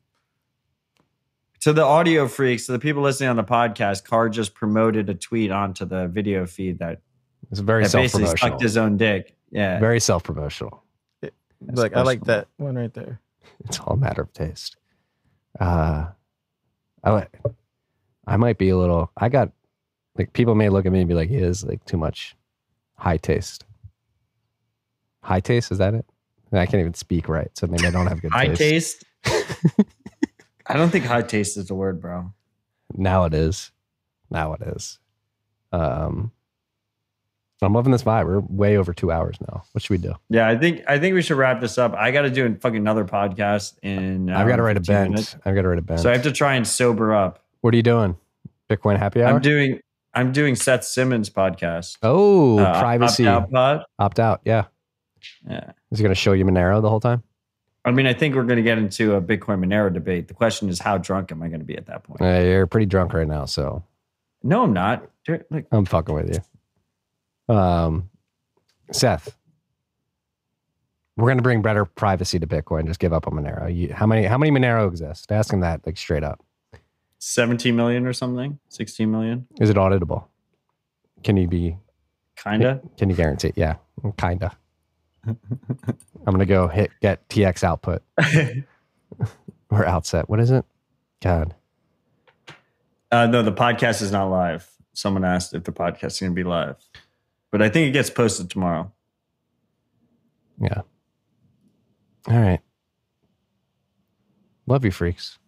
[1.61, 5.13] To the audio freaks, to the people listening on the podcast, Car just promoted a
[5.13, 7.01] tweet onto the video feed that,
[7.51, 8.61] It's very that self basically sucked promotional.
[8.61, 9.35] his own dick.
[9.51, 9.79] Yeah.
[9.79, 10.83] Very self promotional.
[11.61, 13.19] Like I like that one right there.
[13.65, 14.77] It's all a matter of taste.
[15.59, 16.07] Uh,
[17.03, 17.27] I
[18.27, 19.11] I might be a little.
[19.17, 19.51] I got
[20.17, 22.35] like people may look at me and be like, "He is like too much
[22.95, 23.65] high taste."
[25.23, 26.05] High taste is that it?
[26.51, 29.03] I can't even speak right, so maybe I don't have good high taste.
[29.23, 29.75] taste.
[30.67, 32.31] I don't think high taste is the word, bro.
[32.95, 33.71] Now it is.
[34.29, 34.99] Now it is.
[35.71, 36.31] Um,
[37.61, 38.25] I'm loving this vibe.
[38.25, 39.63] We're way over two hours now.
[39.73, 40.13] What should we do?
[40.29, 41.93] Yeah, I think I think we should wrap this up.
[41.93, 44.29] I got to do fucking another podcast in.
[44.29, 45.09] I've got to write a 15 bend.
[45.11, 45.35] minutes.
[45.45, 45.99] I've got to write a bend.
[45.99, 47.43] So I have to try and sober up.
[47.61, 48.15] what are you doing?
[48.69, 49.33] Bitcoin happy hour.
[49.35, 49.79] I'm doing
[50.13, 51.97] I'm doing Seth Simmons podcast.
[52.01, 53.27] oh, Uh, privacy.
[53.27, 53.85] Opt Out.
[53.99, 54.41] Opt out.
[54.45, 54.65] Yeah.
[55.47, 55.71] Yeah.
[55.91, 57.23] Is he going to show you Monero the whole time?
[57.85, 60.27] I mean, I think we're going to get into a Bitcoin Monero debate.
[60.27, 62.21] The question is, how drunk am I going to be at that point?
[62.21, 63.83] Uh, you're pretty drunk right now, so
[64.43, 65.09] No, I'm not.
[65.25, 66.41] Dude, Like, I'm fucking with you.
[67.49, 68.09] Um,
[68.91, 69.35] Seth,
[71.17, 72.85] we're going to bring better privacy to Bitcoin.
[72.87, 73.73] Just give up on Monero.
[73.75, 74.23] You, how many?
[74.25, 75.31] How many Monero exist?
[75.31, 76.41] Ask him that like straight up.
[77.21, 80.23] 17 million or something, 16 million, Is it auditable?
[81.23, 81.75] Can you be?
[82.41, 82.79] kinda.
[82.97, 83.51] Can you guarantee?
[83.57, 83.75] Yeah,
[84.17, 84.55] kinda.
[85.27, 85.35] I'm
[86.25, 88.01] gonna go hit get TX output
[89.69, 90.29] or outset.
[90.29, 90.63] What is it?
[91.21, 91.53] God,
[93.11, 94.69] Uh, no, the podcast is not live.
[94.93, 96.77] Someone asked if the podcast is going to be live,
[97.51, 98.91] but I think it gets posted tomorrow.
[100.61, 100.81] yeah.
[102.27, 102.59] All right.
[104.67, 105.39] Love you, freaks.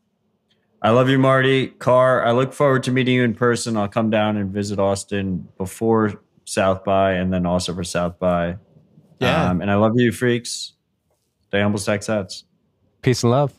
[0.81, 1.67] I love you, Marty.
[1.67, 3.77] Carr, I look forward to meeting you in person.
[3.77, 8.57] I'll come down and visit Austin before South by and then also for South by.
[9.19, 9.49] Yeah.
[9.49, 10.73] Um, and I love you, freaks.
[11.47, 12.43] Stay humble, stack sats.
[13.03, 13.53] Peace and love.